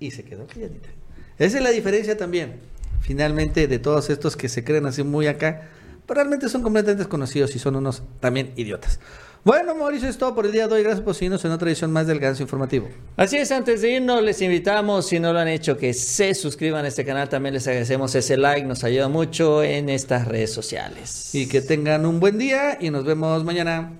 y 0.00 0.10
se 0.10 0.24
quedó 0.24 0.46
calladita. 0.46 0.88
Esa 1.38 1.58
es 1.58 1.62
la 1.62 1.70
diferencia 1.70 2.16
también, 2.16 2.60
finalmente, 3.00 3.66
de 3.66 3.78
todos 3.78 4.10
estos 4.10 4.36
que 4.36 4.48
se 4.48 4.64
creen 4.64 4.86
así 4.86 5.02
muy 5.02 5.26
acá, 5.26 5.68
pero 6.06 6.20
realmente 6.20 6.48
son 6.48 6.62
completamente 6.62 7.02
desconocidos 7.02 7.54
y 7.56 7.58
son 7.58 7.76
unos 7.76 8.02
también 8.20 8.52
idiotas. 8.56 9.00
Bueno, 9.44 9.74
Mauricio, 9.74 10.08
es 10.08 10.16
todo 10.16 10.34
por 10.34 10.46
el 10.46 10.52
día 10.52 10.66
de 10.68 10.74
hoy. 10.74 10.82
Gracias 10.82 11.04
por 11.04 11.14
seguirnos 11.14 11.44
en 11.44 11.50
otra 11.50 11.68
edición 11.68 11.92
más 11.92 12.06
del 12.06 12.18
Ganso 12.18 12.42
Informativo. 12.42 12.88
Así 13.14 13.36
es, 13.36 13.52
antes 13.52 13.82
de 13.82 13.96
irnos, 13.96 14.22
les 14.22 14.40
invitamos, 14.40 15.06
si 15.06 15.20
no 15.20 15.34
lo 15.34 15.38
han 15.38 15.48
hecho, 15.48 15.76
que 15.76 15.92
se 15.92 16.34
suscriban 16.34 16.86
a 16.86 16.88
este 16.88 17.04
canal. 17.04 17.28
También 17.28 17.52
les 17.52 17.66
agradecemos 17.66 18.14
ese 18.14 18.38
like, 18.38 18.66
nos 18.66 18.84
ayuda 18.84 19.08
mucho 19.08 19.62
en 19.62 19.90
estas 19.90 20.26
redes 20.26 20.50
sociales. 20.50 21.34
Y 21.34 21.46
que 21.46 21.60
tengan 21.60 22.06
un 22.06 22.20
buen 22.20 22.38
día 22.38 22.78
y 22.80 22.88
nos 22.88 23.04
vemos 23.04 23.44
mañana. 23.44 23.92